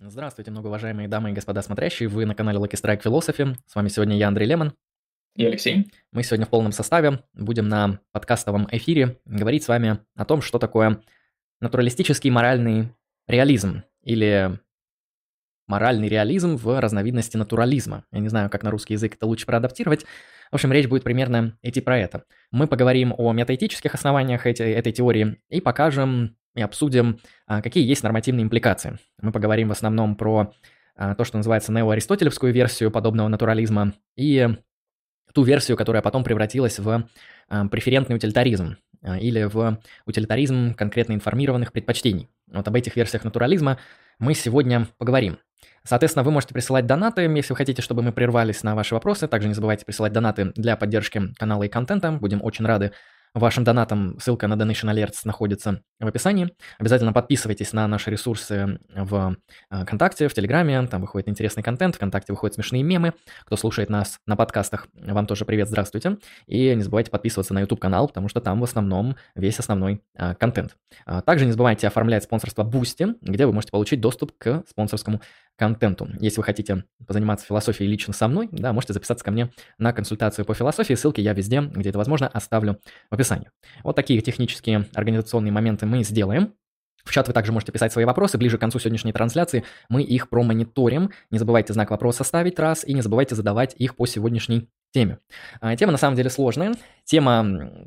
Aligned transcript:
Здравствуйте, 0.00 0.52
многоуважаемые 0.52 1.08
дамы 1.08 1.30
и 1.30 1.32
господа 1.32 1.60
смотрящие. 1.60 2.08
Вы 2.08 2.24
на 2.24 2.36
канале 2.36 2.60
Lucky 2.60 2.80
Strike 2.80 3.02
Philosophy. 3.02 3.56
С 3.66 3.74
вами 3.74 3.88
сегодня 3.88 4.16
я, 4.16 4.28
Андрей 4.28 4.46
Лемон. 4.46 4.72
И 5.34 5.44
Алексей. 5.44 5.90
Мы 6.12 6.22
сегодня 6.22 6.46
в 6.46 6.50
полном 6.50 6.70
составе 6.70 7.24
будем 7.34 7.68
на 7.68 7.98
подкастовом 8.12 8.68
эфире 8.70 9.18
говорить 9.24 9.64
с 9.64 9.68
вами 9.68 9.98
о 10.14 10.24
том, 10.24 10.40
что 10.40 10.60
такое 10.60 11.02
натуралистический 11.60 12.30
моральный 12.30 12.90
реализм 13.26 13.82
или 14.04 14.60
моральный 15.66 16.06
реализм 16.06 16.56
в 16.56 16.80
разновидности 16.80 17.36
натурализма. 17.36 18.04
Я 18.12 18.20
не 18.20 18.28
знаю, 18.28 18.50
как 18.50 18.62
на 18.62 18.70
русский 18.70 18.94
язык 18.94 19.16
это 19.16 19.26
лучше 19.26 19.46
проадаптировать. 19.46 20.04
В 20.52 20.54
общем, 20.54 20.72
речь 20.72 20.86
будет 20.86 21.02
примерно 21.02 21.58
идти 21.60 21.80
про 21.80 21.98
это. 21.98 22.22
Мы 22.52 22.68
поговорим 22.68 23.14
о 23.18 23.32
метаэтических 23.32 23.92
основаниях 23.94 24.46
эти, 24.46 24.62
этой 24.62 24.92
теории 24.92 25.42
и 25.48 25.60
покажем 25.60 26.36
и 26.58 26.62
обсудим, 26.62 27.20
а, 27.46 27.62
какие 27.62 27.86
есть 27.86 28.02
нормативные 28.02 28.42
импликации. 28.42 28.98
Мы 29.22 29.30
поговорим 29.30 29.68
в 29.68 29.72
основном 29.72 30.16
про 30.16 30.52
а, 30.96 31.14
то, 31.14 31.24
что 31.24 31.36
называется 31.36 31.72
неоаристотелевскую 31.72 32.52
версию 32.52 32.90
подобного 32.90 33.28
натурализма 33.28 33.94
и 34.16 34.48
ту 35.32 35.44
версию, 35.44 35.76
которая 35.76 36.02
потом 36.02 36.24
превратилась 36.24 36.80
в 36.80 37.08
а, 37.48 37.68
преферентный 37.68 38.16
утилитаризм 38.16 38.76
или 39.20 39.44
в 39.44 39.78
утилитаризм 40.06 40.74
конкретно 40.74 41.12
информированных 41.12 41.72
предпочтений. 41.72 42.28
Вот 42.48 42.66
об 42.66 42.74
этих 42.74 42.96
версиях 42.96 43.22
натурализма 43.22 43.78
мы 44.18 44.34
сегодня 44.34 44.88
поговорим. 44.98 45.38
Соответственно, 45.84 46.24
вы 46.24 46.32
можете 46.32 46.52
присылать 46.52 46.86
донаты, 46.86 47.22
если 47.22 47.52
вы 47.52 47.56
хотите, 47.56 47.80
чтобы 47.80 48.02
мы 48.02 48.10
прервались 48.10 48.64
на 48.64 48.74
ваши 48.74 48.94
вопросы. 48.94 49.28
Также 49.28 49.46
не 49.46 49.54
забывайте 49.54 49.84
присылать 49.84 50.12
донаты 50.12 50.52
для 50.56 50.76
поддержки 50.76 51.32
канала 51.38 51.62
и 51.62 51.68
контента. 51.68 52.10
Будем 52.10 52.42
очень 52.42 52.66
рады 52.66 52.90
вашим 53.34 53.64
донатам. 53.64 54.18
Ссылка 54.20 54.46
на 54.48 54.54
Donation 54.54 54.92
Alerts 54.92 55.20
находится 55.24 55.82
в 56.00 56.06
описании. 56.06 56.54
Обязательно 56.78 57.12
подписывайтесь 57.12 57.72
на 57.72 57.86
наши 57.86 58.10
ресурсы 58.10 58.78
в 58.94 59.36
э, 59.70 59.84
ВКонтакте, 59.84 60.28
в 60.28 60.34
Телеграме. 60.34 60.86
Там 60.86 61.00
выходит 61.00 61.28
интересный 61.28 61.62
контент. 61.62 61.96
ВКонтакте 61.96 62.32
выходят 62.32 62.54
смешные 62.54 62.82
мемы. 62.82 63.14
Кто 63.44 63.56
слушает 63.56 63.90
нас 63.90 64.18
на 64.26 64.36
подкастах, 64.36 64.88
вам 64.94 65.26
тоже 65.26 65.44
привет, 65.44 65.68
здравствуйте. 65.68 66.18
И 66.46 66.74
не 66.74 66.82
забывайте 66.82 67.10
подписываться 67.10 67.54
на 67.54 67.60
YouTube-канал, 67.60 68.08
потому 68.08 68.28
что 68.28 68.40
там 68.40 68.60
в 68.60 68.64
основном 68.64 69.16
весь 69.34 69.58
основной 69.58 70.02
а, 70.16 70.34
контент. 70.34 70.76
А, 71.06 71.22
также 71.22 71.46
не 71.46 71.52
забывайте 71.52 71.86
оформлять 71.86 72.24
спонсорство 72.24 72.62
Boosty, 72.62 73.14
где 73.20 73.46
вы 73.46 73.52
можете 73.52 73.72
получить 73.72 74.00
доступ 74.00 74.32
к 74.38 74.64
спонсорскому 74.68 75.20
контенту. 75.58 76.08
Если 76.20 76.38
вы 76.38 76.44
хотите 76.44 76.84
позаниматься 77.06 77.44
философией 77.44 77.90
лично 77.90 78.14
со 78.14 78.28
мной, 78.28 78.48
да, 78.52 78.72
можете 78.72 78.92
записаться 78.92 79.24
ко 79.24 79.30
мне 79.30 79.50
на 79.76 79.92
консультацию 79.92 80.44
по 80.44 80.54
философии. 80.54 80.94
Ссылки 80.94 81.20
я 81.20 81.34
везде, 81.34 81.60
где 81.60 81.90
это 81.90 81.98
возможно, 81.98 82.28
оставлю 82.28 82.80
в 83.10 83.14
описании. 83.14 83.50
Вот 83.82 83.96
такие 83.96 84.20
технические 84.20 84.86
организационные 84.94 85.52
моменты 85.52 85.84
мы 85.84 86.04
сделаем. 86.04 86.54
В 87.04 87.10
чат 87.10 87.26
вы 87.26 87.32
также 87.32 87.52
можете 87.52 87.72
писать 87.72 87.92
свои 87.92 88.04
вопросы. 88.04 88.38
Ближе 88.38 88.58
к 88.58 88.60
концу 88.60 88.78
сегодняшней 88.78 89.12
трансляции 89.12 89.64
мы 89.88 90.02
их 90.02 90.28
промониторим. 90.28 91.10
Не 91.30 91.38
забывайте 91.38 91.72
знак 91.72 91.90
вопроса 91.90 92.22
ставить 92.22 92.58
раз 92.58 92.84
и 92.86 92.92
не 92.92 93.02
забывайте 93.02 93.34
задавать 93.34 93.74
их 93.78 93.96
по 93.96 94.06
сегодняшней 94.06 94.68
теме. 94.92 95.18
А, 95.60 95.76
тема 95.76 95.92
на 95.92 95.98
самом 95.98 96.16
деле 96.16 96.30
сложная, 96.30 96.74
тема, 97.04 97.40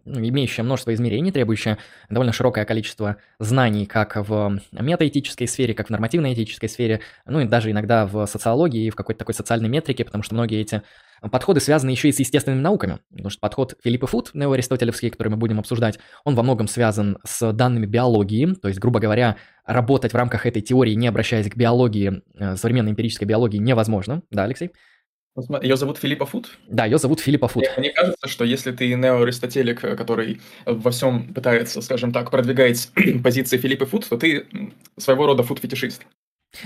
имеющая 0.06 0.64
множество 0.64 0.94
измерений, 0.94 1.32
требующая 1.32 1.78
довольно 2.10 2.34
широкое 2.34 2.66
количество 2.66 3.18
знаний 3.40 3.86
как 3.86 4.16
в 4.16 4.60
метаэтической 4.72 5.48
сфере, 5.48 5.74
как 5.74 5.88
в 5.88 5.90
нормативной 5.90 6.34
этической 6.34 6.70
сфере, 6.70 7.02
ну 7.26 7.40
и 7.40 7.46
даже 7.46 7.72
иногда 7.72 8.06
в 8.06 8.26
социологии 8.26 8.86
и 8.86 8.90
в 8.90 8.96
какой-то 8.96 9.20
такой 9.20 9.34
социальной 9.34 9.70
метрике, 9.70 10.06
потому 10.06 10.24
что 10.24 10.36
многие 10.36 10.62
эти 10.62 10.82
подходы 11.30 11.60
связаны 11.60 11.92
еще 11.92 12.10
и 12.10 12.12
с 12.12 12.20
естественными 12.20 12.62
науками, 12.62 13.00
потому 13.12 13.30
что 13.30 13.40
подход 13.40 13.76
Филиппа 13.84 14.08
Фуд, 14.08 14.32
неоаристотелевский, 14.34 15.12
который 15.12 15.30
мы 15.30 15.38
будем 15.38 15.60
обсуждать, 15.60 16.00
он 16.24 16.36
во 16.36 16.44
многом 16.44 16.68
связан 16.68 17.18
с 17.24 17.52
данными 17.54 17.86
биологии, 17.86 18.54
то 18.56 18.68
есть, 18.68 18.80
грубо 18.80 19.00
говоря, 19.00 19.38
работать 19.66 20.14
в 20.14 20.16
рамках 20.16 20.46
этой 20.46 20.62
теории, 20.62 20.94
не 20.94 21.08
обращаясь 21.08 21.50
к 21.50 21.56
биологии, 21.56 22.24
э, 22.40 22.56
современной 22.56 22.92
эмпирической 22.92 23.28
биологии, 23.28 23.58
невозможно. 23.58 24.24
Да, 24.32 24.44
Алексей? 24.44 24.72
Ее 25.62 25.78
зовут 25.78 25.98
Филиппа 25.98 26.26
Фуд? 26.26 26.58
Да, 26.68 26.86
ее 26.86 26.98
зовут 26.98 27.22
Филиппа 27.22 27.48
Фуд. 27.48 27.64
Мне 27.78 27.92
кажется, 27.92 28.28
что 28.28 28.44
если 28.44 28.72
ты 28.72 28.94
неоаристотелик, 28.94 29.80
который 29.80 30.42
во 30.66 30.92
всем 30.92 31.34
пытается, 31.34 31.82
скажем 31.82 32.12
так, 32.12 32.32
продвигать 32.32 32.90
позиции 33.24 33.58
Филиппа 33.58 33.86
Фуд, 33.86 34.08
то 34.10 34.18
ты 34.18 34.46
своего 34.98 35.28
рода 35.28 35.44
фуд-фетишист. 35.44 36.02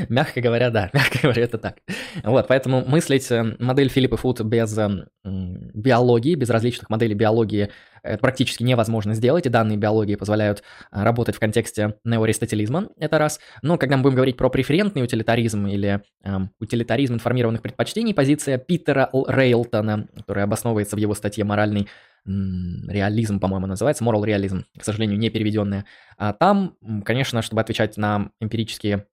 Мягко 0.09 0.41
говоря, 0.41 0.69
да, 0.69 0.89
мягко 0.93 1.19
говоря, 1.21 1.43
это 1.43 1.57
так. 1.57 1.77
Вот, 2.23 2.47
поэтому 2.47 2.83
мыслить 2.85 3.29
э, 3.31 3.55
модель 3.59 3.89
Филиппа 3.89 4.17
Фуд 4.17 4.41
без 4.41 4.77
э, 4.77 4.89
биологии, 5.23 6.35
без 6.35 6.49
различных 6.49 6.89
моделей 6.89 7.15
биологии 7.15 7.69
это 8.05 8.19
практически 8.19 8.63
невозможно 8.63 9.15
сделать, 9.15 9.45
и 9.45 9.49
данные 9.49 9.77
биологии 9.77 10.15
позволяют 10.15 10.63
э, 10.91 11.03
работать 11.03 11.35
в 11.35 11.39
контексте 11.39 11.95
неоаристотелизма, 12.03 12.89
это 12.97 13.17
раз. 13.17 13.39
Но 13.61 13.77
когда 13.77 13.97
мы 13.97 14.03
будем 14.03 14.15
говорить 14.15 14.37
про 14.37 14.49
преферентный 14.49 15.03
утилитаризм 15.03 15.65
или 15.67 16.01
эм, 16.23 16.51
утилитаризм 16.59 17.15
информированных 17.15 17.61
предпочтений, 17.61 18.13
позиция 18.13 18.57
Питера 18.57 19.09
Рейлтона, 19.27 20.07
которая 20.15 20.45
обосновывается 20.45 20.95
в 20.95 20.99
его 20.99 21.15
статье 21.15 21.43
«Моральный 21.43 21.87
реализм, 22.25 23.39
по-моему, 23.39 23.67
называется, 23.67 24.03
moral 24.03 24.25
реализм, 24.25 24.65
к 24.77 24.83
сожалению, 24.83 25.19
не 25.19 25.29
переведенная. 25.29 25.85
А 26.17 26.33
там, 26.33 26.75
конечно, 27.03 27.43
чтобы 27.43 27.61
отвечать 27.61 27.97
на 27.97 28.31
эмпирические 28.39 29.05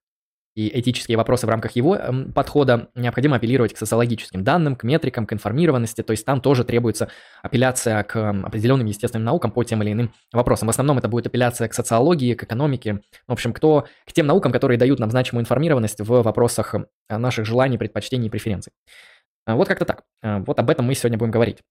и 0.54 0.80
этические 0.80 1.16
вопросы 1.16 1.46
в 1.46 1.50
рамках 1.50 1.72
его 1.76 1.96
эм, 1.96 2.32
подхода, 2.32 2.88
необходимо 2.94 3.36
апеллировать 3.36 3.72
к 3.72 3.78
социологическим 3.78 4.44
данным, 4.44 4.76
к 4.76 4.84
метрикам, 4.84 5.26
к 5.26 5.32
информированности, 5.32 6.02
то 6.02 6.10
есть 6.10 6.26
там 6.26 6.40
тоже 6.40 6.64
требуется 6.64 7.08
апелляция 7.42 8.02
к 8.02 8.16
эм, 8.16 8.44
определенным 8.44 8.86
естественным 8.86 9.24
наукам 9.24 9.50
по 9.50 9.64
тем 9.64 9.82
или 9.82 9.92
иным 9.92 10.12
вопросам. 10.32 10.66
В 10.66 10.70
основном 10.70 10.98
это 10.98 11.08
будет 11.08 11.26
апелляция 11.26 11.68
к 11.68 11.74
социологии, 11.74 12.34
к 12.34 12.44
экономике, 12.44 13.00
в 13.26 13.32
общем, 13.32 13.52
кто, 13.52 13.86
к 14.06 14.12
тем 14.12 14.26
наукам, 14.26 14.52
которые 14.52 14.78
дают 14.78 14.98
нам 14.98 15.10
значимую 15.10 15.42
информированность 15.42 16.00
в 16.00 16.22
вопросах 16.22 16.74
э, 16.74 17.16
наших 17.16 17.46
желаний, 17.46 17.78
предпочтений 17.78 18.26
и 18.26 18.30
преференций. 18.30 18.72
Э, 19.46 19.54
вот 19.54 19.69
как-то 19.69 19.84
так. 19.84 20.04
Э, 20.22 20.40
вот 20.40 20.58
об 20.58 20.69
этом 20.69 20.86
мы 20.86 20.94
сегодня 20.94 21.19
будем 21.19 21.30
говорить. 21.30 21.62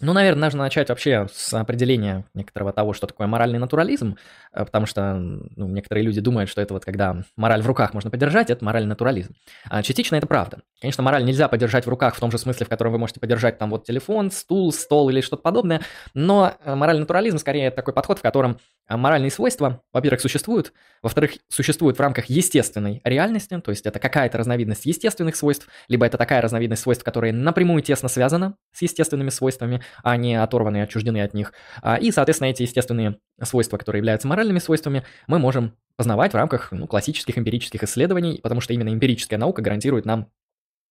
Ну, 0.00 0.12
наверное, 0.12 0.44
нужно 0.44 0.62
начать 0.62 0.90
вообще 0.90 1.26
с 1.32 1.52
определения 1.54 2.24
некоторого 2.32 2.72
того, 2.72 2.92
что 2.92 3.08
такое 3.08 3.26
моральный 3.26 3.58
натурализм, 3.58 4.16
э, 4.52 4.64
потому 4.64 4.86
что 4.86 5.14
ну, 5.16 5.66
некоторые 5.66 6.04
люди 6.04 6.20
думают, 6.20 6.48
что 6.48 6.60
это 6.60 6.72
вот 6.72 6.84
когда 6.84 7.24
мораль 7.34 7.62
в 7.62 7.66
руках 7.66 7.94
можно 7.94 8.08
подержать, 8.08 8.48
это 8.48 8.64
моральный 8.64 8.90
натурализм. 8.90 9.34
А 9.68 9.82
частично 9.82 10.14
это 10.14 10.28
правда. 10.28 10.60
Конечно, 10.80 11.02
мораль 11.02 11.24
нельзя 11.24 11.48
подержать 11.48 11.84
в 11.84 11.88
руках 11.88 12.14
в 12.14 12.20
том 12.20 12.30
же 12.30 12.38
смысле, 12.38 12.66
в 12.66 12.68
котором 12.68 12.92
вы 12.92 12.98
можете 12.98 13.18
подержать 13.18 13.58
там 13.58 13.70
вот 13.70 13.86
телефон, 13.86 14.30
стул, 14.30 14.72
стол 14.72 15.10
или 15.10 15.20
что-то 15.20 15.42
подобное, 15.42 15.80
но 16.14 16.54
э, 16.64 16.74
моральный 16.76 17.00
натурализм 17.00 17.38
скорее 17.38 17.72
такой 17.72 17.92
подход, 17.92 18.20
в 18.20 18.22
котором 18.22 18.60
э, 18.88 18.96
моральные 18.96 19.32
свойства, 19.32 19.82
во-первых, 19.92 20.20
существуют, 20.20 20.72
во-вторых, 21.02 21.32
существуют 21.48 21.98
в 21.98 22.00
рамках 22.00 22.26
естественной 22.26 23.00
реальности, 23.02 23.60
то 23.60 23.72
есть 23.72 23.84
это 23.84 23.98
какая-то 23.98 24.38
разновидность 24.38 24.86
естественных 24.86 25.34
свойств, 25.34 25.66
либо 25.88 26.06
это 26.06 26.18
такая 26.18 26.40
разновидность 26.40 26.82
свойств, 26.82 27.02
которая 27.02 27.32
напрямую 27.32 27.82
тесно 27.82 28.08
связана 28.08 28.54
с 28.72 28.82
естественными 28.82 29.30
свойствами, 29.30 29.82
а 30.02 30.16
не 30.16 30.34
оторваны, 30.34 30.82
отчуждены 30.82 31.22
от 31.22 31.34
них. 31.34 31.52
А, 31.82 31.96
и, 31.96 32.10
соответственно, 32.10 32.48
эти 32.48 32.62
естественные 32.62 33.18
свойства, 33.42 33.76
которые 33.76 34.00
являются 34.00 34.28
моральными 34.28 34.58
свойствами, 34.58 35.04
мы 35.26 35.38
можем 35.38 35.74
познавать 35.96 36.32
в 36.32 36.36
рамках 36.36 36.72
ну, 36.72 36.86
классических 36.86 37.38
эмпирических 37.38 37.82
исследований, 37.82 38.40
потому 38.42 38.60
что 38.60 38.72
именно 38.72 38.90
эмпирическая 38.90 39.38
наука 39.38 39.62
гарантирует 39.62 40.04
нам 40.04 40.30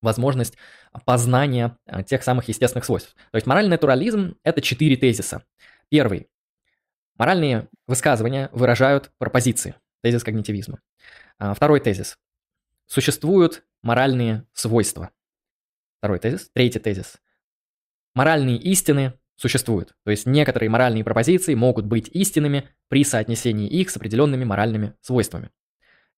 возможность 0.02 0.58
познания 1.06 1.78
а, 1.86 2.04
тех 2.04 2.24
самых 2.24 2.48
естественных 2.48 2.86
свойств. 2.86 3.16
То 3.32 3.36
есть 3.38 3.48
моральный 3.48 3.72
натурализм– 3.72 4.36
это 4.44 4.62
четыре 4.62 4.96
тезиса. 4.96 5.44
Первый. 5.90 6.28
Моральные 7.18 7.68
высказывания 7.88 8.50
выражают 8.52 9.12
пропозиции. 9.18 9.76
Тезис 10.04 10.24
когнитивизма. 10.24 10.80
А, 11.40 11.54
второй 11.54 11.80
тезис. 11.80 12.18
Существуют 12.86 13.64
моральные 13.82 14.46
свойства. 14.54 15.12
Второй 16.00 16.20
тезис. 16.20 16.50
Третий 16.54 16.80
тезис 16.80 17.18
моральные 18.14 18.58
истины 18.58 19.14
существуют. 19.36 19.96
То 20.04 20.12
есть 20.12 20.26
некоторые 20.26 20.70
моральные 20.70 21.04
пропозиции 21.04 21.54
могут 21.54 21.86
быть 21.86 22.10
истинными 22.10 22.70
при 22.90 23.04
соотнесении 23.04 23.68
их 23.68 23.90
с 23.90 23.98
определенными 23.98 24.44
моральными 24.44 24.94
свойствами. 25.02 25.52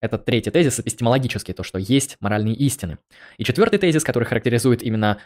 Это 0.00 0.18
третий 0.18 0.50
тезис 0.50 0.80
эпистемологический, 0.80 1.52
то, 1.52 1.62
что 1.62 1.78
есть 1.78 2.16
моральные 2.20 2.54
истины. 2.54 2.98
И 3.36 3.44
четвертый 3.44 3.78
тезис, 3.78 4.02
который 4.02 4.24
характеризует 4.24 4.82
именно 4.82 5.18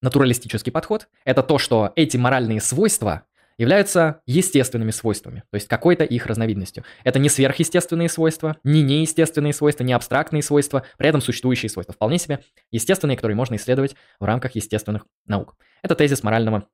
натуралистический 0.00 0.70
подход, 0.70 1.08
это 1.24 1.42
то, 1.42 1.58
что 1.58 1.92
эти 1.96 2.16
моральные 2.16 2.60
свойства 2.60 3.26
являются 3.58 4.20
естественными 4.26 4.90
свойствами, 4.90 5.44
то 5.50 5.54
есть 5.54 5.68
какой-то 5.68 6.04
их 6.04 6.26
разновидностью. 6.26 6.84
Это 7.04 7.18
не 7.18 7.28
сверхъестественные 7.28 8.08
свойства, 8.08 8.56
не 8.64 8.82
неестественные 8.82 9.52
свойства, 9.52 9.84
не 9.84 9.92
абстрактные 9.92 10.42
свойства, 10.42 10.84
при 10.98 11.08
этом 11.08 11.20
существующие 11.20 11.70
свойства. 11.70 11.94
Вполне 11.94 12.18
себе 12.18 12.40
естественные, 12.70 13.16
которые 13.16 13.36
можно 13.36 13.56
исследовать 13.56 13.94
в 14.18 14.24
рамках 14.24 14.54
естественных 14.54 15.06
наук. 15.26 15.56
Это 15.82 15.94
тезис 15.94 16.22
морального 16.22 16.66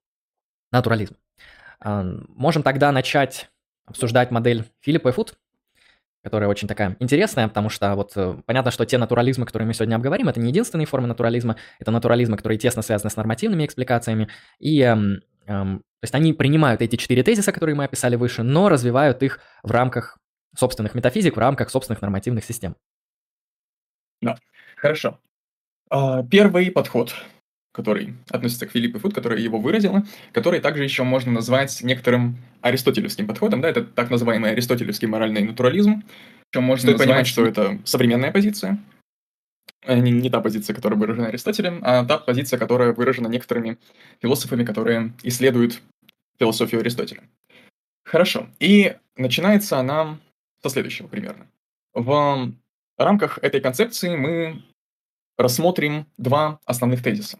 натурализма. 0.72 1.16
Можем 1.82 2.62
тогда 2.62 2.92
начать 2.92 3.50
обсуждать 3.86 4.30
модель 4.30 4.64
Филиппа 4.80 5.08
и 5.08 5.12
Фуд, 5.12 5.34
которая 6.22 6.48
очень 6.48 6.68
такая 6.68 6.96
интересная, 7.00 7.48
потому 7.48 7.70
что 7.70 7.94
вот 7.94 8.12
э, 8.14 8.36
понятно, 8.44 8.70
что 8.70 8.84
те 8.84 8.98
натурализмы, 8.98 9.46
которые 9.46 9.66
мы 9.66 9.72
сегодня 9.72 9.96
обговорим, 9.96 10.28
это 10.28 10.38
не 10.38 10.50
единственные 10.50 10.86
формы 10.86 11.08
натурализма, 11.08 11.56
это 11.78 11.90
натурализмы, 11.90 12.36
которые 12.36 12.58
тесно 12.58 12.82
связаны 12.82 13.10
с 13.10 13.16
нормативными 13.16 13.64
экспликациями, 13.64 14.28
и 14.58 14.96
то 15.46 16.04
есть 16.04 16.14
они 16.14 16.32
принимают 16.32 16.80
эти 16.80 16.96
четыре 16.96 17.22
тезиса, 17.22 17.52
которые 17.52 17.76
мы 17.76 17.84
описали 17.84 18.16
выше, 18.16 18.42
но 18.42 18.68
развивают 18.68 19.22
их 19.22 19.40
в 19.62 19.70
рамках 19.70 20.16
собственных 20.56 20.94
метафизик, 20.94 21.36
в 21.36 21.38
рамках 21.38 21.70
собственных 21.70 22.00
нормативных 22.00 22.44
систем. 22.44 22.76
Да, 24.22 24.38
хорошо. 24.76 25.18
А, 25.90 26.22
первый 26.22 26.70
подход, 26.70 27.14
который 27.72 28.14
относится 28.30 28.66
к 28.66 28.72
Филиппу 28.72 28.98
Фуд, 28.98 29.14
которая 29.14 29.38
его 29.38 29.58
выразила, 29.58 30.04
который 30.32 30.60
также 30.60 30.84
еще 30.84 31.02
можно 31.02 31.32
назвать 31.32 31.82
некоторым 31.82 32.38
аристотелевским 32.62 33.26
подходом, 33.26 33.60
да, 33.60 33.68
это 33.68 33.84
так 33.84 34.10
называемый 34.10 34.52
аристотелевский 34.52 35.08
моральный 35.08 35.42
натурализм, 35.42 36.02
чем 36.52 36.64
можно 36.64 36.82
Стоит 36.82 36.98
назвать... 36.98 37.08
понимать, 37.08 37.26
что 37.26 37.46
это 37.46 37.78
современная 37.84 38.32
позиция, 38.32 38.78
не, 39.86 40.10
не 40.10 40.30
та 40.30 40.40
позиция, 40.40 40.74
которая 40.74 40.98
выражена 40.98 41.28
Аристотелем, 41.28 41.80
а 41.82 42.04
та 42.04 42.18
позиция, 42.18 42.58
которая 42.58 42.92
выражена 42.92 43.28
некоторыми 43.28 43.78
философами, 44.20 44.64
которые 44.64 45.12
исследуют 45.22 45.80
философию 46.38 46.80
Аристотеля. 46.80 47.22
Хорошо. 48.04 48.48
И 48.58 48.96
начинается 49.16 49.78
она 49.78 50.18
со 50.62 50.68
следующего 50.68 51.06
примерно. 51.06 51.46
В 51.94 52.52
рамках 52.98 53.38
этой 53.42 53.60
концепции 53.60 54.16
мы 54.16 54.62
рассмотрим 55.38 56.06
два 56.18 56.60
основных 56.64 57.02
тезиса. 57.02 57.38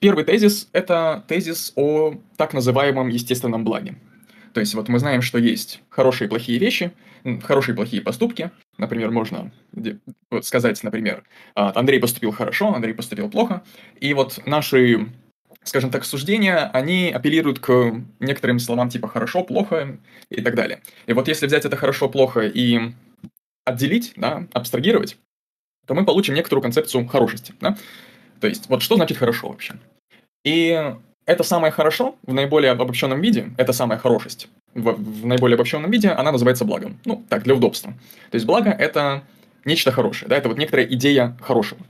Первый 0.00 0.24
тезис– 0.24 0.68
это 0.72 1.24
тезис 1.28 1.72
о 1.76 2.14
так 2.36 2.54
называемом 2.54 3.08
естественном 3.08 3.64
благе. 3.64 3.96
То 4.52 4.60
есть 4.60 4.74
вот 4.74 4.88
мы 4.88 4.98
знаем, 4.98 5.22
что 5.22 5.38
есть 5.38 5.82
хорошие 5.90 6.26
и 6.26 6.28
плохие 6.28 6.58
вещи, 6.58 6.92
хорошие 7.42 7.74
и 7.74 7.76
плохие 7.76 8.02
поступки. 8.02 8.50
Например, 8.80 9.10
можно 9.10 9.52
сказать, 10.40 10.82
например, 10.82 11.24
«А, 11.54 11.70
Андрей 11.78 12.00
поступил 12.00 12.32
хорошо, 12.32 12.74
Андрей 12.74 12.94
поступил 12.94 13.28
плохо. 13.28 13.62
И 14.00 14.14
вот 14.14 14.40
наши, 14.46 15.06
скажем 15.62 15.90
так, 15.90 16.06
суждения, 16.06 16.70
они 16.72 17.10
апеллируют 17.10 17.58
к 17.58 18.02
некоторым 18.20 18.58
словам 18.58 18.88
типа 18.88 19.06
«хорошо», 19.06 19.44
«плохо» 19.44 19.98
и 20.30 20.40
так 20.40 20.54
далее. 20.54 20.80
И 21.06 21.12
вот 21.12 21.28
если 21.28 21.46
взять 21.46 21.66
это 21.66 21.76
«хорошо», 21.76 22.08
«плохо» 22.08 22.40
и 22.40 22.94
отделить, 23.66 24.14
да, 24.16 24.46
абстрагировать, 24.54 25.18
то 25.86 25.92
мы 25.92 26.06
получим 26.06 26.34
некоторую 26.34 26.62
концепцию 26.62 27.06
хорошести. 27.06 27.52
Да? 27.60 27.76
То 28.40 28.46
есть, 28.46 28.70
вот 28.70 28.80
что 28.80 28.96
значит 28.96 29.18
хорошо 29.18 29.50
вообще? 29.50 29.74
И 30.42 30.94
это 31.26 31.42
самое 31.42 31.70
хорошо 31.70 32.16
в 32.22 32.32
наиболее 32.32 32.72
обобщенном 32.72 33.20
виде, 33.20 33.50
это 33.58 33.74
самая 33.74 33.98
хорошесть 33.98 34.48
в, 34.74 34.92
в 34.92 35.26
наиболее 35.26 35.54
обобщенном 35.54 35.90
виде, 35.90 36.10
она 36.10 36.32
называется 36.32 36.64
благом. 36.64 36.98
Ну, 37.04 37.24
так, 37.28 37.42
для 37.42 37.54
удобства. 37.54 37.92
То 38.30 38.36
есть 38.36 38.46
благо— 38.46 38.70
это 38.78 39.24
нечто 39.64 39.92
хорошее, 39.92 40.28
да, 40.28 40.36
это 40.36 40.48
вот 40.48 40.58
некоторая 40.58 40.86
идея 40.86 41.36
хорошего. 41.40 41.80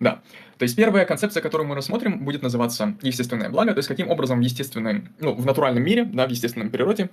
Да. 0.00 0.22
То 0.58 0.64
есть 0.64 0.76
первая 0.76 1.04
концепция, 1.04 1.40
которую 1.40 1.68
мы 1.68 1.74
рассмотрим, 1.74 2.24
будет 2.24 2.42
называться 2.42 2.94
естественное 3.02 3.48
благо, 3.48 3.72
то 3.72 3.78
есть 3.78 3.88
каким 3.88 4.08
образом 4.08 4.40
в 4.40 4.42
естественном, 4.42 5.08
ну, 5.20 5.34
в 5.34 5.46
натуральном 5.46 5.82
мире, 5.82 6.04
да, 6.04 6.26
в 6.26 6.30
естественном 6.30 6.70
природе 6.70 7.10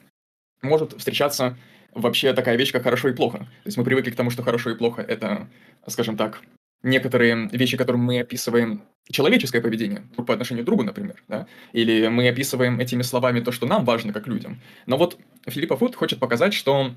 может 0.62 0.94
встречаться 0.98 1.58
вообще 1.94 2.34
такая 2.34 2.58
вещь, 2.58 2.72
как 2.72 2.84
хорошо 2.84 3.10
и 3.10 3.14
плохо. 3.14 3.40
То 3.40 3.46
есть 3.66 3.78
мы 3.78 3.84
привыкли 3.84 4.12
к 4.12 4.16
тому, 4.16 4.30
что 4.30 4.44
хорошо 4.44 4.72
и 4.72 4.76
плохо— 4.76 5.02
это, 5.08 5.48
скажем 5.88 6.18
так, 6.18 6.42
некоторые 6.86 7.50
вещи, 7.52 7.78
которым 7.78 8.02
мы 8.02 8.20
описываем 8.20 8.84
человеческое 9.10 9.62
поведение 9.62 10.04
по 10.16 10.34
отношению 10.34 10.64
к 10.64 10.68
другу, 10.68 10.84
например, 10.84 11.22
да? 11.28 11.48
или 11.74 12.08
мы 12.08 12.30
описываем 12.30 12.80
этими 12.80 13.02
словами 13.02 13.40
то, 13.40 13.52
что 13.52 13.66
нам 13.66 13.86
важно 13.86 14.14
как 14.14 14.28
людям. 14.28 14.62
Но 14.86 14.98
вот 14.98 15.18
Филиппа 15.48 15.76
Фуд 15.78 15.96
хочет 15.96 16.20
показать, 16.20 16.54
что 16.54 16.92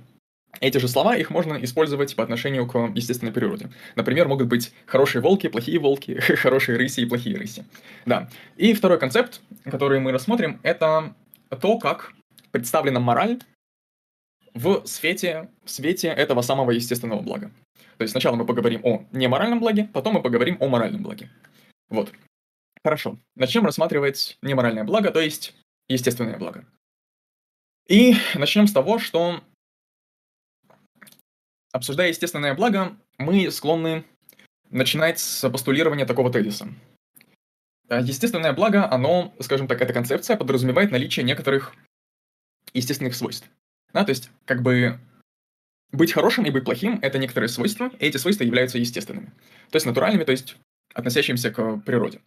эти 0.61 0.79
же 0.79 0.89
слова, 0.89 1.17
их 1.17 1.31
можно 1.31 1.55
использовать 1.55 2.15
по 2.17 2.23
отношению 2.23 2.67
к 2.67 2.75
естественной 2.95 3.33
природе. 3.33 3.71
Например, 3.97 4.29
могут 4.29 4.49
быть 4.49 4.73
хорошие 4.87 5.23
волки, 5.23 5.49
плохие 5.49 5.79
волки, 5.79 6.15
хорошие 6.37 6.77
рыси 6.77 7.01
и 7.01 7.07
плохие 7.07 7.37
рыси. 7.37 7.65
Да. 8.07 8.29
И 8.57 8.75
второй 8.75 8.99
концепт, 8.99 9.41
который 9.65 10.01
мы 10.01 10.13
рассмотрим, 10.13 10.61
это 10.63 11.15
то, 11.61 11.79
как 11.79 12.13
представлена 12.51 13.01
мораль 13.01 13.39
в 14.55 14.85
свете, 14.87 15.49
в 15.65 15.71
свете 15.71 16.09
этого 16.09 16.43
самого 16.43 16.73
естественного 16.73 17.21
блага. 17.21 17.51
То 17.99 18.03
есть 18.03 18.13
сначала 18.13 18.37
мы 18.37 18.47
поговорим 18.47 18.81
о 18.85 19.05
неморальном 19.11 19.59
благе, 19.59 19.91
потом 19.93 20.15
мы 20.15 20.23
поговорим 20.23 20.57
о 20.61 20.69
моральном 20.69 21.03
благе. 21.03 21.31
Вот. 21.89 22.13
Хорошо. 22.85 23.19
Начнем 23.35 23.65
рассматривать 23.65 24.39
неморальное 24.41 24.85
благо, 24.85 25.11
то 25.11 25.21
есть 25.21 25.55
естественное 25.89 26.39
благо. 26.39 26.65
И 27.89 28.15
начнем 28.35 28.69
с 28.69 28.73
того, 28.73 28.99
что, 28.99 29.43
обсуждая 31.73 32.09
естественное 32.09 32.55
благо, 32.55 32.97
мы 33.19 33.51
склонны 33.51 34.05
начинать 34.71 35.19
с 35.19 35.49
постулирования 35.51 36.07
такого 36.07 36.31
тезиса. 36.31 36.69
Естественное 37.91 38.53
благо, 38.53 38.89
оно, 38.91 39.35
скажем 39.41 39.67
так, 39.67 39.81
эта 39.81 39.93
концепция 39.93 40.37
подразумевает 40.37 40.93
наличие 40.93 41.25
некоторых 41.25 41.75
естественных 42.75 43.17
свойств. 43.17 43.49
Да, 43.93 44.05
то 44.05 44.11
есть, 44.11 44.31
как 44.45 44.63
бы, 44.63 45.01
быть 45.93 46.13
хорошим 46.13 46.45
и 46.45 46.51
быть 46.51 46.65
плохим— 46.65 46.99
это 47.03 47.19
некоторые 47.19 47.49
свойства, 47.49 47.91
и 47.99 48.07
эти 48.07 48.17
свойства 48.17 48.45
являются 48.45 48.79
естественными. 48.79 49.33
То 49.71 49.77
есть 49.77 49.87
натуральными, 49.87 50.25
то 50.25 50.33
есть 50.33 50.57
относящимися 50.95 51.51
к 51.51 51.79
природе. 51.79 52.21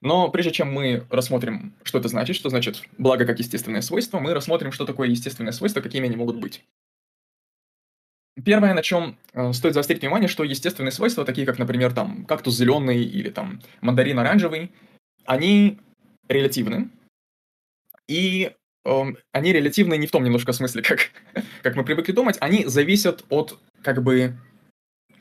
Но 0.00 0.28
прежде 0.28 0.52
чем 0.52 0.72
мы 0.72 1.06
рассмотрим, 1.10 1.74
что 1.82 1.98
это 1.98 2.08
значит, 2.08 2.36
что 2.36 2.50
значит 2.50 2.82
благо 2.98 3.26
как 3.26 3.38
естественное 3.38 3.80
свойство, 3.80 4.20
мы 4.20 4.32
рассмотрим, 4.32 4.72
что 4.72 4.84
такое 4.84 5.08
естественное 5.08 5.52
свойство, 5.52 5.80
какими 5.80 6.06
они 6.06 6.16
могут 6.16 6.36
быть. 6.36 6.64
Первое, 8.44 8.74
на 8.74 8.82
чем 8.82 9.18
э, 9.32 9.52
стоит 9.52 9.74
заострить 9.74 10.00
внимание, 10.00 10.28
что 10.28 10.44
естественные 10.44 10.92
свойства, 10.92 11.24
такие 11.24 11.44
как, 11.44 11.58
например, 11.58 11.92
там, 11.92 12.24
кактус 12.24 12.56
зеленый 12.56 13.02
или 13.02 13.30
там 13.30 13.60
мандарин 13.80 14.18
оранжевый, 14.20 14.70
они 15.24 15.78
релятивны. 16.28 16.90
И 18.06 18.52
они 18.84 19.52
релятивны 19.52 19.96
не 19.96 20.06
в 20.06 20.10
том 20.10 20.24
немножко 20.24 20.52
смысле, 20.52 20.82
как, 20.86 21.10
как 21.62 21.76
мы 21.76 21.84
привыкли 21.84 22.12
думать, 22.12 22.36
они 22.40 22.64
зависят 22.66 23.24
от 23.28 23.58
как 23.82 24.02
бы 24.02 24.36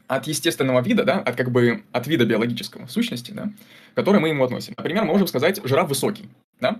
от 0.07 0.25
естественного 0.25 0.81
вида, 0.81 1.03
да, 1.03 1.19
от 1.19 1.35
как 1.35 1.51
бы 1.51 1.83
от 1.91 2.07
вида 2.07 2.25
биологического 2.25 2.87
сущности, 2.87 3.31
да, 3.31 3.51
который 3.93 4.21
мы 4.21 4.29
ему 4.29 4.43
относим. 4.43 4.73
Например, 4.77 5.03
мы 5.03 5.11
можем 5.11 5.27
сказать 5.27 5.59
жираф 5.63 5.89
высокий, 5.89 6.29
да, 6.61 6.79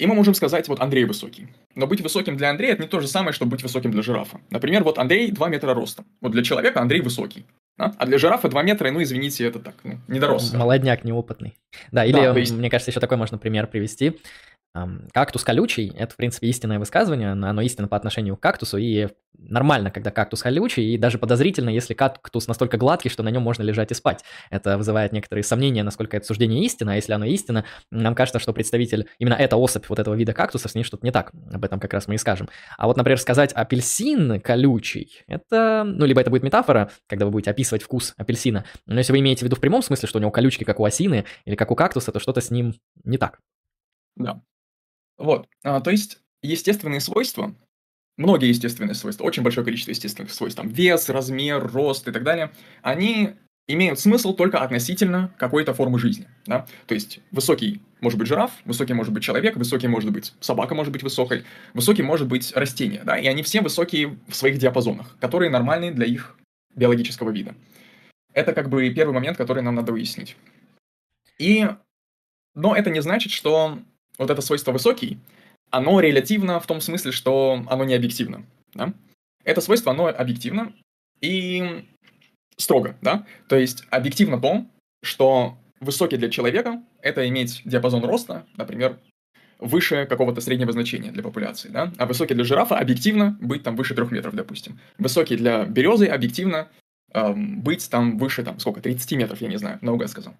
и 0.00 0.06
мы 0.06 0.14
можем 0.14 0.32
сказать 0.32 0.66
вот 0.66 0.80
Андрей 0.80 1.04
высокий. 1.04 1.48
Но 1.74 1.86
быть 1.86 2.00
высоким 2.00 2.38
для 2.38 2.48
Андрея 2.48 2.72
это 2.72 2.82
не 2.82 2.88
то 2.88 3.00
же 3.00 3.06
самое, 3.06 3.34
что 3.34 3.44
быть 3.44 3.62
высоким 3.62 3.90
для 3.90 4.00
жирафа. 4.00 4.40
Например, 4.48 4.82
вот 4.82 4.96
Андрей 4.98 5.30
2 5.30 5.48
метра 5.50 5.74
ростом. 5.74 6.06
Вот 6.22 6.32
для 6.32 6.42
человека 6.42 6.80
Андрей 6.80 7.02
высокий. 7.02 7.44
Да? 7.76 7.94
А 7.98 8.06
для 8.06 8.16
жирафа 8.16 8.48
2 8.48 8.62
метра, 8.62 8.90
ну 8.90 9.02
извините, 9.02 9.44
это 9.44 9.58
так, 9.58 9.74
ну, 9.84 9.98
недорос. 10.08 10.54
Молодняк 10.54 11.04
неопытный. 11.04 11.54
Да, 11.92 12.06
или, 12.06 12.14
да, 12.14 12.34
есть... 12.34 12.52
мне 12.52 12.70
кажется, 12.70 12.90
еще 12.90 13.00
такой 13.00 13.18
можно 13.18 13.36
пример 13.36 13.66
привести. 13.66 14.18
Кактус 15.12 15.42
колючий– 15.42 15.92
это, 15.96 16.14
в 16.14 16.16
принципе, 16.16 16.46
истинное 16.46 16.78
высказывание, 16.78 17.32
оно 17.32 17.60
истинно 17.62 17.88
по 17.88 17.96
отношению 17.96 18.36
к 18.36 18.40
кактусу, 18.40 18.78
и 18.78 19.08
нормально, 19.36 19.90
когда 19.90 20.12
кактус 20.12 20.42
колючий, 20.42 20.94
и 20.94 20.98
даже 20.98 21.18
подозрительно, 21.18 21.70
если 21.70 21.92
кактус 21.92 22.46
настолько 22.46 22.76
гладкий, 22.76 23.10
что 23.10 23.24
на 23.24 23.30
нем 23.30 23.42
можно 23.42 23.64
лежать 23.64 23.90
и 23.90 23.94
спать. 23.94 24.22
Это 24.48 24.78
вызывает 24.78 25.12
некоторые 25.12 25.42
сомнения, 25.42 25.82
насколько 25.82 26.16
это 26.16 26.24
суждение 26.24 26.64
истина, 26.64 26.92
а 26.92 26.94
если 26.94 27.12
оно 27.12 27.24
истина, 27.24 27.64
нам 27.90 28.14
кажется, 28.14 28.38
что 28.38 28.52
представитель, 28.52 29.08
именно 29.18 29.34
эта 29.34 29.56
особь 29.56 29.88
вот 29.88 29.98
этого 29.98 30.14
вида 30.14 30.32
кактуса, 30.34 30.68
с 30.68 30.74
ней 30.76 30.84
что-то 30.84 31.04
не 31.04 31.10
так, 31.10 31.32
об 31.52 31.64
этом 31.64 31.80
как 31.80 31.92
раз 31.92 32.06
мы 32.06 32.14
и 32.14 32.18
скажем. 32.18 32.48
А 32.78 32.86
вот, 32.86 32.96
например, 32.96 33.18
сказать 33.18 33.52
апельсин 33.52 34.40
колючий, 34.40 35.24
это, 35.26 35.82
ну, 35.84 36.06
либо 36.06 36.20
это 36.20 36.30
будет 36.30 36.44
метафора, 36.44 36.92
когда 37.08 37.24
вы 37.24 37.32
будете 37.32 37.50
описывать 37.50 37.82
вкус 37.82 38.14
апельсина, 38.18 38.64
но 38.86 38.98
если 38.98 39.12
вы 39.12 39.18
имеете 39.18 39.40
в 39.40 39.42
виду 39.46 39.56
в 39.56 39.60
прямом 39.60 39.82
смысле, 39.82 40.08
что 40.08 40.18
у 40.18 40.20
него 40.20 40.30
колючки, 40.30 40.62
как 40.62 40.78
у 40.78 40.84
осины, 40.84 41.24
или 41.44 41.56
как 41.56 41.72
у 41.72 41.74
кактуса, 41.74 42.12
то 42.12 42.20
что-то 42.20 42.40
с 42.40 42.52
ним 42.52 42.74
не 43.02 43.18
так. 43.18 43.40
Да. 44.16 44.42
Вот, 45.20 45.46
а, 45.62 45.80
то 45.82 45.90
есть 45.90 46.18
естественные 46.42 47.00
свойства, 47.00 47.54
многие 48.16 48.48
естественные 48.48 48.94
свойства, 48.94 49.24
очень 49.24 49.42
большое 49.42 49.66
количество 49.66 49.90
естественных 49.90 50.32
свойств, 50.32 50.56
там 50.56 50.68
вес, 50.68 51.10
размер, 51.10 51.70
рост 51.70 52.08
и 52.08 52.12
так 52.12 52.22
далее, 52.22 52.52
они 52.80 53.34
имеют 53.68 54.00
смысл 54.00 54.32
только 54.32 54.60
относительно 54.60 55.34
какой-то 55.36 55.74
формы 55.74 55.98
жизни. 55.98 56.26
Да? 56.46 56.66
То 56.86 56.94
есть 56.94 57.20
высокий 57.32 57.82
может 58.00 58.18
быть 58.18 58.28
жираф, 58.28 58.50
высокий 58.64 58.94
может 58.94 59.12
быть 59.12 59.22
человек, 59.22 59.56
высокий 59.56 59.88
может 59.88 60.10
быть 60.10 60.32
собака 60.40 60.74
может 60.74 60.90
быть 60.90 61.02
высокой, 61.02 61.44
высокий 61.74 62.02
может 62.02 62.26
быть 62.26 62.56
растение. 62.56 63.02
Да? 63.04 63.18
И 63.18 63.26
они 63.26 63.42
все 63.42 63.60
высокие 63.60 64.18
в 64.26 64.34
своих 64.34 64.56
диапазонах, 64.56 65.18
которые 65.20 65.50
нормальны 65.50 65.92
для 65.92 66.06
их 66.06 66.34
биологического 66.74 67.28
вида. 67.28 67.54
Это 68.32 68.54
как 68.54 68.70
бы 68.70 68.88
первый 68.88 69.12
момент, 69.12 69.36
который 69.36 69.62
нам 69.62 69.74
надо 69.74 69.92
выяснить. 69.92 70.34
И... 71.38 71.68
Но 72.54 72.74
это 72.74 72.90
не 72.90 73.00
значит, 73.00 73.32
что 73.32 73.78
вот 74.20 74.30
это 74.30 74.42
свойство 74.42 74.70
высокий, 74.70 75.18
оно 75.70 75.98
релятивно 75.98 76.60
в 76.60 76.66
том 76.66 76.80
смысле, 76.80 77.10
что 77.10 77.64
оно 77.68 77.84
не 77.84 77.94
объективно. 77.94 78.44
Да? 78.74 78.92
Это 79.44 79.62
свойство, 79.62 79.92
оно 79.92 80.06
объективно 80.06 80.74
и 81.22 81.86
строго, 82.56 82.96
да? 83.00 83.26
То 83.48 83.56
есть 83.56 83.84
объективно 83.90 84.38
то, 84.38 84.66
что 85.02 85.56
высокий 85.80 86.18
для 86.18 86.28
человека– 86.28 86.82
это 87.02 87.26
иметь 87.28 87.62
диапазон 87.64 88.04
роста, 88.04 88.46
например, 88.56 88.98
выше 89.58 90.06
какого-то 90.06 90.42
среднего 90.42 90.72
значения 90.72 91.12
для 91.12 91.22
популяции, 91.22 91.70
да? 91.70 91.90
А 91.96 92.04
высокий 92.04 92.34
для 92.34 92.44
жирафа 92.44 92.76
объективно 92.76 93.38
быть 93.40 93.62
там 93.62 93.74
выше 93.74 93.94
трех 93.94 94.10
метров, 94.10 94.34
допустим. 94.34 94.78
Высокий 94.98 95.36
для 95.36 95.64
березы 95.64 96.06
объективно 96.06 96.68
эм, 97.14 97.62
быть 97.62 97.88
там 97.88 98.18
выше, 98.18 98.42
там, 98.42 98.58
сколько, 98.58 98.82
30 98.82 99.12
метров, 99.12 99.40
я 99.40 99.48
не 99.48 99.56
знаю, 99.56 99.78
наугад 99.80 100.10
сказал. 100.10 100.34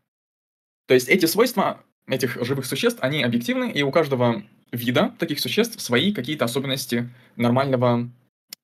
То 0.87 0.95
есть 0.95 1.09
эти 1.09 1.25
свойства 1.25 1.83
этих 2.11 2.43
живых 2.45 2.67
существ, 2.67 2.99
они 3.03 3.23
объективны, 3.23 3.71
и 3.71 3.83
у 3.83 3.91
каждого 3.91 4.43
вида 4.73 5.15
таких 5.19 5.41
существ 5.41 5.81
свои 5.81 6.13
какие-то 6.13 6.45
особенности 6.45 7.09
нормального 7.37 8.11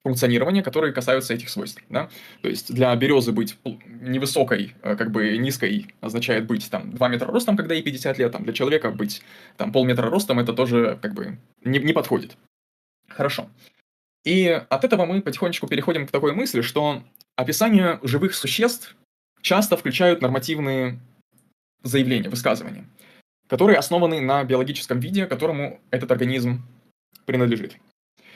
функционирования, 0.07 0.63
которые 0.63 0.93
касаются 0.93 1.35
этих 1.35 1.49
свойств. 1.49 1.83
Да? 1.89 2.09
То 2.43 2.49
есть 2.49 2.73
для 2.73 2.95
березы 2.95 3.33
быть 3.33 3.59
невысокой, 3.65 4.75
э, 4.83 4.95
как 4.95 5.11
бы 5.11 5.37
низкой, 5.37 5.89
означает 6.01 6.47
быть 6.47 6.71
там 6.71 6.93
2 6.93 7.09
метра 7.09 7.27
ростом, 7.27 7.57
когда 7.57 7.75
ей 7.75 7.83
50 7.83 8.19
лет, 8.19 8.31
там, 8.31 8.45
для 8.45 8.53
человека 8.53 8.93
быть 8.93 9.23
там 9.57 9.73
полметра 9.73 10.09
ростом, 10.09 10.39
это 10.39 10.53
тоже 10.53 10.97
как 11.03 11.15
бы 11.15 11.39
не, 11.65 11.81
не 11.81 11.93
подходит. 11.93 12.37
Хорошо. 13.09 13.51
И 14.25 14.47
от 14.47 14.85
этого 14.85 15.07
мы 15.07 15.23
потихонечку 15.23 15.67
переходим 15.67 16.07
к 16.07 16.13
такой 16.13 16.33
мысли, 16.33 16.61
что 16.61 17.03
описание 17.35 17.99
живых 18.03 18.35
существ 18.35 18.97
часто 19.41 19.77
включают 19.77 20.23
нормативные 20.23 21.01
заявления, 21.83 22.29
высказывания, 22.29 22.85
которые 23.49 23.79
основаны 23.79 24.21
на 24.21 24.45
биологическом 24.45 25.01
виде, 25.01 25.27
которому 25.27 25.81
этот 25.91 26.11
организм 26.11 26.63
принадлежит. 27.25 27.77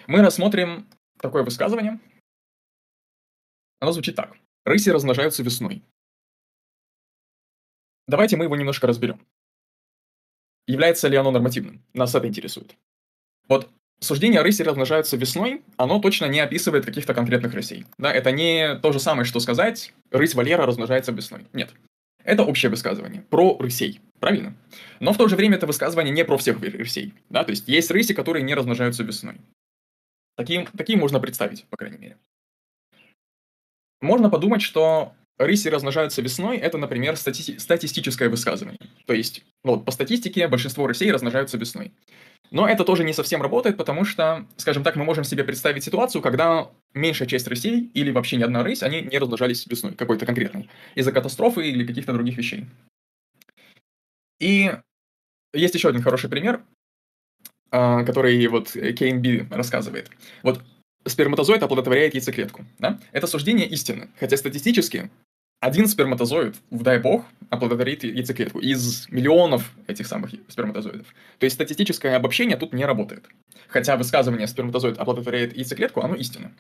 Мы 0.07 0.23
рассмотрим 0.23 0.89
такое 1.19 1.43
высказывание. 1.43 2.01
Оно 3.81 3.93
звучит 3.93 4.17
так. 4.17 4.37
Рыси 4.65 4.91
размножаются 4.91 5.43
весной. 5.43 5.83
Давайте 8.07 8.37
мы 8.37 8.45
его 8.45 8.57
немножко 8.57 8.87
разберем. 8.87 9.21
Является 10.67 11.09
ли 11.09 11.17
оно 11.17 11.31
нормативным? 11.31 11.83
Нас 11.95 12.15
это 12.15 12.27
интересует. 12.27 12.77
Вот 13.49 13.71
суждение 14.01 14.41
о 14.41 14.43
рысе 14.43 14.63
размножаются 14.65 15.17
весной, 15.17 15.63
оно 15.77 16.01
точно 16.01 16.27
не 16.27 16.41
описывает 16.41 16.85
каких-то 16.85 17.15
конкретных 17.15 17.55
рысей. 17.55 17.87
Да, 17.99 18.13
это 18.13 18.33
не 18.33 18.77
то 18.81 18.93
же 18.93 19.01
самое, 19.01 19.25
что 19.25 19.41
сказать 19.41 19.93
«рысь 20.11 20.35
Валера 20.35 20.67
размножается 20.67 21.13
весной». 21.13 21.47
Нет. 21.53 21.73
Это 22.25 22.45
общее 22.45 22.71
высказывание 22.71 23.23
про 23.23 23.57
рысей, 23.59 24.01
правильно? 24.19 24.57
Но 25.01 25.13
в 25.13 25.17
то 25.17 25.29
же 25.29 25.37
время 25.37 25.57
это 25.57 25.67
высказывание 25.67 26.13
не 26.13 26.25
про 26.25 26.37
всех 26.37 26.61
рысей. 26.61 27.15
Да? 27.29 27.45
То 27.45 27.51
есть 27.51 27.69
есть 27.69 27.91
рыси, 27.91 28.15
которые 28.15 28.43
не 28.43 28.55
размножаются 28.55 29.03
весной. 29.03 29.37
Такие, 30.37 30.67
такие 30.77 30.99
можно 30.99 31.21
представить, 31.21 31.65
по 31.67 31.77
крайней 31.77 31.99
мере. 31.99 32.19
Можно 34.01 34.31
подумать, 34.31 34.63
что 34.63 35.15
рыси 35.39 35.69
размножаются 35.69 36.23
весной, 36.23 36.57
это, 36.57 36.79
например, 36.79 37.15
стати- 37.15 37.59
статистическое 37.59 38.29
высказывание. 38.29 38.79
То 39.07 39.13
есть, 39.13 39.45
вот, 39.63 39.85
по 39.85 39.91
статистике 39.91 40.49
большинство 40.49 40.87
рысей 40.87 41.11
размножаются 41.11 41.59
весной. 41.59 41.93
Но 42.51 42.69
это 42.69 42.85
тоже 42.85 43.05
не 43.05 43.13
совсем 43.13 43.43
работает, 43.43 43.77
потому 43.77 44.05
что, 44.05 44.47
скажем 44.57 44.83
так, 44.83 44.97
мы 44.97 45.05
можем 45.05 45.25
себе 45.25 45.45
представить 45.45 45.85
ситуацию, 45.85 46.21
когда 46.21 46.71
меньшая 46.95 47.29
часть 47.29 47.47
рысей 47.47 47.91
или 47.95 48.11
вообще 48.11 48.37
ни 48.37 48.43
одна 48.43 48.65
рысь, 48.65 48.83
они 48.83 49.03
не 49.03 49.19
размножались 49.19 49.67
весной, 49.67 49.95
какой-то 49.95 50.27
конкретной, 50.27 50.69
из-за 50.97 51.13
катастрофы 51.13 51.69
или 51.69 51.87
каких-то 51.87 52.13
других 52.13 52.37
вещей. 52.37 52.67
И 54.41 54.73
есть 55.53 55.75
еще 55.75 55.89
один 55.89 56.03
хороший 56.03 56.29
пример. 56.29 56.63
А, 57.71 58.03
который 58.03 58.45
вот 58.49 58.73
Кейн 58.73 59.49
рассказывает. 59.51 60.11
Вот 60.43 60.63
сперматозоид 61.07 61.63
оплодотворяет 61.63 62.15
яйцеклетку. 62.15 62.65
Да? 62.79 62.99
Это 63.13 63.27
суждение 63.27 63.69
истины. 63.69 64.11
Хотя 64.19 64.37
статистически 64.37 65.11
один 65.61 65.87
сперматозоид, 65.87 66.57
дай 66.71 66.99
бог, 66.99 67.25
оплодотворит 67.51 68.05
яйцеклетку 68.05 68.61
из 68.61 69.09
миллионов 69.11 69.73
этих 69.87 70.07
самых 70.07 70.33
сперматозоидов. 70.49 71.07
То 71.39 71.45
есть 71.45 71.55
статистическое 71.55 72.17
обобщение 72.17 72.57
тут 72.57 72.73
не 72.73 72.85
работает. 72.85 73.29
Хотя 73.69 73.97
высказывание 73.97 74.47
сперматозоид 74.47 74.99
оплодотворяет 74.99 75.55
яйцеклетку, 75.55 76.01
оно 76.01 76.15
истинно. 76.15 76.53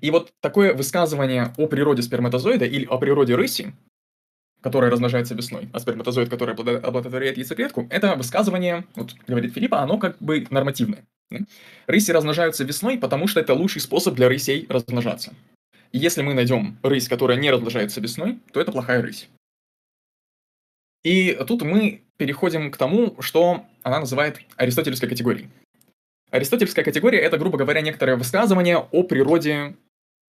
И 0.00 0.10
вот 0.10 0.32
такое 0.40 0.74
высказывание 0.74 1.54
о 1.56 1.66
природе 1.66 2.02
сперматозоида 2.02 2.64
или 2.64 2.84
о 2.84 2.98
природе 2.98 3.36
рыси, 3.36 3.72
которая 4.60 4.90
размножается 4.90 5.34
весной, 5.34 5.68
а 5.72 5.78
сперматозоид, 5.78 6.28
который 6.28 6.54
оплодотворяет 6.54 7.36
яйцеклетку, 7.36 7.86
это 7.90 8.16
высказывание, 8.16 8.86
вот 8.96 9.14
говорит 9.28 9.54
Филиппа, 9.54 9.80
оно 9.80 9.98
как 9.98 10.18
бы 10.18 10.46
нормативное. 10.50 11.04
Рыси 11.86 12.10
размножаются 12.10 12.64
весной, 12.64 12.98
потому 12.98 13.28
что 13.28 13.38
это 13.38 13.54
лучший 13.54 13.80
способ 13.80 14.14
для 14.14 14.28
рысей 14.28 14.66
размножаться. 14.68 15.32
И 15.92 15.98
если 15.98 16.22
мы 16.22 16.34
найдем 16.34 16.78
рысь, 16.82 17.08
которая 17.08 17.38
не 17.38 17.50
размножается 17.50 18.00
весной, 18.00 18.38
то 18.52 18.60
это 18.60 18.72
плохая 18.72 19.02
рысь. 19.02 19.28
И 21.02 21.38
тут 21.46 21.62
мы 21.62 22.02
переходим 22.16 22.70
к 22.70 22.76
тому, 22.76 23.20
что 23.20 23.64
она 23.82 24.00
называет 24.00 24.40
аристотельской 24.56 25.08
категорией. 25.08 25.48
Аристотельская 26.30 26.84
категория– 26.84 27.18
это, 27.20 27.38
грубо 27.38 27.58
говоря, 27.58 27.80
некоторое 27.80 28.16
высказывание 28.16 28.76
о 28.76 29.02
природе 29.02 29.74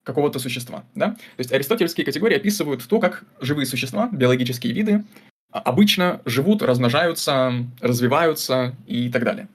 какого-то 0.04 0.38
существа. 0.38 0.84
Да? 0.94 1.12
То 1.12 1.38
есть 1.38 1.52
аристотельские 1.52 2.04
категории 2.04 2.36
описывают 2.36 2.86
то, 2.86 3.00
как 3.00 3.24
живые 3.40 3.66
существа, 3.66 4.08
биологические 4.12 4.72
виды, 4.72 5.04
а, 5.50 5.60
обычно 5.60 6.20
живут, 6.24 6.62
размножаются, 6.62 7.52
развиваются 7.80 8.76
и 8.86 9.10
так 9.10 9.24
далее. 9.24 9.48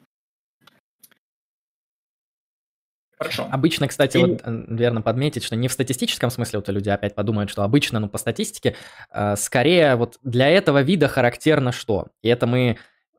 Хорошо. 3.17 3.48
Обычно, 3.51 3.88
кстати, 3.88 4.17
и... 4.17 4.22
вот 4.22 4.41
э, 4.43 4.65
верно 4.67 5.01
подметить, 5.01 5.43
что 5.43 5.55
не 5.55 5.67
в 5.67 5.72
статистическом 5.72 6.29
смысле, 6.29 6.60
вот 6.60 6.70
люди 6.70 6.89
опять 6.89 7.15
подумают, 7.15 7.50
что 7.50 7.63
обычно, 7.63 8.00
ну, 8.00 8.10
по 8.10 8.17
статистике, 8.17 8.75
э, 9.12 9.36
скорее 9.38 9.96
вот 9.96 10.17
для 10.24 10.50
этого 10.50 10.82
вида 10.82 11.08
характерно 11.08 11.72
что? 11.72 12.08
И 12.22 12.29
это 12.29 12.48
мы 12.48 12.77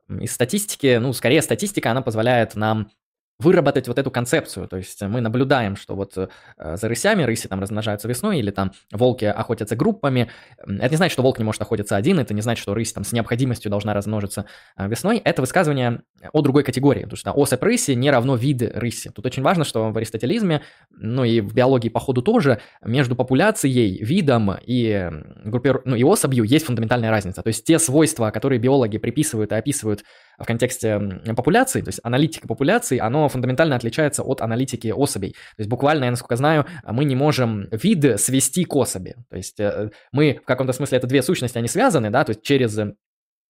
из 0.08 0.32
статистики, 0.32 0.98
ну, 1.00 1.12
скорее 1.12 1.42
статистика, 1.42 1.90
она 1.90 2.02
позволяет 2.02 2.54
нам 2.54 2.90
выработать 3.38 3.88
вот 3.88 3.98
эту 3.98 4.10
концепцию. 4.10 4.68
То 4.68 4.76
есть 4.76 5.02
мы 5.02 5.20
наблюдаем, 5.20 5.76
что 5.76 5.96
вот 5.96 6.16
э, 6.16 6.28
за 6.56 6.88
рысями, 6.88 7.24
рыси 7.24 7.48
там 7.48 7.60
размножаются 7.60 8.06
весной, 8.06 8.38
или 8.38 8.50
там 8.50 8.72
волки 8.92 9.24
охотятся 9.24 9.74
группами. 9.74 10.30
Это 10.58 10.90
не 10.90 10.96
значит, 10.96 11.12
что 11.12 11.22
волк 11.22 11.38
не 11.38 11.44
может 11.44 11.60
охотиться 11.60 11.96
один, 11.96 12.18
это 12.18 12.32
не 12.32 12.42
значит, 12.42 12.62
что 12.62 12.74
рысь 12.74 12.92
там 12.92 13.02
с 13.04 13.12
необходимостью 13.12 13.70
должна 13.70 13.92
размножиться 13.92 14.46
э, 14.76 14.88
весной. 14.88 15.18
Это 15.18 15.42
высказывание 15.42 16.02
о 16.32 16.42
другой 16.42 16.62
категории, 16.62 17.02
потому 17.02 17.16
что 17.16 17.32
особь 17.32 17.62
рыси 17.62 17.92
не 17.92 18.10
равно 18.10 18.36
вид 18.36 18.62
рыси. 18.62 19.10
Тут 19.10 19.26
очень 19.26 19.42
важно, 19.42 19.64
что 19.64 19.90
в 19.90 19.96
аристотелизме, 19.96 20.62
ну 20.90 21.24
и 21.24 21.40
в 21.40 21.54
биологии 21.54 21.88
по 21.88 22.00
ходу 22.00 22.22
тоже, 22.22 22.60
между 22.84 23.16
популяцией, 23.16 24.02
видом 24.02 24.56
и, 24.62 25.10
группир... 25.44 25.82
ну, 25.84 25.96
и 25.96 26.04
особью 26.04 26.44
есть 26.44 26.66
фундаментальная 26.66 27.10
разница. 27.10 27.42
То 27.42 27.48
есть 27.48 27.64
те 27.64 27.78
свойства, 27.78 28.30
которые 28.30 28.58
биологи 28.58 28.98
приписывают 28.98 29.52
и 29.52 29.54
описывают 29.54 30.04
в 30.38 30.44
контексте 30.44 30.98
популяции, 31.36 31.80
то 31.80 31.88
есть 31.88 32.00
аналитика 32.02 32.48
популяции, 32.48 32.98
оно 32.98 33.28
фундаментально 33.28 33.76
отличается 33.76 34.22
от 34.22 34.40
аналитики 34.40 34.88
особей. 34.88 35.32
То 35.32 35.60
есть 35.60 35.70
буквально, 35.70 36.04
я 36.04 36.10
насколько 36.10 36.36
знаю, 36.36 36.66
мы 36.84 37.04
не 37.04 37.16
можем 37.16 37.68
виды 37.70 38.18
свести 38.18 38.64
к 38.64 38.74
особи. 38.74 39.16
То 39.30 39.36
есть 39.36 39.60
э, 39.60 39.90
мы 40.12 40.40
в 40.42 40.46
каком-то 40.46 40.72
смысле 40.72 40.98
это 40.98 41.06
две 41.06 41.22
сущности, 41.22 41.58
они 41.58 41.68
связаны, 41.68 42.10
да, 42.10 42.24
то 42.24 42.30
есть 42.30 42.42
через 42.42 42.78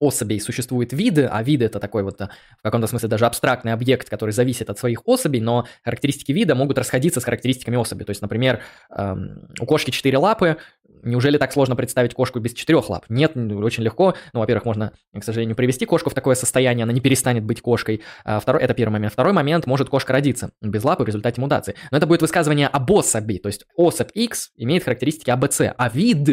особей 0.00 0.40
существуют 0.40 0.92
виды, 0.92 1.26
а 1.30 1.42
виды 1.42 1.64
это 1.66 1.80
такой 1.80 2.02
вот 2.02 2.20
в 2.20 2.62
каком-то 2.62 2.86
смысле 2.86 3.08
даже 3.08 3.26
абстрактный 3.26 3.72
объект, 3.72 4.08
который 4.08 4.30
зависит 4.30 4.70
от 4.70 4.78
своих 4.78 5.06
особей, 5.06 5.40
но 5.40 5.66
характеристики 5.82 6.32
вида 6.32 6.54
могут 6.54 6.78
расходиться 6.78 7.20
с 7.20 7.24
характеристиками 7.24 7.76
особи. 7.76 8.04
То 8.04 8.10
есть, 8.10 8.22
например, 8.22 8.62
эм, 8.96 9.48
у 9.60 9.66
кошки 9.66 9.90
четыре 9.90 10.18
лапы, 10.18 10.56
неужели 11.02 11.38
так 11.38 11.52
сложно 11.52 11.76
представить 11.76 12.14
кошку 12.14 12.40
без 12.40 12.52
четырех 12.52 12.88
лап? 12.90 13.04
Нет, 13.08 13.36
очень 13.36 13.82
легко. 13.82 14.14
Ну, 14.32 14.40
во-первых, 14.40 14.64
можно, 14.64 14.92
к 15.12 15.22
сожалению, 15.22 15.56
привести 15.56 15.86
кошку 15.86 16.10
в 16.10 16.14
такое 16.14 16.34
состояние, 16.34 16.84
она 16.84 16.92
не 16.92 17.00
перестанет 17.00 17.44
быть 17.44 17.60
кошкой. 17.60 18.02
А 18.24 18.40
второй, 18.40 18.62
это 18.62 18.74
первый 18.74 18.94
момент. 18.94 19.12
Второй 19.12 19.32
момент, 19.32 19.66
может 19.66 19.88
кошка 19.88 20.12
родиться 20.12 20.50
без 20.60 20.82
лапы 20.84 21.04
в 21.04 21.06
результате 21.06 21.40
мутации. 21.40 21.74
Но 21.90 21.98
это 21.98 22.06
будет 22.06 22.22
высказывание 22.22 22.68
об 22.68 22.90
особи, 22.90 23.38
то 23.38 23.48
есть 23.48 23.64
особь 23.76 24.10
X 24.14 24.50
имеет 24.56 24.84
характеристики 24.84 25.30
ABC, 25.30 25.74
а 25.76 25.88
вид 25.88 26.24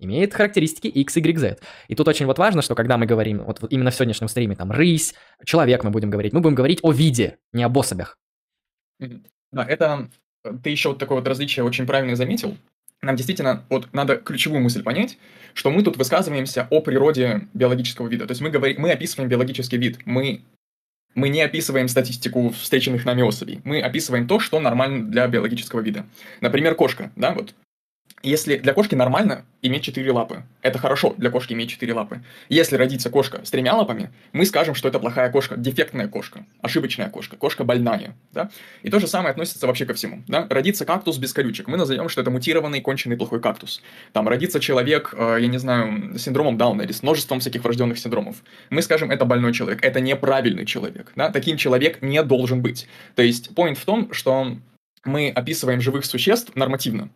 имеет 0.00 0.34
характеристики 0.34 0.88
X, 0.88 1.16
Y, 1.16 1.38
Z. 1.38 1.58
И 1.88 1.94
тут 1.94 2.08
очень 2.08 2.26
вот 2.26 2.38
важно, 2.38 2.62
что 2.62 2.74
когда 2.74 2.98
мы 2.98 3.06
говорим, 3.06 3.44
вот 3.44 3.60
именно 3.70 3.90
в 3.90 3.94
сегодняшнем 3.94 4.28
стриме, 4.28 4.56
там, 4.56 4.72
рысь, 4.72 5.14
человек 5.44 5.84
мы 5.84 5.90
будем 5.90 6.10
говорить, 6.10 6.32
мы 6.32 6.40
будем 6.40 6.56
говорить 6.56 6.80
о 6.82 6.92
виде, 6.92 7.38
не 7.52 7.62
об 7.62 7.78
особях. 7.78 8.18
Да, 9.52 9.64
это 9.64 10.08
ты 10.62 10.70
еще 10.70 10.90
вот 10.90 10.98
такое 10.98 11.18
вот 11.18 11.28
различие 11.28 11.64
очень 11.64 11.86
правильно 11.86 12.16
заметил. 12.16 12.56
Нам 13.02 13.16
действительно 13.16 13.64
вот 13.68 13.92
надо 13.92 14.16
ключевую 14.16 14.62
мысль 14.62 14.82
понять, 14.82 15.18
что 15.54 15.70
мы 15.70 15.82
тут 15.82 15.96
высказываемся 15.96 16.66
о 16.70 16.80
природе 16.80 17.48
биологического 17.54 18.08
вида. 18.08 18.26
То 18.26 18.32
есть 18.32 18.40
мы, 18.40 18.50
говорим, 18.50 18.80
мы 18.80 18.90
описываем 18.90 19.28
биологический 19.28 19.78
вид, 19.78 20.00
мы, 20.04 20.42
мы 21.14 21.30
не 21.30 21.40
описываем 21.40 21.88
статистику 21.88 22.50
встреченных 22.50 23.06
нами 23.06 23.22
особей. 23.22 23.60
Мы 23.64 23.80
описываем 23.80 24.26
то, 24.26 24.38
что 24.38 24.60
нормально 24.60 25.10
для 25.10 25.26
биологического 25.28 25.80
вида. 25.80 26.04
Например, 26.40 26.74
кошка, 26.74 27.10
да, 27.16 27.32
вот 27.32 27.54
если 28.22 28.58
для 28.58 28.74
кошки 28.74 28.94
нормально 28.94 29.44
иметь 29.62 29.82
четыре 29.82 30.12
лапы, 30.12 30.42
это 30.62 30.78
хорошо 30.78 31.14
для 31.16 31.30
кошки 31.30 31.54
иметь 31.54 31.70
четыре 31.70 31.94
лапы. 31.94 32.22
Если 32.48 32.76
родится 32.76 33.08
кошка 33.10 33.44
с 33.44 33.50
тремя 33.50 33.74
лапами, 33.74 34.10
мы 34.32 34.44
скажем, 34.44 34.74
что 34.74 34.88
это 34.88 34.98
плохая 34.98 35.30
кошка, 35.30 35.56
дефектная 35.56 36.08
кошка, 36.08 36.44
ошибочная 36.60 37.08
кошка, 37.08 37.36
кошка 37.36 37.64
больная. 37.64 38.14
Да? 38.32 38.50
И 38.82 38.90
то 38.90 38.98
же 38.98 39.06
самое 39.06 39.30
относится 39.30 39.66
вообще 39.66 39.86
ко 39.86 39.94
всему. 39.94 40.22
Да? 40.28 40.46
Родится 40.50 40.84
кактус 40.84 41.18
без 41.18 41.32
колючек, 41.32 41.66
мы 41.66 41.78
назовем, 41.78 42.08
что 42.08 42.20
это 42.20 42.30
мутированный, 42.30 42.80
конченый 42.80 43.16
плохой 43.16 43.40
кактус. 43.40 43.82
Там 44.12 44.28
родится 44.28 44.60
человек, 44.60 45.14
э, 45.16 45.38
я 45.40 45.46
не 45.46 45.58
знаю, 45.58 46.18
с 46.18 46.22
синдромом 46.22 46.58
Дауна 46.58 46.82
или 46.82 46.92
с 46.92 47.02
множеством 47.02 47.40
всяких 47.40 47.64
врожденных 47.64 47.98
синдромов. 47.98 48.36
Мы 48.68 48.82
скажем, 48.82 49.10
это 49.10 49.24
больной 49.24 49.54
человек, 49.54 49.82
это 49.82 50.00
неправильный 50.00 50.66
человек. 50.66 51.12
Да? 51.16 51.30
Таким 51.30 51.56
человек 51.56 52.02
не 52.02 52.22
должен 52.22 52.60
быть. 52.60 52.86
То 53.14 53.22
есть, 53.22 53.50
point 53.52 53.76
в 53.76 53.84
том, 53.84 54.12
что 54.12 54.58
мы 55.04 55.30
описываем 55.30 55.80
живых 55.80 56.04
существ 56.04 56.54
нормативно. 56.54 57.10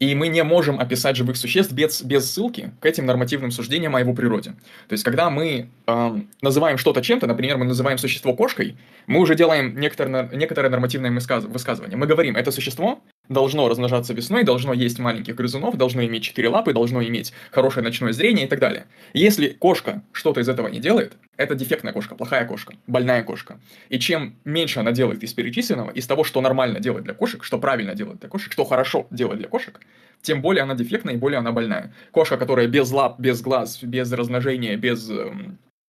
И 0.00 0.14
мы 0.14 0.28
не 0.28 0.42
можем 0.42 0.80
описать 0.80 1.16
живых 1.16 1.36
существ 1.36 1.72
без, 1.72 2.02
без 2.02 2.30
ссылки 2.30 2.72
к 2.80 2.86
этим 2.86 3.04
нормативным 3.04 3.50
суждениям 3.50 3.94
о 3.94 4.00
его 4.00 4.14
природе. 4.14 4.52
То 4.88 4.94
есть, 4.94 5.04
когда 5.04 5.28
мы 5.28 5.68
э, 5.86 6.20
называем 6.40 6.78
что-то 6.78 7.02
чем-то, 7.02 7.26
например, 7.26 7.58
мы 7.58 7.66
называем 7.66 7.98
существо 7.98 8.34
кошкой, 8.34 8.78
мы 9.06 9.20
уже 9.20 9.34
делаем 9.34 9.78
некоторое, 9.78 10.30
некоторое 10.32 10.70
нормативное 10.70 11.12
высказывание. 11.12 11.98
Мы 11.98 12.06
говорим, 12.06 12.34
это 12.34 12.50
существо 12.50 13.02
должно 13.28 13.68
размножаться 13.68 14.14
весной, 14.14 14.42
должно 14.42 14.72
есть 14.72 14.98
маленьких 14.98 15.34
грызунов, 15.34 15.76
должно 15.76 16.02
иметь 16.06 16.22
четыре 16.22 16.48
лапы, 16.48 16.72
должно 16.72 17.02
иметь 17.04 17.34
хорошее 17.50 17.84
ночное 17.84 18.12
зрение 18.12 18.46
и 18.46 18.48
так 18.48 18.58
далее. 18.58 18.86
Если 19.12 19.48
кошка 19.48 20.02
что-то 20.12 20.40
из 20.40 20.48
этого 20.48 20.68
не 20.68 20.80
делает, 20.80 21.12
это 21.40 21.54
дефектная 21.54 21.92
кошка, 21.94 22.14
плохая 22.14 22.44
кошка, 22.44 22.74
больная 22.86 23.22
кошка. 23.22 23.58
И 23.88 23.98
чем 23.98 24.36
меньше 24.44 24.80
она 24.80 24.92
делает 24.92 25.22
из 25.22 25.32
перечисленного, 25.32 25.90
из 25.90 26.06
того, 26.06 26.22
что 26.22 26.40
нормально 26.42 26.80
делать 26.80 27.04
для 27.04 27.14
кошек, 27.14 27.42
что 27.44 27.58
правильно 27.58 27.94
делать 27.94 28.20
для 28.20 28.28
кошек, 28.28 28.52
что 28.52 28.64
хорошо 28.64 29.06
делать 29.10 29.38
для 29.38 29.48
кошек, 29.48 29.80
тем 30.20 30.42
более 30.42 30.62
она 30.62 30.74
дефектная 30.74 31.14
и 31.14 31.16
более 31.16 31.38
она 31.38 31.52
больная. 31.52 31.94
Кошка, 32.10 32.36
которая 32.36 32.66
без 32.66 32.90
лап, 32.92 33.18
без 33.18 33.40
глаз, 33.40 33.82
без 33.82 34.12
размножения, 34.12 34.76
без 34.76 35.08
э, 35.08 35.32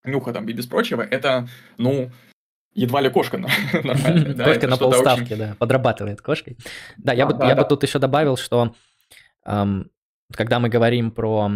нюха 0.06 0.32
там 0.32 0.48
и 0.48 0.54
без 0.54 0.68
прочего, 0.68 1.02
это, 1.02 1.50
ну, 1.78 2.10
едва 2.74 3.02
ли 3.02 3.10
кошка 3.10 3.38
нормальная. 3.84 4.34
Да? 4.34 4.46
Кошка 4.46 4.68
на 4.68 4.78
полставки, 4.78 5.34
очень... 5.34 5.38
да, 5.38 5.56
подрабатывает 5.60 6.22
кошкой. 6.22 6.58
Да, 6.96 7.12
я, 7.12 7.26
а, 7.26 7.28
бы, 7.28 7.34
да, 7.34 7.50
я 7.50 7.56
да. 7.56 7.64
бы 7.64 7.68
тут 7.68 7.84
еще 7.84 8.00
добавил, 8.00 8.38
что 8.38 8.74
эм, 9.46 9.92
когда 10.34 10.62
мы 10.62 10.70
говорим 10.70 11.12
про, 11.12 11.52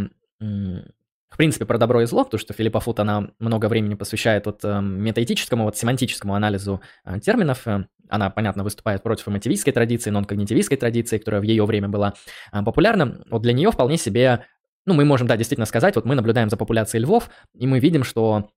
в 1.36 1.38
принципе, 1.38 1.65
про 1.65 1.77
добро 1.77 2.01
и 2.01 2.06
зло, 2.06 2.24
потому 2.24 2.39
что 2.39 2.54
Филиппа 2.54 2.80
Фут, 2.80 3.01
она 3.01 3.27
много 3.39 3.68
времени 3.68 3.96
посвящает 3.96 4.46
вот 4.46 4.62
э, 4.63 4.80
метаэтическому, 4.80 5.65
вот 5.65 5.75
семантическому 5.75 6.34
анализу 6.34 6.80
э, 7.04 7.20
терминов, 7.20 7.68
э, 7.68 7.88
она, 8.08 8.30
понятно, 8.30 8.63
выступает 8.63 9.04
против 9.04 9.27
эмотивистской 9.27 9.74
традиции, 9.74 10.12
нон-когнитивистской 10.12 10.77
традиции, 10.77 11.18
которая 11.18 11.42
в 11.42 11.44
ее 11.44 11.65
время 11.65 11.89
была 11.89 12.13
э, 12.54 12.63
популярна. 12.63 13.22
Вот 13.30 13.42
для 13.42 13.51
нее 13.51 13.70
вполне 13.70 13.98
себе 13.98 14.46
ну, 14.86 14.94
мы 14.94 15.04
можем, 15.04 15.27
да, 15.27 15.36
действительно 15.36 15.65
сказать, 15.65 15.98
вот 15.98 16.06
мы 16.06 16.15
наблюдаем 16.15 16.50
за 16.50 16.56
популяцией 16.56 17.04
львов, 17.04 17.30
и 17.54 17.68
мы 17.68 17.80
видим, 17.80 18.06
что 18.06 18.48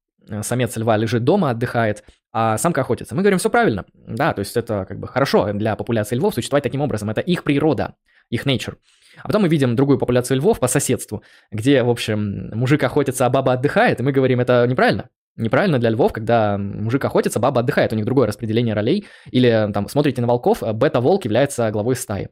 самец 0.42 0.76
льва 0.76 0.97
лежит 0.97 1.25
дома, 1.25 1.50
отдыхает, 1.50 2.04
а 2.32 2.58
самка 2.58 2.82
охотится. 2.82 3.16
Мы 3.16 3.23
говорим, 3.23 3.40
все 3.40 3.50
правильно. 3.50 3.87
Да, 3.94 4.35
то 4.35 4.38
есть 4.38 4.56
это 4.56 4.85
как 4.85 5.00
бы 5.00 5.08
хорошо 5.08 5.52
для 5.52 5.75
популяции 5.75 6.14
львов 6.14 6.35
существовать 6.35 6.62
таким 6.62 6.80
образом. 6.80 7.11
Это 7.11 7.23
их 7.23 7.42
природа, 7.42 7.97
их 8.30 8.47
nature. 8.47 8.76
А 9.23 9.26
потом 9.26 9.42
мы 9.42 9.49
видим 9.49 9.75
другую 9.76 9.99
популяцию 9.99 10.38
львов 10.38 10.61
по 10.61 10.68
соседству, 10.68 11.23
где, 11.50 11.82
в 11.82 11.90
общем, 11.90 12.50
мужик 12.54 12.82
охотится, 12.85 13.26
а 13.26 13.30
баба 13.30 13.54
отдыхает, 13.54 14.00
и 14.00 14.02
мы 14.02 14.12
говорим, 14.12 14.40
это 14.40 14.66
неправильно. 14.68 15.08
Неправильно 15.37 15.78
для 15.78 15.90
львов, 15.90 16.12
когда 16.12 16.58
мужик 16.58 17.04
охотится, 17.04 17.38
баба 17.38 17.61
отдыхает, 17.61 17.92
у 17.92 17.97
них 17.97 18.04
другое 18.04 18.26
распределение 18.26 18.75
ролей. 18.75 19.06
Или 19.30 19.70
там 19.73 19.88
смотрите 19.88 20.20
на 20.20 20.26
волков, 20.26 20.62
бета-волк 20.75 21.25
является 21.25 21.70
главой 21.70 21.94
стаи. 21.94 22.28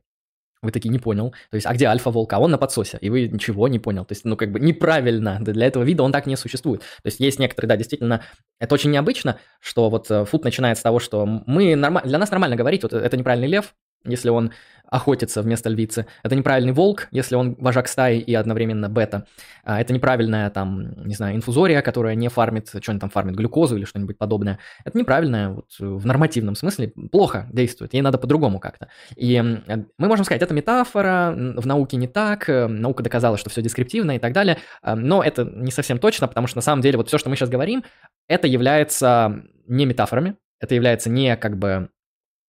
Вы 0.62 0.72
такие, 0.72 0.88
не 0.88 0.98
понял. 0.98 1.30
То 1.50 1.54
есть, 1.54 1.66
а 1.66 1.74
где 1.74 1.86
альфа-волк? 1.86 2.32
А 2.32 2.40
он 2.40 2.50
на 2.50 2.58
подсосе. 2.58 2.98
И 3.00 3.10
вы 3.10 3.28
ничего 3.28 3.68
не 3.68 3.78
понял. 3.78 4.04
То 4.04 4.12
есть, 4.12 4.24
ну, 4.24 4.36
как 4.36 4.50
бы 4.50 4.58
неправильно. 4.58 5.38
Для 5.40 5.66
этого 5.66 5.84
вида 5.84 6.02
он 6.02 6.10
так 6.10 6.26
не 6.26 6.34
существует. 6.34 6.80
То 6.80 7.06
есть, 7.06 7.20
есть 7.20 7.38
некоторые, 7.38 7.68
да, 7.68 7.76
действительно, 7.76 8.22
это 8.58 8.74
очень 8.74 8.90
необычно, 8.90 9.38
что 9.60 9.90
вот 9.90 10.10
э, 10.10 10.24
фут 10.24 10.44
начинает 10.44 10.78
с 10.78 10.82
того, 10.82 10.98
что 10.98 11.26
мы 11.26 11.76
нормально, 11.76 12.08
для 12.08 12.18
нас 12.18 12.30
нормально 12.30 12.56
говорить, 12.56 12.82
вот 12.82 12.94
это 12.94 13.16
неправильный 13.16 13.48
лев, 13.48 13.74
если 14.04 14.30
он 14.30 14.52
охотится 14.90 15.42
вместо 15.42 15.68
львицы. 15.68 16.06
Это 16.22 16.34
неправильный 16.34 16.72
волк, 16.72 17.08
если 17.10 17.34
он 17.34 17.56
вожак 17.58 17.88
стаи 17.88 18.18
и 18.18 18.34
одновременно 18.34 18.88
бета. 18.88 19.26
А, 19.64 19.80
это 19.80 19.92
неправильная 19.92 20.50
там, 20.50 21.04
не 21.04 21.14
знаю, 21.14 21.36
инфузория, 21.36 21.82
которая 21.82 22.14
не 22.14 22.28
фармит, 22.28 22.68
что-нибудь 22.68 23.00
там 23.00 23.10
фармит, 23.10 23.34
глюкозу 23.34 23.76
или 23.76 23.84
что-нибудь 23.84 24.18
подобное. 24.18 24.58
Это 24.84 24.98
неправильная 24.98 25.50
вот 25.50 25.66
в 25.78 26.06
нормативном 26.06 26.54
смысле 26.54 26.92
плохо 27.10 27.48
действует, 27.52 27.94
ей 27.94 28.02
надо 28.02 28.18
по-другому 28.18 28.60
как-то. 28.60 28.88
И 29.16 29.40
мы 29.40 30.08
можем 30.08 30.24
сказать, 30.24 30.42
это 30.42 30.54
метафора, 30.54 31.34
в 31.36 31.66
науке 31.66 31.96
не 31.96 32.08
так, 32.08 32.48
э, 32.48 32.66
наука 32.66 33.02
доказала, 33.02 33.36
что 33.36 33.50
все 33.50 33.62
дескриптивно 33.62 34.16
и 34.16 34.18
так 34.18 34.32
далее, 34.32 34.58
а, 34.82 34.94
но 34.96 35.22
это 35.22 35.44
не 35.44 35.70
совсем 35.70 35.98
точно, 35.98 36.28
потому 36.28 36.46
что 36.46 36.58
на 36.58 36.62
самом 36.62 36.82
деле 36.82 36.96
вот 36.96 37.08
все, 37.08 37.18
что 37.18 37.30
мы 37.30 37.36
сейчас 37.36 37.48
говорим, 37.48 37.84
это 38.28 38.46
является 38.46 39.42
не 39.66 39.86
метафорами, 39.86 40.36
это 40.60 40.74
является 40.74 41.10
не 41.10 41.36
как 41.36 41.58
бы 41.58 41.90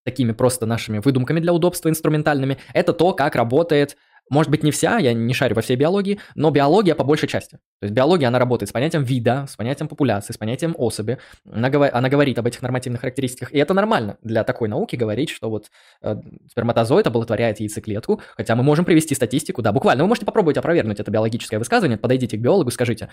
такими 0.08 0.32
просто 0.32 0.66
нашими 0.66 1.00
выдумками 1.00 1.42
для 1.42 1.52
удобства 1.52 1.90
инструментальными, 1.90 2.58
это 2.74 2.94
то, 2.94 3.12
как 3.12 3.36
работает 3.36 3.98
может 4.30 4.52
быть, 4.52 4.64
не 4.64 4.72
вся, 4.72 4.98
я 4.98 5.14
не 5.14 5.34
шарю 5.34 5.56
во 5.56 5.62
всей 5.62 5.76
биологии, 5.76 6.20
но 6.36 6.52
биология 6.52 6.96
по 6.96 7.04
большей 7.04 7.28
части. 7.28 7.58
То 7.80 7.86
есть 7.86 7.94
биология, 7.94 8.28
она 8.28 8.40
работает 8.40 8.70
с 8.70 8.74
понятием 8.74 9.04
вида, 9.04 9.46
с 9.48 9.56
понятием 9.56 9.88
популяции, 9.88 10.34
с 10.34 10.38
понятием 10.38 10.76
особи. 10.78 11.20
Она, 11.50 11.70
она 11.94 12.10
говорит 12.10 12.38
об 12.40 12.48
этих 12.48 12.62
нормативных 12.62 13.02
характеристиках. 13.02 13.54
И 13.54 13.58
это 13.58 13.74
нормально 13.74 14.18
для 14.22 14.44
такой 14.44 14.68
науки 14.68 14.96
говорить, 14.96 15.30
что 15.30 15.50
вот 15.50 15.68
э, 16.02 16.16
сперматозоид 16.50 17.08
оплодотворяет 17.08 17.60
яйцеклетку, 17.60 18.22
хотя 18.36 18.56
мы 18.56 18.64
можем 18.64 18.86
привести 18.86 19.16
статистику, 19.16 19.62
да, 19.62 19.72
буквально. 19.72 20.04
Вы 20.04 20.08
можете 20.08 20.26
попробовать 20.26 20.58
опровергнуть 20.58 21.00
это 21.00 21.12
биологическое 21.12 21.60
высказывание, 21.60 21.98
подойдите 21.98 22.38
к 22.38 22.42
биологу, 22.42 22.72
скажите, 22.72 23.10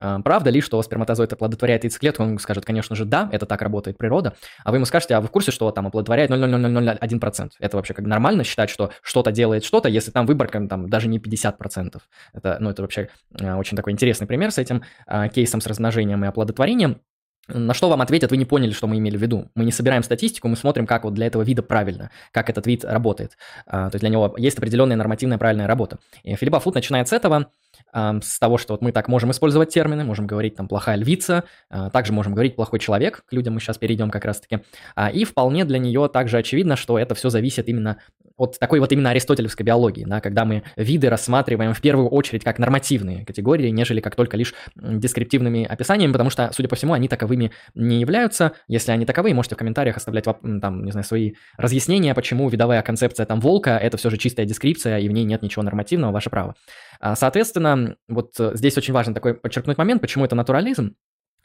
э, 0.00 0.18
правда 0.24 0.50
ли, 0.50 0.60
что 0.60 0.82
сперматозоид 0.82 1.32
оплодотворяет 1.32 1.84
яйцеклетку? 1.84 2.22
Он 2.22 2.38
скажет, 2.38 2.64
конечно 2.64 2.96
же, 2.96 3.04
да, 3.04 3.28
это 3.32 3.46
так 3.46 3.62
работает 3.62 3.98
природа. 3.98 4.34
А 4.64 4.70
вы 4.70 4.78
ему 4.78 4.86
скажете, 4.86 5.14
а 5.14 5.20
вы 5.20 5.28
в 5.28 5.30
курсе, 5.30 5.50
что 5.50 5.70
там 5.70 5.86
оплодотворяет 5.86 6.30
0,0001%? 6.30 7.50
Это 7.60 7.76
вообще 7.76 7.94
как 7.94 8.06
нормально 8.06 8.44
считать, 8.44 8.70
что 8.70 8.90
что-то 9.02 9.30
делает 9.30 9.64
что-то, 9.64 9.88
если 9.88 10.10
там 10.10 10.26
выборка 10.26 10.55
там 10.68 10.88
даже 10.88 11.08
не 11.08 11.18
50%. 11.18 12.00
Это, 12.32 12.56
ну, 12.60 12.70
это 12.70 12.82
вообще 12.82 13.08
э, 13.40 13.54
очень 13.54 13.76
такой 13.76 13.92
интересный 13.92 14.26
пример 14.26 14.50
с 14.50 14.58
этим 14.58 14.82
э, 15.06 15.28
кейсом 15.28 15.60
с 15.60 15.66
размножением 15.66 16.24
и 16.24 16.28
оплодотворением. 16.28 17.00
На 17.48 17.74
что 17.74 17.88
вам 17.88 18.00
ответят, 18.00 18.32
вы 18.32 18.38
не 18.38 18.44
поняли, 18.44 18.72
что 18.72 18.88
мы 18.88 18.98
имели 18.98 19.16
в 19.16 19.22
виду. 19.22 19.50
Мы 19.54 19.64
не 19.64 19.70
собираем 19.70 20.02
статистику, 20.02 20.48
мы 20.48 20.56
смотрим, 20.56 20.86
как 20.86 21.04
вот 21.04 21.14
для 21.14 21.26
этого 21.26 21.42
вида 21.42 21.62
правильно, 21.62 22.10
как 22.32 22.50
этот 22.50 22.66
вид 22.66 22.84
работает. 22.84 23.38
А, 23.66 23.88
то 23.88 23.94
есть 23.94 24.00
для 24.00 24.08
него 24.08 24.34
есть 24.36 24.58
определенная 24.58 24.96
нормативная 24.96 25.38
правильная 25.38 25.68
работа. 25.68 25.98
И 26.24 26.34
Филиппа 26.34 26.58
Фут 26.58 26.74
начинает 26.74 27.06
с 27.08 27.12
этого, 27.12 27.52
с 27.92 28.38
того, 28.38 28.58
что 28.58 28.74
вот 28.74 28.82
мы 28.82 28.92
так 28.92 29.08
можем 29.08 29.30
использовать 29.30 29.70
термины, 29.70 30.04
можем 30.04 30.26
говорить 30.26 30.56
там 30.56 30.68
плохая 30.68 30.96
львица, 30.96 31.44
а, 31.70 31.90
также 31.90 32.12
можем 32.12 32.34
говорить 32.34 32.56
плохой 32.56 32.78
человек, 32.78 33.24
к 33.26 33.32
людям 33.32 33.54
мы 33.54 33.60
сейчас 33.60 33.78
перейдем 33.78 34.10
как 34.10 34.24
раз-таки. 34.24 34.60
А, 34.94 35.10
и 35.10 35.24
вполне 35.24 35.64
для 35.64 35.78
нее 35.78 36.08
также 36.12 36.38
очевидно, 36.38 36.76
что 36.76 36.98
это 36.98 37.14
все 37.14 37.30
зависит 37.30 37.68
именно 37.68 37.98
от 38.36 38.58
такой 38.58 38.80
вот 38.80 38.92
именно 38.92 39.10
аристотелевской 39.10 39.64
биологии, 39.64 40.04
да, 40.04 40.20
когда 40.20 40.44
мы 40.44 40.62
виды 40.76 41.08
рассматриваем 41.08 41.72
в 41.72 41.80
первую 41.80 42.08
очередь 42.08 42.44
как 42.44 42.58
нормативные 42.58 43.24
категории, 43.24 43.70
нежели 43.70 44.00
как 44.00 44.14
только 44.14 44.36
лишь 44.36 44.54
дескриптивными 44.76 45.64
описаниями, 45.64 46.12
потому 46.12 46.30
что, 46.30 46.50
судя 46.52 46.68
по 46.68 46.76
всему, 46.76 46.92
они 46.92 47.08
таковыми 47.08 47.52
не 47.74 48.00
являются. 48.00 48.52
Если 48.68 48.92
они 48.92 49.06
таковые, 49.06 49.34
можете 49.34 49.54
в 49.54 49.58
комментариях 49.58 49.96
оставлять 49.96 50.24
там, 50.24 50.84
не 50.84 50.92
знаю, 50.92 51.04
свои 51.04 51.32
разъяснения, 51.56 52.14
почему 52.14 52.48
видовая 52.48 52.82
концепция 52.82 53.24
там 53.24 53.40
волка– 53.40 53.78
это 53.82 53.96
все 53.96 54.10
же 54.10 54.18
чистая 54.18 54.44
дескрипция, 54.44 54.98
и 54.98 55.08
в 55.08 55.12
ней 55.12 55.24
нет 55.24 55.42
ничего 55.42 55.62
нормативного, 55.62 56.12
ваше 56.12 56.28
право. 56.28 56.54
А, 57.00 57.16
соответственно, 57.16 57.96
вот 58.08 58.38
э, 58.38 58.52
здесь 58.54 58.76
очень 58.76 58.94
важно 58.94 59.14
такой 59.14 59.34
подчеркнуть 59.34 59.78
момент, 59.78 60.00
почему 60.00 60.24
это 60.24 60.34
натурализм, 60.34 60.96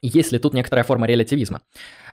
есть 0.01 0.31
ли 0.31 0.39
тут 0.39 0.53
некоторая 0.53 0.83
форма 0.83 1.05
релятивизма? 1.05 1.61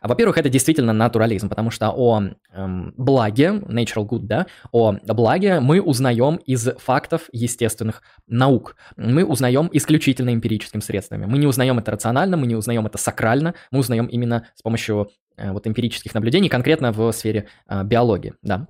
Во-первых, 0.03 0.37
это 0.37 0.51
действительно 0.51 0.93
натурализм, 0.93 1.49
потому 1.49 1.71
что 1.71 1.91
о 1.91 2.23
эм, 2.53 2.93
благе, 2.97 3.47
natural 3.49 4.07
good, 4.07 4.21
да, 4.23 4.47
о 4.73 4.93
благе 4.93 5.61
мы 5.61 5.81
узнаем 5.81 6.37
из 6.37 6.69
фактов 6.79 7.31
естественных 7.33 8.03
наук. 8.27 8.77
Мы 8.97 9.25
узнаем 9.25 9.71
исключительно 9.73 10.35
эмпирическими 10.35 10.81
средствами. 10.81 11.25
Мы 11.25 11.39
не 11.39 11.47
узнаем 11.47 11.79
это 11.79 11.91
рационально, 11.91 12.37
мы 12.37 12.47
не 12.47 12.57
узнаем 12.57 12.87
это 12.87 12.99
сакрально, 12.99 13.55
мы 13.71 13.79
узнаем 13.79 14.07
именно 14.07 14.47
с 14.55 14.61
помощью 14.61 15.11
э, 15.39 15.51
вот 15.51 15.67
эмпирических 15.67 16.13
наблюдений, 16.13 16.51
конкретно 16.51 16.93
в 16.93 17.11
сфере 17.13 17.49
э, 17.69 17.83
биологии, 17.85 18.35
да. 18.43 18.69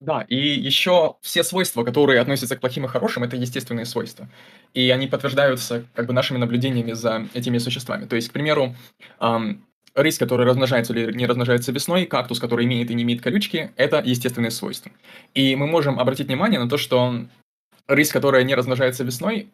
Да, 0.00 0.22
и 0.28 0.36
еще 0.36 1.16
все 1.22 1.42
свойства, 1.42 1.82
которые 1.82 2.20
относятся 2.20 2.54
к 2.56 2.60
плохим 2.60 2.84
и 2.84 2.88
хорошим, 2.88 3.22
это 3.24 3.36
естественные 3.36 3.86
свойства. 3.86 4.28
И 4.74 4.90
они 4.90 5.06
подтверждаются 5.06 5.86
как 5.94 6.06
бы 6.06 6.12
нашими 6.12 6.36
наблюдениями 6.36 6.92
за 6.92 7.26
этими 7.32 7.56
существами. 7.58 8.04
То 8.04 8.14
есть, 8.16 8.28
к 8.28 8.32
примеру, 8.32 8.74
эм, 9.20 9.64
рысь, 9.94 10.18
которая 10.18 10.46
размножается 10.46 10.92
или 10.92 11.12
не 11.16 11.24
размножается 11.26 11.72
весной, 11.72 12.04
кактус, 12.04 12.38
который 12.40 12.66
имеет 12.66 12.90
и 12.90 12.94
не 12.94 13.04
имеет 13.04 13.22
колючки, 13.22 13.72
это 13.76 14.02
естественные 14.04 14.50
свойства. 14.50 14.92
И 15.34 15.56
мы 15.56 15.66
можем 15.66 15.98
обратить 15.98 16.26
внимание 16.26 16.60
на 16.60 16.68
то, 16.68 16.76
что 16.76 17.24
рысь, 17.88 18.10
которая 18.12 18.44
не 18.44 18.54
размножается 18.54 19.02
весной, 19.04 19.48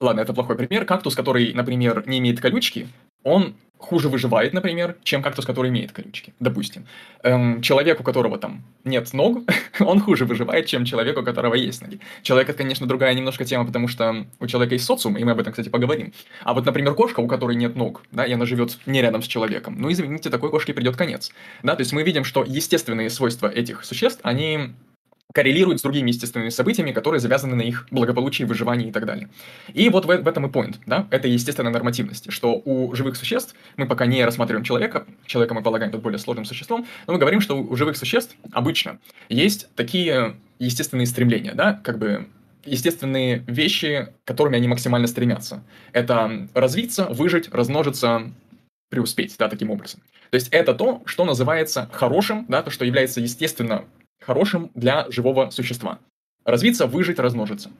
ладно, 0.00 0.20
это 0.20 0.34
плохой 0.34 0.56
пример, 0.56 0.84
кактус, 0.84 1.14
который, 1.14 1.54
например, 1.54 2.04
не 2.06 2.18
имеет 2.18 2.40
колючки, 2.40 2.88
он 3.24 3.54
хуже 3.82 4.08
выживает, 4.08 4.52
например, 4.52 4.96
чем 5.02 5.22
кактус, 5.22 5.44
который 5.44 5.68
имеет 5.70 5.92
колючки, 5.92 6.32
допустим. 6.40 6.86
Эм, 7.22 7.60
человек, 7.62 8.00
у 8.00 8.04
которого 8.04 8.38
там 8.38 8.62
нет 8.84 9.12
ног, 9.12 9.42
он 9.80 10.00
хуже 10.00 10.24
выживает, 10.24 10.66
чем 10.66 10.84
человек, 10.84 11.18
у 11.18 11.22
которого 11.22 11.54
есть 11.54 11.82
ноги. 11.82 12.00
Человек, 12.22 12.48
это, 12.48 12.58
конечно, 12.58 12.86
другая 12.86 13.12
немножко 13.14 13.44
тема, 13.44 13.66
потому 13.66 13.88
что 13.88 14.26
у 14.40 14.46
человека 14.46 14.74
есть 14.74 14.84
социум, 14.84 15.16
и 15.16 15.24
мы 15.24 15.32
об 15.32 15.40
этом, 15.40 15.52
кстати, 15.52 15.68
поговорим. 15.68 16.12
А 16.44 16.54
вот, 16.54 16.64
например, 16.64 16.94
кошка, 16.94 17.20
у 17.20 17.26
которой 17.26 17.56
нет 17.56 17.76
ног, 17.76 18.02
да, 18.12 18.24
и 18.24 18.32
она 18.32 18.46
живет 18.46 18.78
не 18.86 19.02
рядом 19.02 19.22
с 19.22 19.26
человеком, 19.26 19.76
ну, 19.78 19.90
извините, 19.90 20.30
такой 20.30 20.50
кошке 20.50 20.72
придет 20.72 20.96
конец. 20.96 21.32
Да, 21.62 21.74
то 21.74 21.80
есть 21.80 21.92
мы 21.92 22.02
видим, 22.02 22.24
что 22.24 22.44
естественные 22.44 23.10
свойства 23.10 23.48
этих 23.48 23.84
существ, 23.84 24.20
они 24.22 24.74
коррелирует 25.32 25.80
с 25.80 25.82
другими 25.82 26.10
естественными 26.10 26.50
событиями, 26.50 26.92
которые 26.92 27.20
завязаны 27.20 27.54
на 27.56 27.62
их 27.62 27.86
благополучии, 27.90 28.44
выживании 28.44 28.88
и 28.88 28.92
так 28.92 29.06
далее. 29.06 29.28
И 29.72 29.88
вот 29.88 30.04
в, 30.04 30.08
в 30.08 30.28
этом 30.28 30.46
и 30.46 30.48
point, 30.48 30.76
да, 30.86 31.06
это 31.10 31.28
естественная 31.28 31.72
нормативность, 31.72 32.30
что 32.32 32.60
у 32.64 32.94
живых 32.94 33.16
существ, 33.16 33.54
мы 33.76 33.86
пока 33.86 34.06
не 34.06 34.24
рассматриваем 34.24 34.64
человека, 34.64 35.06
человека 35.26 35.54
мы 35.54 35.62
полагаем 35.62 35.92
тут 35.92 36.02
более 36.02 36.18
сложным 36.18 36.44
существом, 36.44 36.86
но 37.06 37.14
мы 37.14 37.18
говорим, 37.18 37.40
что 37.40 37.60
у 37.60 37.76
живых 37.76 37.96
существ 37.96 38.36
обычно 38.52 38.98
есть 39.28 39.68
такие 39.74 40.36
естественные 40.58 41.06
стремления, 41.06 41.52
да, 41.54 41.80
как 41.82 41.98
бы 41.98 42.26
естественные 42.64 43.44
вещи, 43.46 44.08
которыми 44.24 44.56
они 44.56 44.68
максимально 44.68 45.08
стремятся. 45.08 45.64
Это 45.92 46.48
развиться, 46.54 47.06
выжить, 47.06 47.52
размножиться, 47.52 48.32
преуспеть, 48.88 49.34
да, 49.38 49.48
таким 49.48 49.70
образом. 49.70 50.00
То 50.30 50.36
есть 50.36 50.48
это 50.50 50.74
то, 50.74 51.02
что 51.04 51.24
называется 51.24 51.90
хорошим, 51.92 52.46
да, 52.48 52.62
то, 52.62 52.70
что 52.70 52.84
является 52.84 53.20
естественно 53.20 53.84
хорошим 54.22 54.70
для 54.74 55.10
живого 55.10 55.50
существа. 55.50 55.98
Развиться, 56.44 56.86
выжить, 56.86 57.18
размножиться. 57.18 57.70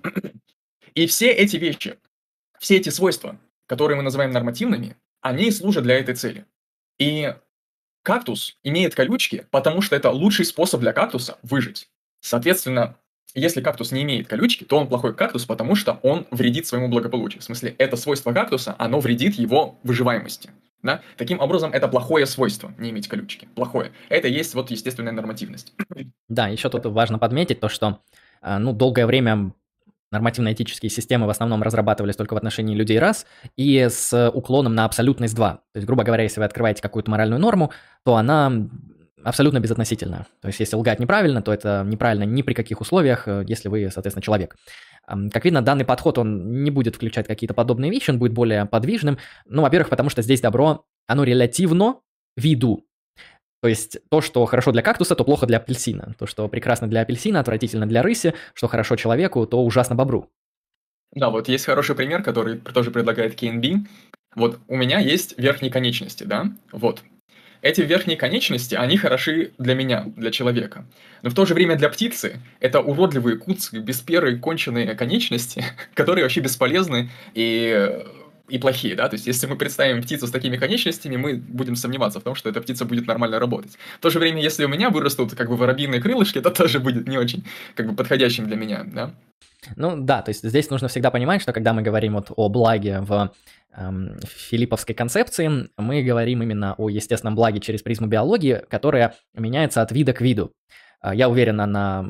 И 0.94 1.06
все 1.06 1.30
эти 1.30 1.56
вещи, 1.56 1.98
все 2.58 2.76
эти 2.76 2.90
свойства, 2.90 3.38
которые 3.66 3.96
мы 3.96 4.02
называем 4.02 4.30
нормативными, 4.30 4.96
они 5.20 5.50
служат 5.50 5.84
для 5.84 5.98
этой 5.98 6.14
цели. 6.14 6.44
И 6.98 7.34
кактус 8.02 8.58
имеет 8.62 8.94
колючки, 8.94 9.46
потому 9.50 9.80
что 9.80 9.96
это 9.96 10.10
лучший 10.10 10.44
способ 10.44 10.80
для 10.80 10.92
кактуса 10.92 11.38
выжить. 11.42 11.88
Соответственно, 12.20 12.96
если 13.34 13.62
кактус 13.62 13.92
не 13.92 14.02
имеет 14.02 14.28
колючки, 14.28 14.64
то 14.64 14.78
он 14.78 14.88
плохой 14.88 15.14
кактус, 15.14 15.46
потому 15.46 15.74
что 15.74 15.98
он 16.02 16.26
вредит 16.30 16.66
своему 16.66 16.88
благополучию. 16.88 17.40
В 17.40 17.44
смысле, 17.44 17.74
это 17.78 17.96
свойство 17.96 18.32
кактуса, 18.32 18.74
оно 18.78 19.00
вредит 19.00 19.34
его 19.36 19.78
выживаемости. 19.82 20.50
Да? 20.82 21.00
Таким 21.16 21.40
образом, 21.40 21.72
это 21.72 21.88
плохое 21.88 22.26
свойство, 22.26 22.72
не 22.78 22.90
иметь 22.90 23.08
колючки. 23.08 23.48
Плохое. 23.54 23.92
Это 24.08 24.28
есть 24.28 24.54
вот 24.54 24.70
естественная 24.70 25.12
нормативность. 25.12 25.72
Да, 26.28 26.48
еще 26.48 26.68
тут 26.70 26.86
важно 26.86 27.18
подметить 27.18 27.60
то, 27.60 27.68
что 27.68 28.00
а, 28.40 28.58
ну, 28.58 28.72
долгое 28.72 29.06
время 29.06 29.52
нормативно-этические 30.10 30.90
системы 30.90 31.26
в 31.26 31.30
основном 31.30 31.62
разрабатывались 31.62 32.16
только 32.16 32.34
в 32.34 32.36
отношении 32.36 32.74
людей 32.74 32.98
раз 32.98 33.26
и 33.56 33.88
с 33.90 34.30
уклоном 34.30 34.74
на 34.74 34.84
абсолютность 34.84 35.34
2. 35.34 35.50
То 35.54 35.60
есть, 35.76 35.86
грубо 35.86 36.04
говоря, 36.04 36.24
если 36.24 36.40
вы 36.40 36.46
открываете 36.46 36.82
какую-то 36.82 37.10
моральную 37.10 37.40
норму, 37.40 37.72
то 38.04 38.16
она 38.16 38.52
абсолютно 39.24 39.60
безотносительна. 39.60 40.26
То 40.40 40.48
есть, 40.48 40.60
если 40.60 40.76
лгать 40.76 41.00
неправильно, 41.00 41.42
то 41.42 41.52
это 41.52 41.84
неправильно 41.86 42.24
ни 42.24 42.42
при 42.42 42.54
каких 42.54 42.80
условиях, 42.80 43.28
э, 43.28 43.44
если 43.46 43.68
вы, 43.68 43.90
соответственно, 43.90 44.22
человек. 44.22 44.56
Как 45.06 45.44
видно, 45.44 45.62
данный 45.62 45.84
подход, 45.84 46.18
он 46.18 46.62
не 46.62 46.70
будет 46.70 46.94
включать 46.94 47.26
какие-то 47.26 47.54
подобные 47.54 47.90
вещи, 47.90 48.10
он 48.10 48.20
будет 48.20 48.32
более 48.32 48.66
подвижным. 48.66 49.18
Ну, 49.46 49.62
во-первых, 49.62 49.88
потому 49.88 50.10
что 50.10 50.22
здесь 50.22 50.40
добро, 50.40 50.84
оно 51.08 51.24
релятивно 51.24 51.96
виду. 52.36 52.84
То 53.62 53.68
есть 53.68 53.98
то, 54.10 54.20
что 54.20 54.44
хорошо 54.46 54.72
для 54.72 54.82
кактуса, 54.82 55.14
то 55.14 55.24
плохо 55.24 55.46
для 55.46 55.58
апельсина. 55.58 56.14
То, 56.18 56.26
что 56.26 56.48
прекрасно 56.48 56.88
для 56.88 57.00
апельсина, 57.00 57.40
отвратительно 57.40 57.86
для 57.86 58.02
рыси, 58.02 58.34
что 58.54 58.66
хорошо 58.68 58.96
человеку, 58.96 59.46
то 59.46 59.64
ужасно 59.64 59.94
бобру. 59.94 60.28
Да, 61.12 61.30
вот 61.30 61.48
есть 61.48 61.66
хороший 61.66 61.94
пример, 61.94 62.22
который 62.22 62.58
тоже 62.58 62.90
предлагает 62.90 63.40
KNB. 63.40 63.86
Вот 64.34 64.58
у 64.66 64.76
меня 64.76 64.98
есть 64.98 65.38
верхние 65.38 65.70
конечности, 65.70 66.24
да, 66.24 66.46
вот. 66.72 67.02
Эти 67.62 67.80
верхние 67.80 68.16
конечности, 68.16 68.74
они 68.74 68.96
хороши 68.96 69.52
для 69.56 69.74
меня, 69.74 70.04
для 70.16 70.32
человека. 70.32 70.84
Но 71.22 71.30
в 71.30 71.34
то 71.34 71.46
же 71.46 71.54
время 71.54 71.76
для 71.76 71.88
птицы 71.88 72.40
это 72.58 72.80
уродливые, 72.80 73.36
куцые, 73.38 73.80
бесперые, 73.80 74.36
конченые 74.36 74.94
конечности, 74.94 75.64
которые 75.94 76.24
вообще 76.24 76.40
бесполезны 76.40 77.10
и 77.34 78.04
и 78.48 78.58
плохие, 78.58 78.94
да, 78.94 79.08
то 79.08 79.14
есть 79.14 79.26
если 79.26 79.46
мы 79.46 79.56
представим 79.56 80.02
птицу 80.02 80.26
с 80.26 80.30
такими 80.30 80.58
конечностями, 80.58 81.16
мы 81.16 81.36
будем 81.36 81.74
сомневаться 81.74 82.20
в 82.20 82.22
том, 82.22 82.34
что 82.34 82.50
эта 82.50 82.60
птица 82.60 82.84
будет 82.84 83.06
нормально 83.06 83.38
работать. 83.38 83.78
В 83.96 84.02
то 84.02 84.10
же 84.10 84.18
время, 84.18 84.42
если 84.42 84.66
у 84.66 84.68
меня 84.68 84.90
вырастут 84.90 85.34
как 85.34 85.48
бы 85.48 85.56
воробьиные 85.56 86.02
крылышки, 86.02 86.38
это 86.38 86.50
тоже 86.50 86.78
будет 86.78 87.08
не 87.08 87.16
очень 87.16 87.46
как 87.76 87.88
бы 87.88 87.94
подходящим 87.96 88.46
для 88.48 88.56
меня, 88.56 88.84
да. 88.84 89.14
Ну 89.76 89.96
да, 89.96 90.20
то 90.22 90.30
есть 90.30 90.46
здесь 90.46 90.68
нужно 90.68 90.88
всегда 90.88 91.10
понимать, 91.10 91.40
что 91.40 91.52
когда 91.52 91.72
мы 91.72 91.82
говорим 91.82 92.14
вот 92.14 92.30
о 92.36 92.48
благе 92.48 93.00
в 93.00 93.32
филипповской 94.24 94.94
концепции, 94.94 95.68
мы 95.76 96.02
говорим 96.02 96.42
именно 96.42 96.74
о 96.76 96.88
естественном 96.88 97.34
благе 97.34 97.60
через 97.60 97.82
призму 97.82 98.06
биологии, 98.06 98.62
которая 98.68 99.14
меняется 99.34 99.82
от 99.82 99.92
вида 99.92 100.12
к 100.12 100.20
виду. 100.20 100.52
А, 101.02 101.14
я 101.14 101.28
уверен, 101.28 101.60
она, 101.60 102.06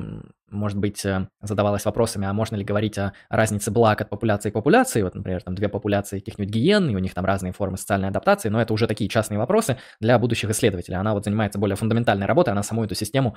может 0.50 0.76
быть, 0.78 1.04
э, 1.06 1.26
задавалась 1.40 1.86
вопросами, 1.86 2.26
а 2.26 2.32
можно 2.34 2.56
ли 2.56 2.64
говорить 2.64 2.98
о 2.98 3.14
разнице 3.30 3.70
благ 3.70 4.02
от 4.02 4.10
популяции 4.10 4.50
к 4.50 4.52
популяции. 4.52 5.00
Вот, 5.02 5.14
например, 5.14 5.42
там 5.42 5.54
две 5.54 5.70
популяции 5.70 6.18
каких-нибудь 6.18 6.52
гиен, 6.52 6.90
и 6.90 6.94
у 6.94 6.98
них 6.98 7.14
там 7.14 7.24
разные 7.24 7.54
формы 7.54 7.78
социальной 7.78 8.08
адаптации, 8.08 8.50
но 8.50 8.60
это 8.60 8.74
уже 8.74 8.86
такие 8.86 9.08
частные 9.08 9.38
вопросы 9.38 9.78
для 9.98 10.18
будущих 10.18 10.50
исследователей. 10.50 10.98
Она 10.98 11.14
вот 11.14 11.24
занимается 11.24 11.58
более 11.58 11.76
фундаментальной 11.76 12.26
работой, 12.26 12.50
она 12.50 12.62
саму 12.62 12.84
эту 12.84 12.94
систему 12.94 13.34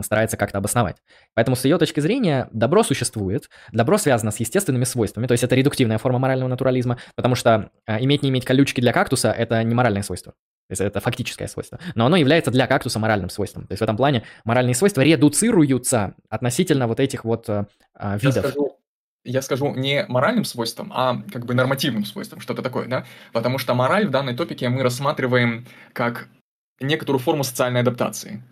старается 0.00 0.38
как-то 0.38 0.58
обосновать. 0.58 0.96
Поэтому 1.34 1.54
с 1.54 1.64
ее 1.66 1.76
точки 1.76 2.00
зрения 2.00 2.48
добро 2.52 2.82
существует, 2.82 3.50
добро 3.72 3.98
связано 3.98 4.30
с 4.30 4.40
естественными 4.40 4.84
свойствами, 4.84 5.26
то 5.26 5.32
есть 5.32 5.44
это 5.44 5.54
редуктивная 5.54 5.98
форма 5.98 6.18
морального 6.18 6.48
натурализма, 6.48 6.98
потому 7.14 7.34
что 7.34 7.70
а, 7.86 8.00
иметь 8.02 8.22
не 8.22 8.30
иметь 8.30 8.46
колючки 8.46 8.80
для 8.80 8.92
кактуса– 8.92 9.30
это 9.32 9.62
не 9.62 9.74
моральное 9.74 10.02
свойство. 10.02 10.32
То 10.68 10.72
есть 10.72 10.80
это 10.80 11.00
фактическое 11.00 11.46
свойство. 11.46 11.78
Но 11.94 12.06
оно 12.06 12.16
является 12.16 12.50
для 12.50 12.66
кактуса 12.66 12.98
моральным 12.98 13.28
свойством. 13.28 13.66
То 13.66 13.72
есть 13.72 13.80
в 13.80 13.84
этом 13.84 13.96
плане 13.96 14.24
моральные 14.44 14.74
свойства 14.74 15.02
редуцируются 15.02 16.14
относительно 16.30 16.86
вот 16.86 17.00
этих 17.00 17.24
вот 17.24 17.48
э, 17.48 17.66
видов. 17.94 18.22
Я 18.22 18.42
скажу, 18.42 18.78
я 19.24 19.42
скажу 19.42 19.74
не 19.74 20.06
моральным 20.08 20.44
свойством, 20.44 20.90
а 20.94 21.22
как 21.32 21.44
бы 21.44 21.54
нормативным 21.54 22.04
свойством, 22.04 22.40
что-то 22.40 22.62
такое, 22.62 22.86
да? 22.86 23.04
Потому 23.32 23.58
что 23.58 23.74
мораль 23.74 24.06
в 24.06 24.10
данной 24.10 24.34
топике 24.34 24.68
мы 24.70 24.82
рассматриваем 24.82 25.66
как 25.92 26.28
некоторую 26.80 27.20
форму 27.20 27.44
социальной 27.44 27.80
адаптации. 27.80 28.42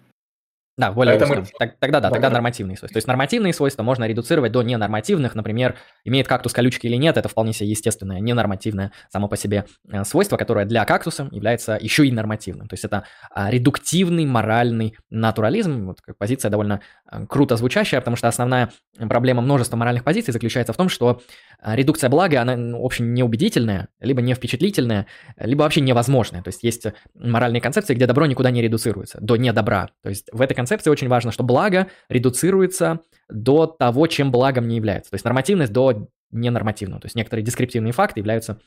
Да, 0.83 0.91
более 0.91 1.15
Это 1.15 1.27
мы... 1.27 1.45
Тогда 1.79 2.01
да, 2.01 2.11
тогда 2.11 2.29
нормативные 2.29 2.77
свойства. 2.77 2.95
То 2.95 2.99
есть 2.99 3.07
нормативные 3.07 3.53
свойства 3.53 3.85
можно 3.85 4.05
редуцировать 4.05 4.51
до 4.51 4.63
ненормативных. 4.63 5.37
Например, 5.37 5.77
имеет 6.05 6.27
кактус 6.27 6.53
колючки 6.53 6.89
или 6.89 6.97
нет, 6.97 7.17
это 7.17 7.29
вполне 7.29 7.53
себе 7.53 7.69
естественное, 7.71 8.19
ненормативное 8.19 8.91
само 9.09 9.29
по 9.29 9.37
себе 9.37 9.67
э, 9.89 10.03
свойство, 10.03 10.37
которое 10.37 10.67
для 10.67 10.85
кактуса 10.85 11.29
является 11.31 11.79
еще 11.81 12.05
и 12.05 12.11
нормативным. 12.11 12.67
То 12.67 12.75
есть 12.75 12.85
это 12.85 13.05
а, 13.31 13.49
редуктивный 13.49 14.27
моральный 14.27 14.97
натурализм. 15.09 15.87
Вот 15.87 15.99
позиция 16.19 16.51
довольно 16.51 16.81
э, 17.09 17.27
круто 17.29 17.57
звучащая, 17.57 18.01
потому 18.01 18.17
что 18.17 18.27
основная 18.27 18.71
проблема 18.99 19.41
множества 19.41 19.77
моральных 19.77 20.03
позиций 20.03 20.33
заключается 20.33 20.73
в 20.73 20.77
том, 20.77 20.89
что 20.89 21.21
а, 21.61 21.77
редукция 21.77 22.11
блага, 22.11 22.41
она, 22.41 22.57
ну, 22.57 22.83
в 22.83 22.85
общем, 22.85 23.15
неубедительная, 23.15 23.87
либо 24.01 24.21
не 24.21 24.35
впечатлительная, 24.35 25.07
либо 25.39 25.63
вообще 25.63 25.81
невозможная. 25.81 26.43
То 26.43 26.49
есть 26.49 26.65
есть 26.65 26.87
моральные 27.15 27.61
концепции, 27.61 27.95
где 27.95 28.07
добро 28.07 28.27
никуда 28.27 28.51
не 28.51 28.61
редуцируется, 28.61 29.19
до 29.21 29.37
недобра. 29.37 29.91
То 30.03 30.09
есть 30.09 30.29
в 30.33 30.41
этой 30.41 30.55
концепции 30.55 30.72
очень 30.91 31.09
важно, 31.09 31.33
что 31.33 31.45
благо 31.45 31.89
редуцируется 32.09 33.01
до 33.29 33.67
того, 33.67 34.07
чем 34.07 34.31
благом 34.31 34.69
не 34.69 34.77
является. 34.77 35.11
То 35.11 35.15
есть 35.15 35.25
нормативность 35.25 35.73
до 35.73 36.09
ненормативного. 36.31 37.01
То 37.01 37.07
есть 37.07 37.15
некоторые 37.15 37.45
дескриптивные 37.45 37.93
факты 37.93 38.21
являются... 38.21 38.59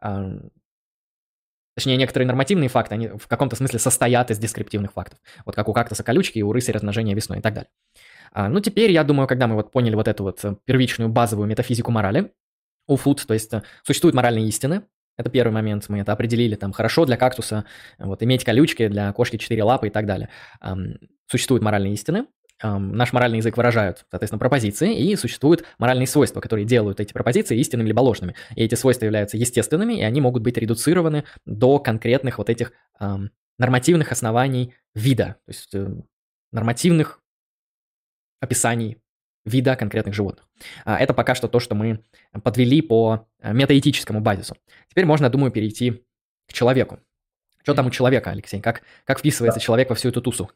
Э, 0.00 0.38
точнее, 1.76 1.96
некоторые 1.96 2.26
нормативные 2.26 2.68
факты, 2.68 2.94
они 2.94 3.08
в 3.08 3.26
каком-то 3.28 3.56
смысле 3.56 3.78
состоят 3.78 4.30
из 4.30 4.38
дескриптивных 4.38 4.92
фактов. 4.92 5.18
Вот 5.44 5.54
как 5.54 5.68
у 5.68 5.72
кактуса 5.72 6.02
колючки 6.02 6.38
и 6.38 6.42
у 6.42 6.52
рыси 6.52 6.70
размножения 6.70 7.14
весной 7.14 7.38
и 7.38 7.42
так 7.42 7.54
далее. 7.54 7.70
А, 8.32 8.48
ну, 8.48 8.60
теперь, 8.60 8.90
я 8.90 9.04
думаю, 9.04 9.28
когда 9.28 9.46
мы 9.46 9.54
вот 9.54 9.70
поняли 9.70 9.94
вот 9.94 10.08
эту 10.08 10.24
вот 10.24 10.44
э, 10.44 10.56
первичную 10.64 11.10
базовую 11.10 11.46
метафизику 11.48 11.90
морали, 11.90 12.32
у 12.88 12.96
фуд, 12.96 13.24
то 13.26 13.34
есть 13.34 13.52
э, 13.52 13.62
существуют 13.84 14.14
моральные 14.14 14.48
истины, 14.48 14.84
это 15.18 15.28
первый 15.28 15.52
момент, 15.52 15.88
мы 15.88 16.00
это 16.00 16.12
определили, 16.12 16.54
там, 16.54 16.72
хорошо 16.72 17.04
для 17.04 17.18
кактуса, 17.18 17.66
вот, 17.98 18.22
иметь 18.22 18.44
колючки, 18.44 18.88
для 18.88 19.12
кошки 19.12 19.36
четыре 19.36 19.62
лапы 19.62 19.88
и 19.88 19.90
так 19.90 20.06
далее. 20.06 20.30
Существуют 21.32 21.62
моральные 21.62 21.94
истины, 21.94 22.26
наш 22.62 23.14
моральный 23.14 23.38
язык 23.38 23.56
выражают, 23.56 24.04
соответственно, 24.10 24.38
пропозиции, 24.38 24.94
и 24.94 25.16
существуют 25.16 25.64
моральные 25.78 26.06
свойства, 26.06 26.42
которые 26.42 26.66
делают 26.66 27.00
эти 27.00 27.14
пропозиции 27.14 27.58
истинными 27.58 27.88
либо 27.88 28.00
ложными. 28.00 28.34
И 28.54 28.62
эти 28.62 28.74
свойства 28.74 29.06
являются 29.06 29.38
естественными, 29.38 29.94
и 29.94 30.02
они 30.02 30.20
могут 30.20 30.42
быть 30.42 30.58
редуцированы 30.58 31.24
до 31.46 31.78
конкретных 31.78 32.36
вот 32.36 32.50
этих 32.50 32.72
эм, 33.00 33.30
нормативных 33.58 34.12
оснований 34.12 34.74
вида, 34.94 35.36
то 35.46 35.50
есть 35.50 35.74
э, 35.74 35.88
нормативных 36.52 37.22
описаний 38.40 38.98
вида 39.46 39.74
конкретных 39.74 40.14
животных. 40.14 40.46
А, 40.84 40.98
это 40.98 41.14
пока 41.14 41.34
что 41.34 41.48
то, 41.48 41.60
что 41.60 41.74
мы 41.74 42.04
подвели 42.42 42.82
по 42.82 43.26
э, 43.40 43.54
метаэтическому 43.54 44.20
базису. 44.20 44.54
Теперь 44.90 45.06
можно, 45.06 45.30
думаю, 45.30 45.50
перейти 45.50 46.04
к 46.46 46.52
человеку. 46.52 47.00
Что 47.62 47.72
там 47.72 47.86
у 47.86 47.90
человека, 47.90 48.30
Алексей? 48.30 48.60
Как, 48.60 48.82
как 49.06 49.20
вписывается 49.20 49.58
да. 49.58 49.64
человек 49.64 49.88
во 49.88 49.94
всю 49.94 50.10
эту 50.10 50.20
тусу? 50.20 50.50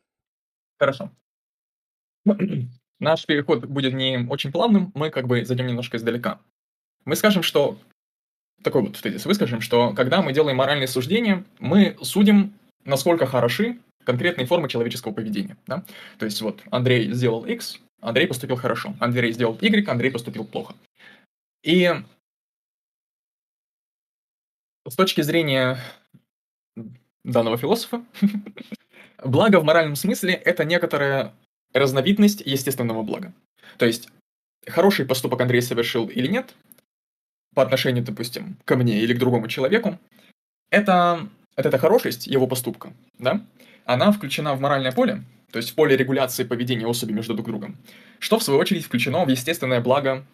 Хорошо. 0.78 1.10
Наш 2.98 3.26
переход 3.26 3.66
будет 3.66 3.92
не 3.92 4.26
очень 4.28 4.52
плавным, 4.52 4.90
мы 4.94 5.10
как 5.10 5.26
бы 5.26 5.44
зайдем 5.44 5.66
немножко 5.66 5.96
издалека. 5.96 6.40
Мы 7.04 7.16
скажем, 7.16 7.42
что... 7.42 7.78
Такой 8.62 8.80
вот 8.80 8.98
тезис 8.98 9.26
выскажем, 9.26 9.60
что 9.60 9.92
когда 9.92 10.22
мы 10.22 10.32
делаем 10.32 10.56
моральные 10.56 10.88
суждения, 10.88 11.44
мы 11.58 11.96
судим, 12.00 12.54
насколько 12.84 13.26
хороши 13.26 13.78
конкретные 14.04 14.46
формы 14.46 14.68
человеческого 14.68 15.12
поведения. 15.12 15.58
Да? 15.66 15.84
То 16.18 16.24
есть 16.24 16.40
вот 16.40 16.62
Андрей 16.70 17.12
сделал 17.12 17.44
X, 17.44 17.78
Андрей 18.00 18.26
поступил 18.26 18.56
хорошо. 18.56 18.94
Андрей 18.98 19.32
сделал 19.32 19.58
Y, 19.60 19.88
Андрей 19.88 20.10
поступил 20.10 20.46
плохо. 20.46 20.74
И 21.62 21.92
с 24.88 24.94
точки 24.94 25.20
зрения 25.20 25.78
данного 27.24 27.58
философа, 27.58 28.04
благо 29.22 29.60
в 29.60 29.64
моральном 29.64 29.96
смысле 29.96 30.34
это 30.34 30.64
некоторая 30.64 31.34
разновидность 31.72 32.40
естественного 32.40 33.02
блага. 33.02 33.32
То 33.78 33.86
есть, 33.86 34.08
хороший 34.66 35.06
поступок 35.06 35.40
Андрей 35.40 35.62
совершил 35.62 36.06
или 36.06 36.26
нет, 36.26 36.54
по 37.54 37.62
отношению, 37.62 38.04
допустим, 38.04 38.58
ко 38.64 38.76
мне 38.76 39.00
или 39.00 39.14
к 39.14 39.18
другому 39.18 39.48
человеку, 39.48 39.98
это, 40.70 41.28
это 41.56 41.68
эта 41.68 41.78
хорошесть 41.78 42.26
его 42.26 42.46
поступка, 42.46 42.92
да, 43.18 43.44
она 43.84 44.12
включена 44.12 44.54
в 44.54 44.60
моральное 44.60 44.92
поле, 44.92 45.22
то 45.50 45.58
есть 45.58 45.70
в 45.70 45.74
поле 45.74 45.96
регуляции 45.96 46.44
поведения 46.44 46.86
особи 46.86 47.12
между 47.12 47.34
друг 47.34 47.46
другом, 47.46 47.78
что 48.18 48.38
в 48.38 48.42
свою 48.42 48.60
очередь 48.60 48.84
включено 48.84 49.24
в 49.24 49.28
естественное 49.28 49.80
благо 49.80 50.26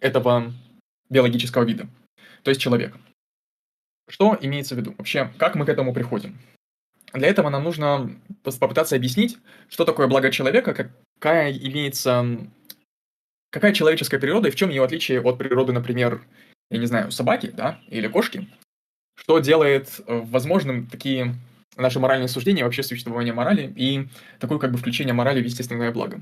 этого 0.00 0.52
биологического 1.10 1.64
вида, 1.64 1.88
то 2.42 2.50
есть 2.50 2.60
человека. 2.60 2.98
Что 4.08 4.36
имеется 4.40 4.74
в 4.74 4.78
виду? 4.78 4.94
Вообще, 4.98 5.32
как 5.38 5.54
мы 5.54 5.64
к 5.64 5.68
этому 5.68 5.92
приходим? 5.94 6.38
Для 7.12 7.28
этого 7.28 7.50
нам 7.50 7.64
нужно 7.64 8.10
попытаться 8.42 8.96
объяснить, 8.96 9.38
что 9.68 9.84
такое 9.84 10.06
благо 10.06 10.30
человека, 10.30 10.74
какая 11.18 11.52
имеется... 11.52 12.38
Какая 13.50 13.74
человеческая 13.74 14.18
природа 14.18 14.48
и 14.48 14.50
в 14.50 14.56
чем 14.56 14.70
ее 14.70 14.82
отличие 14.82 15.20
от 15.20 15.36
природы, 15.36 15.74
например, 15.74 16.22
я 16.70 16.78
не 16.78 16.86
знаю, 16.86 17.12
собаки, 17.12 17.50
да, 17.54 17.78
или 17.88 18.08
кошки, 18.08 18.48
что 19.14 19.40
делает 19.40 20.00
э, 20.06 20.20
возможным 20.24 20.86
такие 20.86 21.34
наши 21.76 22.00
моральные 22.00 22.28
суждения, 22.28 22.64
вообще 22.64 22.82
существование 22.82 23.34
морали 23.34 23.70
и 23.76 24.08
такое 24.38 24.58
как 24.58 24.72
бы 24.72 24.78
включение 24.78 25.12
морали 25.12 25.42
в 25.42 25.44
естественное 25.44 25.92
благо. 25.92 26.20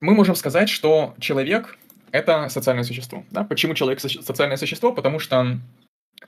Мы 0.00 0.14
можем 0.14 0.34
сказать, 0.34 0.68
что 0.68 1.14
человек— 1.20 1.78
это 2.12 2.48
социальное 2.48 2.84
существо. 2.84 3.24
Да? 3.30 3.44
Почему 3.44 3.74
человек 3.74 4.00
социальное 4.00 4.56
существо? 4.56 4.92
Потому 4.92 5.18
что 5.18 5.58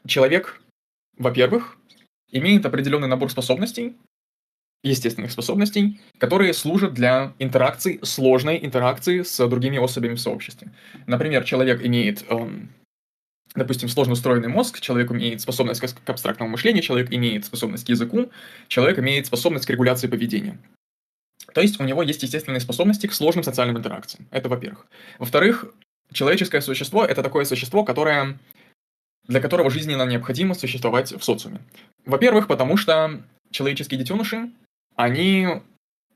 человек, 0.07 0.61
во-первых, 1.17 1.77
имеет 2.33 2.67
определенный 2.67 3.09
набор 3.09 3.31
способностей, 3.31 3.97
естественных 4.83 5.31
способностей, 5.31 6.01
которые 6.19 6.55
служат 6.55 6.95
для 6.95 7.35
интеракции, 7.39 8.01
сложной 8.03 8.59
интеракции 8.65 9.23
с 9.23 9.47
другими 9.49 9.79
особями 9.79 10.15
в 10.15 10.21
сообществе. 10.21 10.73
Например, 11.07 11.45
человек 11.45 11.85
имеет, 11.85 12.25
эм, 12.31 12.71
допустим, 13.55 13.89
сложно 13.89 14.15
устроенный 14.15 14.49
мозг, 14.49 14.81
человек 14.81 15.13
имеет 15.13 15.41
способность 15.43 15.81
к 15.81 16.09
абстрактному 16.11 16.53
мышлению, 16.53 16.83
человек 16.83 17.13
имеет 17.13 17.45
способность 17.45 17.85
к 17.85 17.91
языку, 17.91 18.31
человек 18.69 18.99
имеет 18.99 19.27
способность 19.27 19.67
к 19.67 19.71
регуляции 19.71 20.07
поведения. 20.07 20.59
То 21.53 21.61
есть 21.61 21.81
у 21.81 21.85
него 21.85 22.03
есть 22.03 22.23
естественные 22.23 22.61
способности 22.61 23.07
к 23.07 23.13
сложным 23.13 23.45
социальным 23.45 23.77
интеракциям. 23.77 24.27
Это 24.31 24.49
во-первых. 24.49 24.87
Во-вторых, 25.19 25.67
человеческое 26.13 26.61
существо— 26.61 27.05
это 27.07 27.23
такое 27.23 27.45
существо, 27.45 27.85
которое 27.85 28.39
для 29.31 29.41
которого 29.41 29.71
жизненно 29.71 30.05
необходимо 30.07 30.55
существовать 30.55 31.13
в 31.13 31.23
социуме. 31.23 31.61
Во-первых, 32.11 32.49
потому 32.49 32.77
что 32.77 33.23
человеческие 33.51 33.99
детеныши, 33.99 34.51
они 34.97 35.47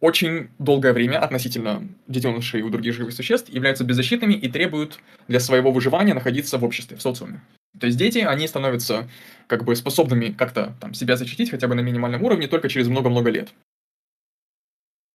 очень 0.01 0.51
долгое 0.59 0.93
время 0.93 1.19
относительно 1.19 1.89
детенышей 2.09 2.63
у 2.63 2.69
других 2.69 2.95
живых 2.95 3.15
существ 3.15 3.49
являются 3.49 3.85
беззащитными 3.85 4.35
и 4.35 4.51
требуют 4.51 4.99
для 5.29 5.41
своего 5.41 5.73
выживания 5.73 6.13
находиться 6.13 6.59
в 6.59 6.65
обществе, 6.65 6.97
в 6.97 7.03
социуме. 7.03 7.41
То 7.79 7.87
есть 7.87 7.99
дети, 7.99 8.19
они 8.19 8.47
становятся 8.47 9.09
как 9.47 9.65
бы 9.65 9.75
способными 9.75 10.31
как-то 10.31 10.77
там 10.81 10.95
себя 10.95 11.17
защитить 11.17 11.51
хотя 11.51 11.69
бы 11.69 11.75
на 11.75 11.81
минимальном 11.81 12.23
уровне 12.23 12.49
только 12.49 12.69
через 12.69 12.89
много-много 12.89 13.31
лет. 13.31 13.53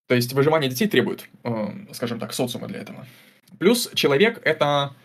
То 0.07 0.15
есть 0.15 0.33
выживание 0.33 0.69
детей 0.69 0.87
требует, 0.87 1.29
э, 1.43 1.67
скажем 1.93 2.19
так, 2.19 2.33
социума 2.33 2.67
для 2.67 2.79
этого. 2.79 3.05
Плюс 3.59 3.91
человек— 3.93 4.41
это 4.43 4.95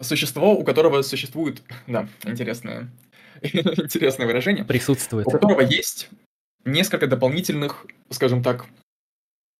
существо, 0.00 0.54
у 0.58 0.64
которого 0.64 1.02
существует, 1.02 1.62
да, 1.86 2.08
интересное, 2.24 2.90
интересное 3.82 4.26
выражение. 4.26 4.64
Присутствует. 4.64 5.26
У 5.26 5.30
которого 5.30 5.60
есть 5.60 6.08
несколько 6.64 7.06
дополнительных, 7.06 7.86
скажем 8.10 8.42
так, 8.42 8.66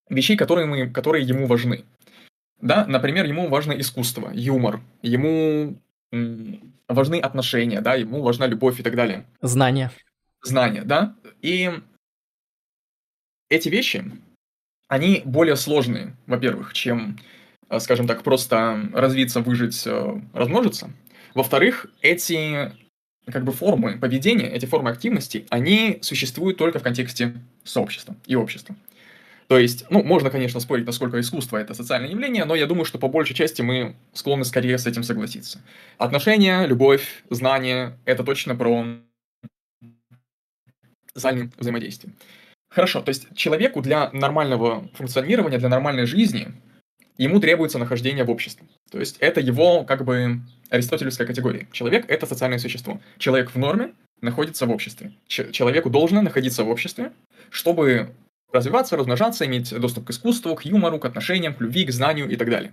вещей, 0.09 0.37
которые, 0.37 0.67
мы, 0.67 0.89
которые 0.91 1.25
ему 1.27 1.47
важны. 1.47 1.85
Да, 2.61 2.87
например, 2.87 3.25
ему 3.25 3.49
важно 3.49 3.73
искусство, 3.73 4.31
юмор, 4.33 4.81
ему 5.03 5.79
важны 6.89 7.19
отношения, 7.19 7.81
да, 7.81 7.95
ему 7.95 8.23
важна 8.23 8.47
любовь 8.47 8.79
и 8.79 8.83
так 8.83 8.95
далее. 8.95 9.27
Знания. 9.41 9.91
Знания, 10.43 10.83
да. 10.83 11.17
И 11.41 11.71
эти 13.49 13.69
вещи, 13.69 14.05
они 14.89 15.23
более 15.25 15.57
сложные, 15.57 16.17
во-первых, 16.27 16.73
чем 16.73 17.19
Э, 17.73 17.81
скажем 17.81 18.07
так, 18.07 18.23
просто 18.23 18.91
развиться, 18.93 19.41
выжить, 19.41 19.83
э, 19.87 20.21
размножиться. 20.35 20.91
Во-вторых, 21.35 21.87
эти 22.03 22.71
как 23.31 23.45
бы 23.45 23.53
формы 23.53 23.99
поведения, 23.99 24.49
эти 24.49 24.67
формы 24.67 24.91
активности, 24.91 25.47
они 25.51 25.99
существуют 26.03 26.59
только 26.59 26.79
в 26.79 26.83
контексте 26.83 27.35
сообщества 27.65 28.17
и 28.27 28.35
общества. 28.35 28.75
То 29.49 29.59
есть, 29.59 29.85
ну, 29.91 30.03
можно, 30.03 30.31
конечно, 30.31 30.61
спорить, 30.61 30.87
насколько 30.87 31.21
искусство 31.21 31.59
это 31.59 31.75
социальное 31.75 32.09
явление, 32.09 32.45
но 32.45 32.55
я 32.55 32.67
думаю, 32.67 32.85
что 32.85 32.99
по 32.99 33.09
большей 33.09 33.35
части 33.35 33.61
мы 33.61 33.97
склонны 34.15 34.45
скорее 34.45 34.79
с 34.79 34.87
этим 34.87 35.03
согласиться. 35.03 35.61
Отношения, 35.99 36.65
любовь, 36.67 37.23
знания— 37.29 37.99
это 38.07 38.25
точно 38.25 38.55
про 38.55 38.87
социальное 41.13 41.51
взаимодействие. 41.59 42.15
Хорошо, 42.71 43.03
то 43.03 43.11
есть 43.11 43.27
человеку 43.37 43.83
для 43.83 44.11
нормального 44.13 44.89
функционирования, 44.95 45.59
для 45.59 45.69
нормальной 45.69 46.07
жизни 46.07 46.55
ему 47.19 47.39
требуется 47.39 47.79
нахождение 47.79 48.25
в 48.25 48.31
обществе. 48.31 48.67
То 48.91 48.99
есть 48.99 49.19
это 49.19 49.41
его 49.41 49.85
как 49.85 50.05
бы 50.07 50.41
аристотелевская 50.73 51.27
категория. 51.27 51.69
Человек— 51.71 52.07
это 52.09 52.27
социальное 52.27 52.59
существо. 52.59 53.01
Человек 53.19 53.51
в 53.51 53.59
норме 53.59 53.93
находится 54.23 54.67
в 54.67 54.71
обществе. 54.71 55.13
Ч- 55.27 55.53
человеку 55.53 55.91
должно 55.91 56.23
находиться 56.23 56.65
в 56.65 56.69
обществе, 56.71 57.13
чтобы 57.51 58.15
развиваться, 58.51 58.97
размножаться, 58.97 59.45
иметь 59.45 59.79
доступ 59.79 60.07
к 60.07 60.11
искусству, 60.11 60.55
к 60.55 60.65
юмору, 60.65 60.99
к 60.99 61.05
отношениям, 61.05 61.55
к 61.55 61.61
любви, 61.61 61.85
к 61.85 61.93
знанию 61.93 62.29
и 62.31 62.37
так 62.37 62.49
далее. 62.49 62.73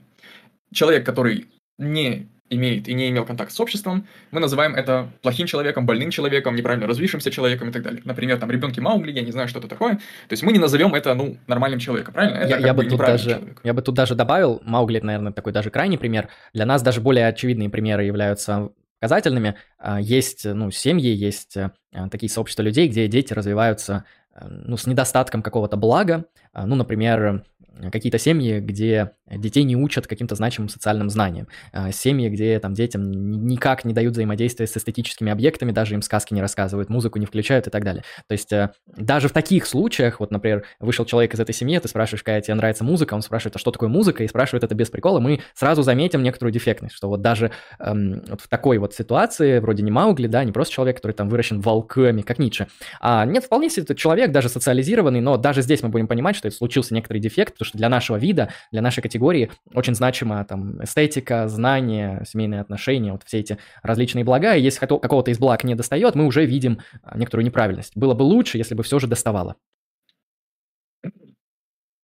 Человек, 0.73 1.05
который 1.05 1.47
не 1.77 2.27
имеет 2.49 2.87
и 2.87 2.93
не 2.93 3.09
имел 3.09 3.25
контакт 3.25 3.51
с 3.51 3.59
обществом, 3.59 4.07
мы 4.31 4.39
называем 4.39 4.75
это 4.75 5.09
плохим 5.21 5.47
человеком, 5.47 5.85
больным 5.85 6.09
человеком, 6.09 6.55
неправильно 6.55 6.87
развившимся 6.87 7.31
человеком 7.31 7.69
и 7.69 7.71
так 7.71 7.83
далее. 7.83 8.01
Например, 8.05 8.39
там 8.39 8.49
ребенки 8.51 8.79
Маугли, 8.79 9.11
я 9.11 9.21
не 9.21 9.31
знаю, 9.31 9.47
что 9.47 9.59
это 9.59 9.67
такое. 9.67 9.95
То 9.95 10.33
есть 10.33 10.43
мы 10.43 10.51
не 10.51 10.59
назовем 10.59 10.93
это, 10.95 11.13
ну, 11.13 11.37
нормальным 11.47 11.79
человеком, 11.79 12.13
правильно? 12.13 12.37
Это 12.37 12.49
я, 12.49 12.67
я, 12.67 12.73
бы 12.73 12.85
тут 12.85 12.99
даже, 12.99 13.41
я 13.63 13.73
бы 13.73 13.81
тут 13.81 13.95
даже 13.95 14.15
добавил, 14.15 14.61
Маугли, 14.65 14.97
это, 14.97 15.05
наверное, 15.05 15.31
такой 15.31 15.53
даже 15.53 15.69
крайний 15.69 15.97
пример. 15.97 16.29
Для 16.53 16.65
нас 16.65 16.81
даже 16.81 17.01
более 17.01 17.27
очевидные 17.27 17.69
примеры 17.69 18.03
являются 18.03 18.69
показательными. 18.99 19.55
А, 19.77 19.99
есть, 19.99 20.45
ну, 20.45 20.71
семьи, 20.71 21.09
есть 21.09 21.55
а, 21.57 21.71
такие 22.09 22.29
сообщества 22.29 22.63
людей, 22.63 22.87
где 22.87 23.07
дети 23.07 23.33
развиваются 23.33 24.03
э, 24.33 24.45
ну, 24.47 24.75
с 24.75 24.87
недостатком 24.87 25.41
какого-то 25.41 25.77
блага. 25.77 26.25
А, 26.51 26.65
ну, 26.65 26.75
например, 26.75 27.45
какие-то 27.91 28.17
семьи, 28.17 28.59
где 28.59 29.11
детей 29.29 29.63
не 29.63 29.75
учат 29.75 30.07
каким-то 30.07 30.35
значимым 30.35 30.69
социальным 30.69 31.09
знаниям. 31.09 31.47
А, 31.71 31.91
семьи, 31.91 32.29
где 32.29 32.59
там 32.59 32.73
детям 32.73 33.11
никак 33.45 33.85
не 33.85 33.93
дают 33.93 34.13
взаимодействия 34.13 34.67
с 34.67 34.75
эстетическими 34.75 35.31
объектами, 35.31 35.71
даже 35.71 35.93
им 35.93 36.01
сказки 36.01 36.33
не 36.33 36.41
рассказывают, 36.41 36.89
музыку 36.89 37.19
не 37.19 37.25
включают 37.25 37.67
и 37.67 37.69
так 37.69 37.83
далее. 37.83 38.03
То 38.27 38.33
есть 38.33 38.51
э, 38.51 38.71
даже 38.87 39.27
в 39.27 39.31
таких 39.31 39.65
случаях, 39.65 40.19
вот, 40.19 40.31
например, 40.31 40.65
вышел 40.79 41.05
человек 41.05 41.33
из 41.33 41.39
этой 41.39 41.53
семьи, 41.53 41.77
ты 41.79 41.87
спрашиваешь, 41.87 42.23
какая 42.23 42.41
тебе 42.41 42.55
нравится 42.55 42.83
музыка, 42.83 43.13
он 43.13 43.21
спрашивает, 43.21 43.55
а 43.55 43.59
что 43.59 43.71
такое 43.71 43.89
музыка, 43.89 44.23
и 44.23 44.27
спрашивает 44.27 44.63
это 44.63 44.75
без 44.75 44.89
прикола, 44.89 45.19
мы 45.19 45.41
сразу 45.53 45.83
заметим 45.83 46.23
некоторую 46.23 46.51
дефектность, 46.51 46.95
что 46.95 47.07
вот 47.07 47.21
даже 47.21 47.51
эм, 47.79 48.23
вот 48.27 48.41
в 48.41 48.47
такой 48.47 48.77
вот 48.77 48.93
ситуации, 48.93 49.59
вроде 49.59 49.83
не 49.83 49.91
Маугли, 49.91 50.27
да, 50.27 50.43
не 50.43 50.51
просто 50.51 50.73
человек, 50.73 50.97
который 50.97 51.13
там 51.13 51.29
выращен 51.29 51.61
волками, 51.61 52.21
как 52.21 52.39
Ницше, 52.39 52.67
а 52.99 53.25
нет, 53.25 53.43
вполне 53.43 53.69
себе 53.69 53.95
человек, 53.95 54.31
даже 54.31 54.49
социализированный, 54.49 55.21
но 55.21 55.37
даже 55.37 55.61
здесь 55.61 55.83
мы 55.83 55.89
будем 55.89 56.07
понимать, 56.07 56.35
что 56.35 56.47
это 56.47 56.57
случился 56.57 56.93
некоторый 56.93 57.19
дефект, 57.19 57.55
потому 57.59 57.69
что 57.69 57.77
для 57.77 57.89
нашего 57.89 58.15
вида, 58.15 58.53
для 58.71 58.81
нашей 58.81 59.01
категории 59.01 59.51
очень 59.73 59.93
значима 59.93 60.45
там 60.45 60.81
эстетика, 60.81 61.49
знания, 61.49 62.23
семейные 62.25 62.61
отношения, 62.61 63.11
вот 63.11 63.23
все 63.25 63.39
эти 63.39 63.57
различные 63.83 64.23
блага. 64.23 64.55
И 64.55 64.61
если 64.61 64.79
какого-то 64.79 65.29
из 65.29 65.39
благ 65.39 65.65
не 65.65 65.75
достает, 65.75 66.15
мы 66.15 66.25
уже 66.25 66.45
видим 66.45 66.79
а, 67.03 67.17
некоторую 67.17 67.45
неправильность. 67.45 67.97
Было 67.97 68.13
бы 68.13 68.23
лучше, 68.23 68.57
если 68.57 68.75
бы 68.75 68.83
все 68.83 68.97
же 68.99 69.07
доставало. 69.07 69.57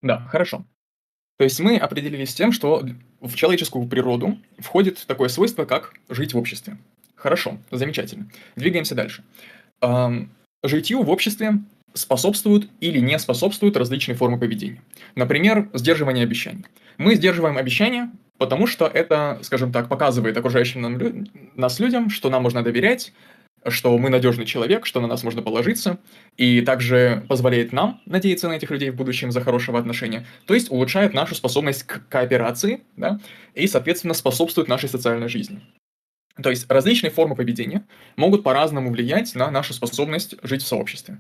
Да, 0.02 0.28
хорошо. 0.30 0.66
То 1.38 1.46
есть 1.46 1.60
мы 1.62 1.78
определились 1.78 2.32
с 2.32 2.36
тем, 2.36 2.52
что 2.52 2.86
в 3.22 3.34
человеческую 3.36 3.88
природу 3.88 4.38
входит 4.60 5.06
такое 5.08 5.30
свойство, 5.30 5.66
как 5.66 5.94
жить 6.10 6.34
в 6.34 6.38
обществе. 6.38 6.78
Хорошо, 7.16 7.58
замечательно. 7.72 8.30
Двигаемся 8.56 8.94
дальше. 8.94 9.24
Житью 10.64 11.02
в 11.02 11.10
обществе 11.10 11.60
способствуют 11.96 12.70
или 12.80 13.00
не 13.00 13.18
способствуют 13.18 13.78
различные 13.78 14.16
формы 14.16 14.38
поведения. 14.38 14.82
Например, 15.16 15.70
сдерживание 15.74 16.24
обещаний. 16.24 16.66
Мы 16.98 17.16
сдерживаем 17.16 17.58
обещания, 17.58 18.12
потому 18.38 18.68
что 18.68 18.86
это, 18.86 19.40
скажем 19.42 19.72
так, 19.72 19.90
показывает 19.90 20.38
окружающим 20.38 20.82
нам, 20.82 21.28
нас 21.56 21.80
людям, 21.80 22.10
что 22.10 22.30
нам 22.30 22.44
можно 22.44 22.62
доверять, 22.62 23.14
что 23.68 23.98
мы 23.98 24.10
надежный 24.10 24.46
человек, 24.46 24.86
что 24.86 25.02
на 25.02 25.08
нас 25.08 25.24
можно 25.24 25.42
положиться, 25.42 25.98
и 26.38 26.62
также 26.62 27.26
позволяет 27.28 27.74
нам 27.74 28.02
надеяться 28.06 28.48
на 28.48 28.54
этих 28.54 28.70
людей 28.70 28.92
в 28.92 28.96
будущем 28.96 29.32
за 29.32 29.42
хорошего 29.42 29.80
отношения, 29.80 30.28
то 30.46 30.54
есть 30.54 30.70
улучшает 30.70 31.14
нашу 31.14 31.36
способность 31.36 31.84
к 31.84 32.08
кооперации, 32.08 32.82
да, 32.96 33.20
и, 33.56 33.66
соответственно, 33.68 34.14
способствует 34.14 34.68
нашей 34.68 34.90
социальной 34.90 35.30
жизни. 35.30 35.62
То 36.42 36.50
есть 36.50 36.70
различные 36.70 37.12
формы 37.12 37.36
поведения 37.36 37.86
могут 38.18 38.44
по-разному 38.44 38.92
влиять 38.92 39.34
на 39.36 39.50
нашу 39.50 39.74
способность 39.74 40.36
жить 40.44 40.64
в 40.64 40.68
сообществе. 40.68 41.18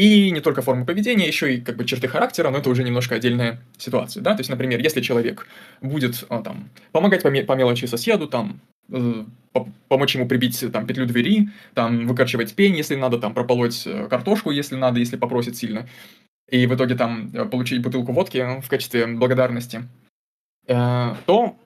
И 0.00 0.30
не 0.30 0.40
только 0.40 0.62
формы 0.62 0.86
поведения, 0.86 1.26
еще 1.26 1.54
и 1.54 1.60
как 1.60 1.76
бы 1.76 1.84
черты 1.84 2.08
характера, 2.08 2.48
но 2.48 2.56
это 2.56 2.70
уже 2.70 2.82
немножко 2.82 3.16
отдельная 3.16 3.60
ситуация, 3.76 4.22
да, 4.22 4.34
то 4.34 4.40
есть, 4.40 4.48
например, 4.48 4.80
если 4.80 5.02
человек 5.02 5.46
будет 5.82 6.24
а, 6.30 6.40
там 6.40 6.70
помогать 6.90 7.22
по, 7.22 7.30
по 7.30 7.52
мелочи 7.52 7.84
соседу, 7.84 8.26
там 8.26 8.62
э, 8.88 9.24
помочь 9.88 10.14
ему 10.14 10.26
прибить 10.26 10.64
там 10.72 10.86
петлю 10.86 11.04
двери, 11.04 11.50
там 11.74 12.06
выкорчевать 12.06 12.54
пень, 12.54 12.78
если 12.78 12.94
надо, 12.94 13.18
там 13.18 13.34
прополоть 13.34 13.86
э, 13.86 14.08
картошку, 14.08 14.50
если 14.50 14.74
надо, 14.74 15.00
если 15.00 15.18
попросит 15.18 15.58
сильно, 15.58 15.86
и 16.48 16.66
в 16.66 16.74
итоге 16.74 16.94
там 16.94 17.30
э, 17.34 17.44
получить 17.44 17.82
бутылку 17.82 18.12
водки 18.12 18.62
в 18.62 18.70
качестве 18.70 19.06
благодарности, 19.06 19.82
то 20.66 21.56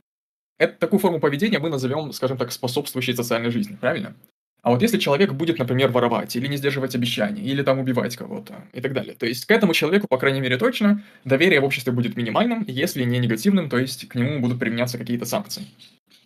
это, 0.59 0.77
такую 0.79 0.99
форму 0.99 1.21
поведения 1.21 1.61
мы 1.61 1.69
назовем, 1.69 2.13
скажем 2.13 2.37
так, 2.37 2.51
способствующей 2.51 3.15
социальной 3.15 3.51
жизни, 3.51 3.77
правильно? 3.81 4.17
А 4.65 4.71
вот 4.71 4.81
если 4.81 4.99
человек 4.99 5.35
будет, 5.35 5.59
например, 5.59 5.91
воровать, 5.91 6.35
или 6.37 6.47
не 6.47 6.57
сдерживать 6.57 6.95
обещания, 6.95 7.43
или 7.43 7.63
там 7.63 7.79
убивать 7.79 8.17
кого-то, 8.17 8.65
и 8.73 8.81
так 8.81 8.95
далее, 8.95 9.15
то 9.15 9.27
есть 9.27 9.45
к 9.45 9.51
этому 9.51 9.75
человеку, 9.75 10.09
по 10.09 10.17
крайней 10.17 10.41
мере, 10.41 10.57
точно, 10.57 11.03
доверие 11.23 11.61
в 11.61 11.65
обществе 11.65 11.93
будет 11.93 12.17
минимальным, 12.17 12.65
если 12.67 13.05
не 13.05 13.19
негативным, 13.19 13.69
то 13.69 13.77
есть 13.77 14.09
к 14.09 14.15
нему 14.15 14.41
будут 14.41 14.59
применяться 14.59 14.97
какие-то 14.97 15.27
санкции. 15.27 15.65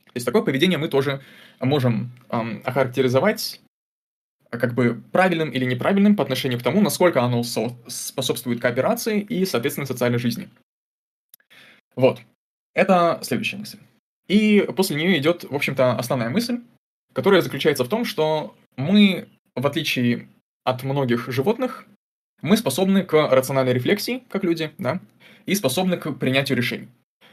То 0.05 0.12
есть 0.14 0.24
такое 0.24 0.42
поведение 0.42 0.79
мы 0.79 0.87
тоже 0.87 1.20
можем 1.59 2.12
эм, 2.31 2.62
охарактеризовать 2.64 3.61
как 4.51 4.72
бы 4.72 5.03
правильным 5.11 5.51
или 5.51 5.64
неправильным 5.64 6.14
по 6.14 6.22
отношению 6.22 6.61
к 6.61 6.62
тому, 6.62 6.81
насколько 6.81 7.20
оно 7.20 7.42
со- 7.42 7.77
способствует 7.88 8.61
кооперации 8.61 9.20
и, 9.20 9.44
соответственно, 9.46 9.87
социальной 9.87 10.18
жизни. 10.18 10.48
Вот. 11.96 12.20
Это 12.74 13.18
следующая 13.22 13.57
мысль. 13.57 13.79
И 14.29 14.64
после 14.77 14.94
нее 14.94 15.18
идет, 15.18 15.42
в 15.42 15.55
общем-то, 15.57 15.96
основная 15.98 16.31
мысль, 16.31 16.61
которая 17.18 17.42
заключается 17.42 17.83
в 17.83 17.88
том, 17.88 18.04
что 18.04 18.54
мы, 18.76 19.26
в 19.57 19.66
отличие 19.66 20.28
от 20.62 20.85
многих 20.85 21.28
животных, 21.33 21.85
мы 22.42 22.57
способны 22.57 23.02
к 23.02 23.12
рациональной 23.31 23.72
рефлексии, 23.72 24.22
как 24.31 24.44
люди, 24.44 24.70
да, 24.78 25.00
и 25.44 25.57
способны 25.57 25.96
к 25.96 26.12
принятию 26.12 26.57
решений. 26.57 26.87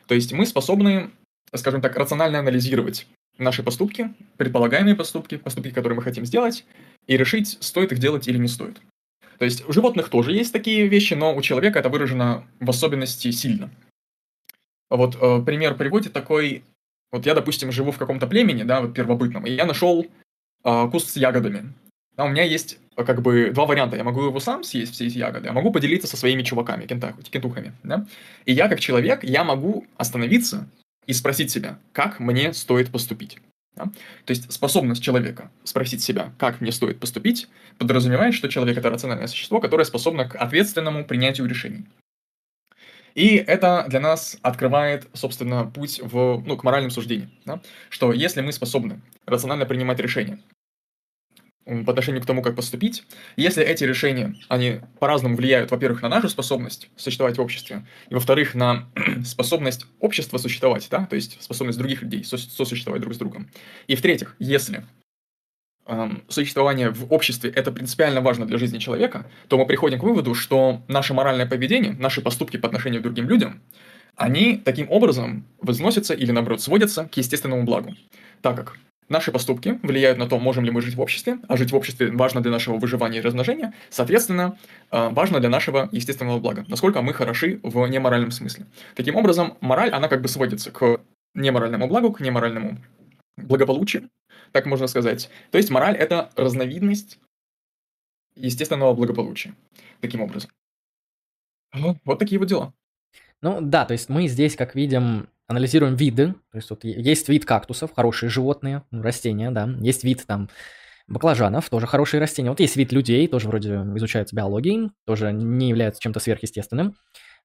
То 0.08 0.16
есть 0.16 0.34
мы 0.34 0.48
способны, 0.48 1.12
скажем 1.54 1.82
так, 1.82 1.96
рационально 1.98 2.40
анализировать 2.40 3.06
наши 3.38 3.62
поступки, 3.62 4.12
предполагаемые 4.38 4.96
поступки, 4.96 5.38
поступки, 5.38 5.70
которые 5.70 5.98
мы 5.98 6.02
хотим 6.02 6.26
сделать, 6.26 6.66
и 7.06 7.16
решить, 7.16 7.60
стоит 7.62 7.92
их 7.92 8.00
делать 8.00 8.28
или 8.28 8.40
не 8.40 8.48
стоит. 8.48 8.82
То 9.38 9.46
есть 9.46 9.70
у 9.70 9.72
животных 9.72 10.10
тоже 10.10 10.32
есть 10.32 10.52
такие 10.52 10.88
вещи, 10.88 11.14
но 11.14 11.36
у 11.36 11.44
человека 11.44 11.78
это 11.78 11.90
выражено 11.90 12.44
в 12.60 12.68
особенности 12.72 13.30
сильно. 13.30 13.70
Вот 14.90 15.16
э, 15.22 15.44
пример 15.46 15.76
приводит 15.76 16.12
такой 16.12 16.64
вот 17.12 17.26
я, 17.26 17.34
допустим, 17.34 17.72
живу 17.72 17.92
в 17.92 17.98
каком-то 17.98 18.28
племени, 18.28 18.64
да, 18.64 18.82
вот 18.82 18.94
первобытном, 18.94 19.46
и 19.46 19.52
я 19.52 19.66
нашел 19.66 20.06
э, 20.64 20.90
куст 20.92 21.10
с 21.10 21.18
ягодами. 21.18 21.74
А 22.18 22.26
у 22.26 22.30
меня 22.30 22.44
есть 22.44 22.80
а, 22.96 23.04
как 23.04 23.22
бы 23.22 23.52
два 23.52 23.66
варианта. 23.66 23.98
Я 23.98 24.04
могу 24.04 24.24
его 24.24 24.40
сам 24.40 24.64
съесть, 24.64 24.94
все 24.94 25.08
эти 25.08 25.18
ягоды, 25.18 25.50
а 25.50 25.54
могу 25.54 25.72
поделиться 25.72 26.08
со 26.08 26.18
своими 26.18 26.44
чуваками, 26.44 26.86
кентах, 26.86 27.16
кентухами, 27.30 27.74
да. 27.84 28.06
И 28.46 28.54
я, 28.54 28.70
как 28.70 28.80
человек, 28.80 29.24
я 29.24 29.44
могу 29.44 29.86
остановиться 29.98 30.68
и 31.06 31.14
спросить 31.14 31.52
себя, 31.52 31.78
как 31.92 32.20
мне 32.20 32.54
стоит 32.54 32.92
поступить. 32.92 33.40
Да? 33.76 33.86
То 34.24 34.32
есть 34.32 34.52
способность 34.52 35.04
человека 35.04 35.52
спросить 35.64 36.02
себя, 36.02 36.34
как 36.38 36.62
мне 36.62 36.72
стоит 36.72 37.00
поступить, 37.00 37.48
подразумевает, 37.78 38.34
что 38.34 38.48
человек 38.48 38.78
это 38.78 38.90
рациональное 38.90 39.28
существо, 39.28 39.60
которое 39.60 39.84
способно 39.84 40.28
к 40.28 40.36
ответственному 40.36 41.06
принятию 41.06 41.48
решений. 41.48 41.86
И 43.16 43.38
это 43.38 43.86
для 43.88 44.02
нас 44.02 44.38
открывает, 44.42 45.08
собственно, 45.14 45.66
путь 45.66 46.02
в, 46.04 46.44
ну, 46.46 46.58
к 46.58 46.64
моральным 46.64 46.92
суждениям. 46.92 47.32
Да? 47.46 47.62
Что 47.90 48.12
если 48.12 48.42
мы 48.42 48.52
способны 48.52 49.02
рационально 49.26 49.66
принимать 49.66 50.00
решения 50.00 50.40
по 51.66 51.92
отношению 51.92 52.22
к 52.22 52.28
тому, 52.28 52.44
как 52.44 52.56
поступить, 52.56 53.04
если 53.38 53.64
эти 53.64 53.84
решения, 53.86 54.36
они 54.50 54.82
по-разному 55.00 55.36
влияют, 55.36 55.72
во-первых, 55.72 56.04
на 56.04 56.10
нашу 56.10 56.30
способность 56.30 56.90
существовать 56.96 57.38
в 57.38 57.42
обществе, 57.42 57.88
и, 58.10 58.14
во-вторых, 58.14 58.54
на 58.54 58.88
способность 59.26 59.88
общества 60.00 60.38
существовать, 60.38 60.88
да, 60.92 61.08
то 61.08 61.16
есть 61.16 61.42
способность 61.42 61.80
других 61.80 62.04
людей 62.04 62.24
сосуществовать 62.24 63.02
друг 63.02 63.16
с 63.16 63.18
другом. 63.18 63.50
И, 63.88 63.96
в-третьих, 63.96 64.36
если 64.38 64.86
существование 66.30 66.90
в 66.90 67.12
обществе 67.14 67.50
это 67.50 67.72
принципиально 67.72 68.22
важно 68.22 68.46
для 68.46 68.58
жизни 68.58 68.80
человека, 68.80 69.26
то 69.48 69.58
мы 69.58 69.66
приходим 69.66 70.00
к 70.00 70.04
выводу, 70.04 70.34
что 70.34 70.82
наше 70.88 71.14
моральное 71.14 71.46
поведение, 71.46 71.94
наши 71.94 72.22
поступки 72.22 72.58
по 72.58 72.68
отношению 72.68 73.02
к 73.02 73.04
другим 73.04 73.30
людям, 73.30 73.62
они 74.16 74.58
таким 74.58 74.90
образом 74.90 75.46
возносятся 75.62 76.14
или, 76.14 76.32
наоборот, 76.32 76.62
сводятся 76.62 77.06
к 77.06 77.18
естественному 77.18 77.64
благу. 77.64 77.96
Так 78.42 78.56
как 78.56 78.78
наши 79.10 79.32
поступки 79.32 79.80
влияют 79.84 80.18
на 80.18 80.28
то, 80.28 80.40
можем 80.40 80.66
ли 80.66 80.72
мы 80.72 80.82
жить 80.82 80.96
в 80.96 81.02
обществе, 81.02 81.38
а 81.48 81.58
жить 81.58 81.72
в 81.72 81.76
обществе 81.76 82.12
важно 82.12 82.42
для 82.42 82.52
нашего 82.52 82.78
выживания 82.78 83.20
и 83.20 83.22
размножения, 83.22 83.74
соответственно, 83.90 84.58
а, 84.90 85.10
важно 85.10 85.40
для 85.40 85.50
нашего 85.50 85.90
естественного 85.92 86.40
блага, 86.40 86.66
насколько 86.68 87.02
мы 87.02 87.14
хороши 87.14 87.60
в 87.64 87.86
неморальном 87.88 88.32
смысле. 88.32 88.66
Таким 88.96 89.16
образом, 89.16 89.58
мораль, 89.62 89.90
она 89.90 90.08
как 90.08 90.22
бы 90.22 90.28
сводится 90.28 90.72
к 90.72 91.02
неморальному 91.36 91.88
благу, 91.88 92.12
к 92.12 92.22
неморальному 92.22 92.78
благополучию, 93.38 94.10
так 94.56 94.66
можно 94.66 94.88
сказать. 94.88 95.30
То 95.52 95.58
есть 95.58 95.70
мораль– 95.70 95.98
это 95.98 96.32
разновидность 96.38 97.20
естественного 98.38 98.94
благополучия. 98.94 99.54
Таким 100.00 100.22
образом. 100.22 100.50
Ну, 101.74 102.00
вот 102.06 102.20
такие 102.20 102.40
вот 102.40 102.48
дела. 102.48 102.74
Ну 103.42 103.60
да, 103.60 103.84
то 103.84 103.92
есть 103.92 104.08
мы 104.08 104.30
здесь, 104.30 104.56
как 104.56 104.74
видим, 104.74 105.28
анализируем 105.48 105.98
виды. 105.98 106.36
То 106.52 106.58
есть 106.58 106.70
вот 106.70 106.86
есть 106.86 107.28
вид 107.28 107.44
кактусов, 107.44 107.92
хорошие 107.94 108.30
животные, 108.30 108.84
ну, 108.92 109.02
растения, 109.02 109.52
да. 109.52 109.68
Есть 109.82 110.06
вид 110.06 110.24
там 110.26 110.50
баклажанов, 111.08 111.70
тоже 111.70 111.86
хорошие 111.86 112.22
растения. 112.22 112.48
Вот 112.50 112.62
есть 112.62 112.78
вид 112.78 112.94
людей, 112.94 113.28
тоже 113.28 113.50
вроде 113.50 113.74
изучается 113.98 114.38
биологией, 114.38 114.90
тоже 115.06 115.34
не 115.34 115.68
является 115.68 116.02
чем-то 116.02 116.22
сверхъестественным. 116.22 116.96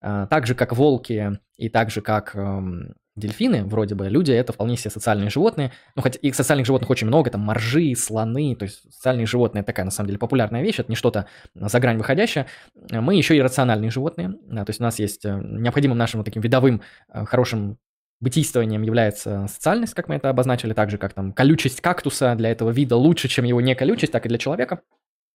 А, 0.01 0.27
так 0.27 0.47
же, 0.47 0.55
как 0.55 0.73
волки 0.73 1.39
и 1.57 1.69
так 1.69 1.91
же, 1.91 2.01
как 2.01 2.35
эм, 2.35 2.95
дельфины, 3.17 3.65
вроде 3.65 3.95
бы, 3.95 4.09
люди 4.09 4.33
это 4.33 4.53
вполне 4.53 4.77
себе 4.77 4.91
социальные 4.91 5.31
животные. 5.31 5.73
Ну, 5.95 6.03
хотя 6.03 6.19
их 6.21 6.35
социальных 6.35 6.67
животных 6.67 6.91
очень 6.91 7.07
много, 7.07 7.31
там 7.31 7.43
моржи, 7.43 7.95
слоны, 7.95 8.57
то 8.57 8.65
есть 8.65 8.83
социальные 8.93 9.27
животные 9.27 9.63
такая, 9.63 9.85
на 9.85 9.91
самом 9.91 10.09
деле, 10.09 10.19
популярная 10.19 10.63
вещь, 10.63 10.79
это 10.79 10.91
не 10.91 10.97
что-то 10.97 11.27
за 11.55 11.81
грань 11.81 11.99
выходящее. 11.99 12.47
Мы 12.91 13.15
еще 13.17 13.37
и 13.37 13.43
рациональные 13.43 13.91
животные, 13.91 14.35
да, 14.47 14.65
то 14.65 14.71
есть 14.71 14.81
у 14.81 14.85
нас 14.85 14.99
есть 14.99 15.25
э, 15.25 15.41
необходимым 15.43 15.99
нашим 15.99 16.21
вот 16.21 16.25
таким 16.25 16.43
видовым 16.43 16.83
э, 17.13 17.25
хорошим 17.27 17.79
бытийствованием 18.21 18.83
является 18.83 19.47
социальность, 19.49 19.95
как 19.95 20.09
мы 20.09 20.17
это 20.17 20.29
обозначили, 20.29 20.73
так 20.73 20.91
же, 20.91 20.99
как 20.99 21.15
там 21.15 21.33
колючесть 21.33 21.81
кактуса 21.81 22.35
для 22.35 22.51
этого 22.51 22.71
вида 22.71 22.97
лучше, 22.97 23.29
чем 23.29 23.45
его 23.45 23.61
не 23.61 23.75
колючесть, 23.75 24.13
так 24.13 24.27
и 24.27 24.29
для 24.29 24.39
человека. 24.39 24.81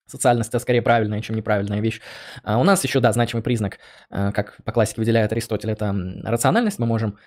Социальность– 0.08 0.50
это 0.52 0.60
скорее 0.60 0.82
правильная, 0.82 1.22
чем 1.22 1.36
неправильная 1.36 1.82
вещь. 1.82 2.02
А 2.44 2.60
у 2.60 2.64
нас 2.64 2.84
еще, 2.84 3.00
да, 3.00 3.12
значимый 3.12 3.44
признак, 3.44 3.80
э, 4.12 4.32
как 4.34 4.58
по 4.64 4.72
классике 4.72 5.02
выделяет 5.02 5.32
Аристотель, 5.32 5.72
это 5.72 5.96
рациональность. 6.24 6.78
Мы 6.80 6.86
можем 6.86 7.18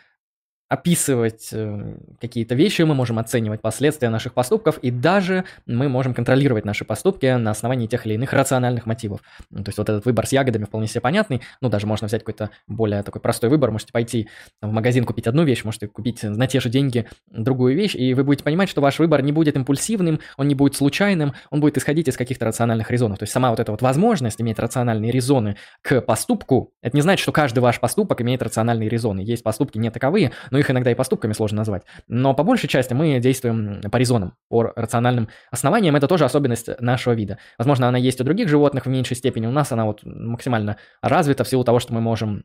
описывать 0.68 1.48
э, 1.52 1.96
какие-то 2.20 2.54
вещи, 2.54 2.82
мы 2.82 2.94
можем 2.94 3.18
оценивать 3.18 3.62
последствия 3.62 4.10
наших 4.10 4.34
поступков, 4.34 4.78
и 4.78 4.90
даже 4.90 5.44
мы 5.66 5.88
можем 5.88 6.12
контролировать 6.12 6.66
наши 6.66 6.84
поступки 6.84 7.26
на 7.36 7.50
основании 7.50 7.86
тех 7.86 8.06
или 8.06 8.14
иных 8.14 8.32
рациональных 8.34 8.84
мотивов. 8.84 9.20
Ну, 9.50 9.64
то 9.64 9.70
есть 9.70 9.78
вот 9.78 9.88
этот 9.88 10.04
выбор 10.04 10.26
с 10.26 10.32
ягодами 10.32 10.64
вполне 10.64 10.86
себе 10.86 11.00
понятный, 11.00 11.40
ну 11.62 11.70
даже 11.70 11.86
можно 11.86 12.06
взять 12.06 12.22
какой-то 12.22 12.50
более 12.66 13.02
такой 13.02 13.22
простой 13.22 13.48
выбор, 13.48 13.70
можете 13.70 13.92
пойти 13.92 14.28
в 14.60 14.70
магазин 14.70 15.04
купить 15.04 15.26
одну 15.26 15.44
вещь, 15.44 15.64
можете 15.64 15.88
купить 15.88 16.22
на 16.22 16.46
те 16.46 16.60
же 16.60 16.68
деньги 16.68 17.06
другую 17.30 17.74
вещь, 17.74 17.94
и 17.94 18.12
вы 18.12 18.24
будете 18.24 18.44
понимать, 18.44 18.68
что 18.68 18.82
ваш 18.82 18.98
выбор 18.98 19.22
не 19.22 19.32
будет 19.32 19.56
импульсивным, 19.56 20.20
он 20.36 20.48
не 20.48 20.54
будет 20.54 20.76
случайным, 20.76 21.32
он 21.50 21.60
будет 21.60 21.78
исходить 21.78 22.08
из 22.08 22.16
каких-то 22.16 22.44
рациональных 22.44 22.90
резонов. 22.90 23.18
То 23.18 23.22
есть 23.22 23.32
сама 23.32 23.50
вот 23.50 23.60
эта 23.60 23.72
вот 23.72 23.80
возможность 23.80 24.40
иметь 24.42 24.58
рациональные 24.58 25.10
резоны 25.12 25.56
к 25.80 26.02
поступку, 26.02 26.72
это 26.82 26.94
не 26.94 27.00
значит, 27.00 27.22
что 27.22 27.32
каждый 27.32 27.60
ваш 27.60 27.80
поступок 27.80 28.20
имеет 28.20 28.42
рациональные 28.42 28.90
резоны. 28.90 29.20
Есть 29.20 29.42
поступки 29.42 29.78
не 29.78 29.90
таковые, 29.90 30.32
но 30.50 30.57
их 30.58 30.70
иногда 30.70 30.90
и 30.90 30.94
поступками 30.94 31.32
сложно 31.32 31.58
назвать. 31.58 31.82
Но 32.06 32.34
по 32.34 32.42
большей 32.42 32.68
части 32.68 32.94
мы 32.94 33.18
действуем 33.18 33.80
по 33.90 33.96
резонам, 33.96 34.34
по 34.48 34.72
рациональным 34.74 35.28
основаниям. 35.50 35.96
Это 35.96 36.08
тоже 36.08 36.24
особенность 36.24 36.68
нашего 36.80 37.14
вида. 37.14 37.38
Возможно, 37.58 37.88
она 37.88 37.98
есть 37.98 38.20
у 38.20 38.24
других 38.24 38.48
животных 38.48 38.86
в 38.86 38.88
меньшей 38.88 39.16
степени. 39.16 39.46
У 39.46 39.50
нас 39.50 39.72
она 39.72 39.84
вот 39.86 40.00
максимально 40.04 40.76
развита 41.02 41.44
в 41.44 41.48
силу 41.48 41.64
того, 41.64 41.78
что 41.80 41.94
мы 41.94 42.00
можем 42.00 42.44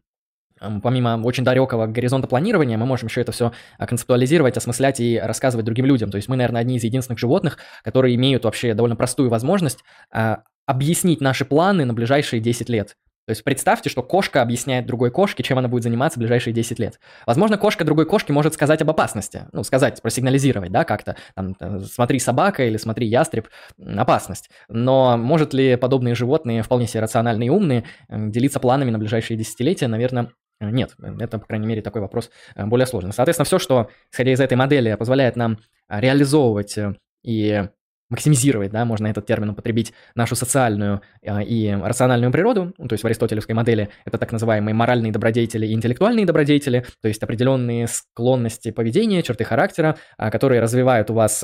помимо 0.81 1.19
очень 1.23 1.43
далекого 1.43 1.87
горизонта 1.87 2.27
планирования, 2.27 2.77
мы 2.77 2.85
можем 2.85 3.07
еще 3.07 3.21
это 3.21 3.31
все 3.31 3.51
концептуализировать, 3.77 4.55
осмыслять 4.55 4.99
и 4.99 5.19
рассказывать 5.19 5.65
другим 5.65 5.85
людям. 5.85 6.09
То 6.09 6.17
есть 6.17 6.29
мы, 6.29 6.35
наверное, 6.35 6.61
одни 6.61 6.77
из 6.77 6.83
единственных 6.83 7.19
животных, 7.19 7.57
которые 7.83 8.15
имеют 8.15 8.45
вообще 8.45 8.73
довольно 8.73 8.95
простую 8.95 9.29
возможность 9.29 9.79
а, 10.11 10.43
объяснить 10.65 11.21
наши 11.21 11.45
планы 11.45 11.85
на 11.85 11.93
ближайшие 11.93 12.39
10 12.39 12.69
лет. 12.69 12.95
То 13.25 13.31
есть 13.31 13.43
представьте, 13.43 13.89
что 13.89 14.03
кошка 14.03 14.41
объясняет 14.41 14.85
другой 14.85 15.09
кошке, 15.09 15.43
чем 15.43 15.57
она 15.57 15.69
будет 15.69 15.83
заниматься 15.83 16.19
в 16.19 16.21
ближайшие 16.21 16.53
10 16.53 16.77
лет. 16.79 16.99
Возможно, 17.25 17.57
кошка 17.57 17.85
другой 17.85 18.05
кошке 18.05 18.33
может 18.33 18.53
сказать 18.53 18.81
об 18.81 18.89
опасности. 18.89 19.47
Ну, 19.53 19.63
сказать, 19.63 20.01
просигнализировать, 20.01 20.71
да, 20.71 20.83
как-то. 20.83 21.15
Там, 21.33 21.55
э, 21.57 21.79
смотри 21.79 22.19
собака 22.19 22.65
или 22.65 22.75
смотри 22.75 23.07
ястреб, 23.07 23.47
опасность. 23.79 24.49
Но 24.67 25.15
может 25.15 25.53
ли 25.53 25.77
подобные 25.77 26.15
животные, 26.15 26.63
вполне 26.63 26.85
себе 26.85 26.99
рациональные 26.99 27.47
и 27.47 27.49
умные, 27.49 27.85
э, 28.09 28.27
делиться 28.27 28.59
планами 28.59 28.91
на 28.91 28.99
ближайшие 28.99 29.37
десятилетия? 29.37 29.87
Наверное, 29.87 30.31
э, 30.59 30.69
нет. 30.69 30.95
Это, 31.19 31.39
по 31.39 31.45
крайней 31.45 31.67
мере, 31.67 31.81
такой 31.81 32.01
вопрос 32.01 32.29
более 32.57 32.87
сложный. 32.87 33.13
Соответственно, 33.13 33.45
все, 33.45 33.57
что, 33.57 33.89
исходя 34.11 34.33
из 34.33 34.41
этой 34.41 34.57
модели, 34.57 34.95
позволяет 34.95 35.37
нам 35.37 35.59
реализовывать 35.87 36.77
и 37.23 37.67
максимизировать, 38.13 38.71
да, 38.71 38.85
можно 38.85 39.07
этот 39.07 39.25
термин 39.25 39.49
употребить, 39.49 39.91
нашу 40.15 40.35
социальную 40.35 41.01
э, 41.23 41.43
и 41.43 41.71
рациональную 41.73 42.31
природу, 42.31 42.73
ну, 42.77 42.87
то 42.87 42.93
есть 42.93 43.03
в 43.03 43.07
аристотелевской 43.07 43.55
модели 43.55 43.89
это 44.05 44.17
так 44.19 44.31
называемые 44.31 44.75
моральные 44.75 45.11
добродетели 45.11 45.65
и 45.65 45.73
интеллектуальные 45.73 46.25
добродетели, 46.25 46.85
то 47.01 47.07
есть 47.07 47.21
определенные 47.23 47.87
склонности 47.87 48.69
поведения, 48.71 49.23
черты 49.23 49.43
характера, 49.43 49.97
э, 50.17 50.29
которые 50.29 50.61
развивают 50.61 51.09
у 51.09 51.15
вас 51.15 51.43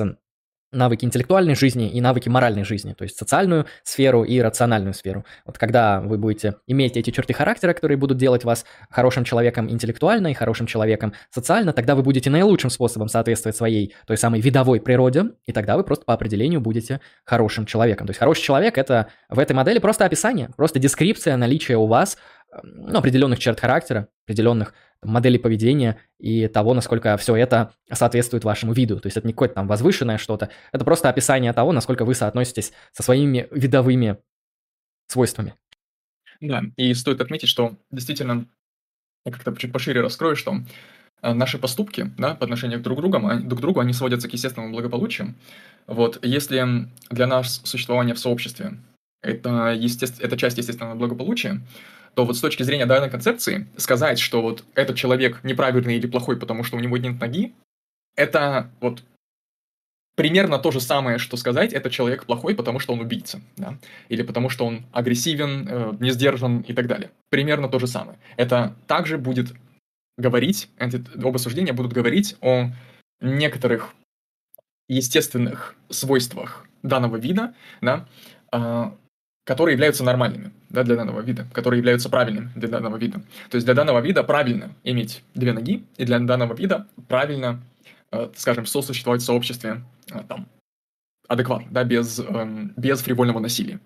навыки 0.72 1.04
интеллектуальной 1.04 1.54
жизни 1.54 1.90
и 1.90 2.00
навыки 2.00 2.28
моральной 2.28 2.64
жизни, 2.64 2.92
то 2.92 3.04
есть 3.04 3.18
социальную 3.18 3.66
сферу 3.82 4.24
и 4.24 4.40
рациональную 4.40 4.94
сферу. 4.94 5.24
Вот 5.44 5.58
когда 5.58 6.00
вы 6.00 6.18
будете 6.18 6.56
иметь 6.66 6.96
эти 6.96 7.10
черты 7.10 7.32
характера, 7.32 7.72
которые 7.72 7.98
будут 7.98 8.18
делать 8.18 8.44
вас 8.44 8.64
хорошим 8.88 9.24
человеком 9.24 9.70
интеллектуально 9.70 10.28
и 10.28 10.34
хорошим 10.34 10.66
человеком 10.66 11.12
социально, 11.30 11.72
тогда 11.72 11.94
вы 11.94 12.02
будете 12.02 12.30
наилучшим 12.30 12.70
способом 12.70 13.08
соответствовать 13.08 13.56
своей 13.56 13.94
той 14.06 14.16
самой 14.16 14.40
видовой 14.40 14.80
природе, 14.80 15.30
и 15.46 15.52
тогда 15.52 15.76
вы 15.76 15.84
просто 15.84 16.04
по 16.04 16.14
определению 16.14 16.60
будете 16.60 17.00
хорошим 17.24 17.66
человеком. 17.66 18.06
То 18.06 18.10
есть 18.10 18.20
хороший 18.20 18.42
человек– 18.42 18.78
это 18.78 19.08
в 19.28 19.38
этой 19.38 19.52
модели 19.52 19.78
просто 19.78 20.04
описание, 20.04 20.50
просто 20.56 20.78
дескрипция 20.78 21.36
наличия 21.36 21.76
у 21.76 21.86
вас 21.86 22.16
ну, 22.62 22.98
определенных 22.98 23.38
черт 23.38 23.60
характера, 23.60 24.08
определенных 24.24 24.74
моделей 25.02 25.38
поведения 25.38 25.98
и 26.18 26.46
того, 26.48 26.74
насколько 26.74 27.16
все 27.16 27.36
это 27.36 27.72
соответствует 27.90 28.44
вашему 28.44 28.72
виду. 28.72 29.00
То 29.00 29.06
есть 29.06 29.16
это 29.16 29.26
не 29.26 29.32
какое-то 29.32 29.54
там 29.54 29.66
возвышенное 29.66 30.18
что-то, 30.18 30.50
это 30.72 30.84
просто 30.84 31.08
описание 31.08 31.52
того, 31.52 31.72
насколько 31.72 32.04
вы 32.04 32.14
соотноситесь 32.14 32.72
со 32.92 33.02
своими 33.02 33.48
видовыми 33.50 34.18
свойствами. 35.08 35.54
Да, 36.40 36.62
и 36.76 36.94
стоит 36.94 37.20
отметить, 37.20 37.48
что 37.48 37.76
действительно, 37.90 38.46
я 39.24 39.32
как-то 39.32 39.54
чуть 39.56 39.72
пошире 39.72 40.00
раскрою, 40.00 40.36
что 40.36 40.56
э, 41.22 41.32
наши 41.32 41.58
поступки 41.58 42.12
да, 42.16 42.34
по 42.34 42.44
отношению 42.44 42.80
к 42.80 42.82
друг 42.82 42.98
другу, 42.98 43.18
друг 43.18 43.58
к 43.58 43.62
другу, 43.62 43.80
они 43.80 43.92
сводятся 43.92 44.28
к 44.28 44.32
естественному 44.32 44.72
благополучию. 44.72 45.34
Вот, 45.86 46.24
если 46.24 46.88
для 47.10 47.26
нас 47.26 47.60
существование 47.64 48.14
в 48.14 48.18
сообществе 48.18 48.78
это, 49.22 49.72
естественно, 49.72 50.26
это 50.26 50.36
часть 50.36 50.58
естественного 50.58 50.94
благополучия, 50.94 51.60
то 52.14 52.24
вот 52.24 52.36
с 52.36 52.40
точки 52.40 52.62
зрения 52.62 52.86
данной 52.86 53.10
концепции 53.10 53.68
сказать, 53.76 54.18
что 54.18 54.42
вот 54.42 54.64
этот 54.74 54.96
человек 54.96 55.42
неправильный 55.44 55.96
или 55.96 56.06
плохой, 56.06 56.36
потому 56.36 56.64
что 56.64 56.76
у 56.76 56.80
него 56.80 56.96
нет 56.96 57.20
ноги, 57.20 57.54
это 58.16 58.70
вот 58.80 59.02
примерно 60.16 60.58
то 60.58 60.70
же 60.70 60.80
самое, 60.80 61.18
что 61.18 61.36
сказать, 61.36 61.72
этот 61.72 61.92
человек 61.92 62.26
плохой, 62.26 62.54
потому 62.54 62.78
что 62.78 62.92
он 62.92 63.00
убийца, 63.00 63.40
да? 63.56 63.78
или 64.08 64.22
потому 64.22 64.50
что 64.50 64.66
он 64.66 64.84
агрессивен, 64.92 65.66
э, 65.68 65.96
не 66.00 66.10
сдержан 66.10 66.60
и 66.60 66.74
так 66.74 66.86
далее. 66.88 67.10
Примерно 67.30 67.68
то 67.68 67.78
же 67.78 67.86
самое. 67.86 68.18
Это 68.36 68.76
также 68.86 69.16
будет 69.16 69.54
говорить, 70.18 70.68
эти 70.78 71.02
оба 71.24 71.38
суждения 71.38 71.72
будут 71.72 71.92
говорить 71.92 72.36
о 72.42 72.70
некоторых 73.20 73.94
естественных 74.88 75.74
свойствах 75.88 76.66
данного 76.82 77.16
вида, 77.16 77.54
да, 77.80 78.06
э, 78.52 78.90
которые 79.50 79.72
являются 79.72 80.04
нормальными 80.04 80.52
да, 80.68 80.84
для 80.84 80.94
данного 80.94 81.22
вида, 81.22 81.44
которые 81.52 81.78
являются 81.78 82.08
правильными 82.08 82.52
для 82.54 82.68
данного 82.68 82.96
вида. 82.98 83.20
То 83.50 83.56
есть 83.56 83.64
для 83.64 83.74
данного 83.74 83.98
вида 83.98 84.22
правильно 84.22 84.76
иметь 84.84 85.24
две 85.34 85.52
ноги, 85.52 85.84
и 85.96 86.04
для 86.04 86.20
данного 86.20 86.54
вида 86.54 86.86
правильно, 87.08 87.60
э, 88.12 88.30
скажем, 88.36 88.64
сосуществовать 88.64 89.22
в 89.22 89.24
сообществе 89.24 89.82
э, 90.12 90.20
там, 90.28 90.46
адекватно, 91.26 91.66
да, 91.72 91.82
без, 91.82 92.20
э, 92.20 92.46
без 92.76 93.00
фривольного 93.00 93.40
насилия. 93.40 93.80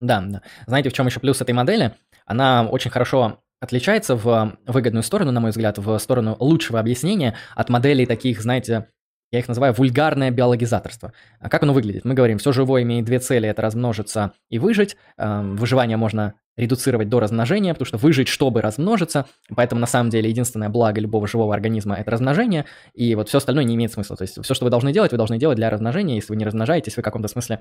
Да, 0.00 0.22
да. 0.22 0.40
Знаете, 0.66 0.88
в 0.88 0.94
чем 0.94 1.04
еще 1.04 1.20
плюс 1.20 1.38
этой 1.42 1.52
модели? 1.52 1.94
Она 2.24 2.66
очень 2.66 2.90
хорошо 2.90 3.42
отличается 3.60 4.16
в 4.16 4.56
выгодную 4.66 5.02
сторону, 5.02 5.32
на 5.32 5.40
мой 5.40 5.50
взгляд, 5.50 5.76
в 5.76 5.98
сторону 5.98 6.34
лучшего 6.40 6.80
объяснения 6.80 7.34
от 7.54 7.68
моделей 7.68 8.06
таких, 8.06 8.40
знаете, 8.40 8.88
я 9.36 9.40
их 9.40 9.48
называю 9.48 9.72
вульгарное 9.72 10.30
биологизаторство. 10.30 11.12
А 11.40 11.48
как 11.48 11.62
оно 11.62 11.72
выглядит? 11.72 12.04
Мы 12.04 12.14
говорим, 12.14 12.38
все 12.38 12.52
живое 12.52 12.82
имеет 12.82 13.04
две 13.04 13.18
цели, 13.18 13.48
это 13.48 13.62
размножиться 13.62 14.32
и 14.48 14.58
выжить. 14.58 14.96
Эм, 15.18 15.56
выживание 15.56 15.96
можно 15.96 16.34
редуцировать 16.56 17.08
до 17.08 17.20
размножения, 17.20 17.74
потому 17.74 17.86
что 17.86 17.98
выжить, 17.98 18.28
чтобы 18.28 18.62
размножиться. 18.62 19.26
Поэтому 19.54 19.80
на 19.80 19.86
самом 19.86 20.10
деле 20.10 20.28
единственное 20.30 20.68
благо 20.68 21.00
любого 21.00 21.26
живого 21.26 21.54
организма– 21.54 21.96
это 21.98 22.10
размножение, 22.10 22.64
и 22.94 23.14
вот 23.14 23.28
все 23.28 23.38
остальное 23.38 23.64
не 23.64 23.74
имеет 23.74 23.92
смысла. 23.92 24.16
То 24.16 24.22
есть 24.22 24.42
все, 24.42 24.54
что 24.54 24.64
вы 24.64 24.70
должны 24.70 24.92
делать, 24.92 25.12
вы 25.12 25.18
должны 25.18 25.38
делать 25.38 25.56
для 25.56 25.70
размножения. 25.70 26.16
Если 26.16 26.32
вы 26.32 26.36
не 26.36 26.44
размножаетесь, 26.44 26.96
вы 26.96 27.02
в 27.02 27.04
каком-то 27.04 27.28
смысле 27.28 27.60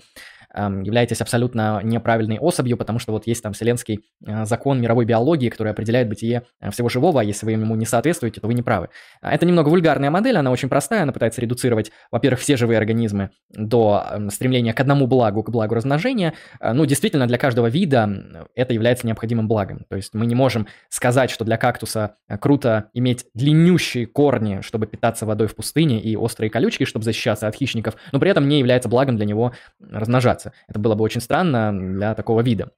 эм, 0.53 0.81
являетесь 0.83 1.21
абсолютно 1.21 1.81
неправильной 1.83 2.39
особью, 2.39 2.77
потому 2.77 2.99
что 2.99 3.11
вот 3.11 3.27
есть 3.27 3.43
там 3.43 3.53
вселенский 3.53 4.01
э, 4.25 4.45
закон 4.45 4.81
мировой 4.81 5.05
биологии, 5.05 5.49
который 5.49 5.71
определяет 5.71 6.07
бытие 6.07 6.43
э, 6.61 6.71
всего 6.71 6.89
живого, 6.89 7.21
а 7.21 7.23
если 7.23 7.45
вы 7.45 7.53
ему 7.53 7.75
не 7.75 7.85
соответствуете, 7.85 8.41
то 8.41 8.47
вы 8.47 8.53
не 8.53 8.61
правы. 8.61 8.89
А 9.21 9.33
это 9.33 9.45
немного 9.45 9.69
вульгарная 9.69 10.09
модель, 10.09 10.37
она 10.37 10.51
очень 10.51 10.69
простая, 10.69 11.03
она 11.03 11.11
пытается 11.11 11.41
редуцировать, 11.41 11.91
во-первых, 12.11 12.39
все 12.39 12.57
живые 12.57 12.77
организмы 12.77 13.31
до 13.53 14.05
э, 14.09 14.29
стремления 14.29 14.73
к 14.73 14.79
одному 14.79 15.07
благу, 15.07 15.43
к 15.43 15.49
благу 15.49 15.75
размножения. 15.75 16.33
Э, 16.59 16.73
ну, 16.73 16.85
действительно, 16.85 17.27
для 17.27 17.37
каждого 17.37 17.67
вида 17.67 18.47
это 18.55 18.73
является 18.73 18.84
является 18.85 19.07
необходимым 19.07 19.47
благом. 19.47 19.85
То 19.89 19.95
есть 19.95 20.13
мы 20.13 20.27
не 20.27 20.35
можем 20.35 20.67
сказать, 20.89 21.31
что 21.31 21.43
для 21.43 21.57
кактуса 21.57 22.17
э, 22.27 22.37
круто 22.37 22.91
иметь 22.93 23.25
длиннющие 23.33 24.05
корни, 24.05 24.61
чтобы 24.61 24.85
питаться 24.85 25.25
водой 25.25 25.47
в 25.47 25.55
пустыне, 25.55 25.99
и 25.99 26.15
острые 26.15 26.51
колючки, 26.51 26.85
чтобы 26.85 27.03
защищаться 27.03 27.47
от 27.47 27.55
хищников, 27.55 27.95
но 28.11 28.19
при 28.19 28.29
этом 28.29 28.47
не 28.47 28.59
является 28.59 28.87
благом 28.87 29.17
для 29.17 29.25
него 29.25 29.53
размножаться. 29.79 30.53
Это 30.67 30.77
было 30.77 30.93
бы 30.93 31.03
очень 31.03 31.19
странно 31.19 31.73
для 31.73 32.13
такого 32.13 32.41
вида. 32.41 32.71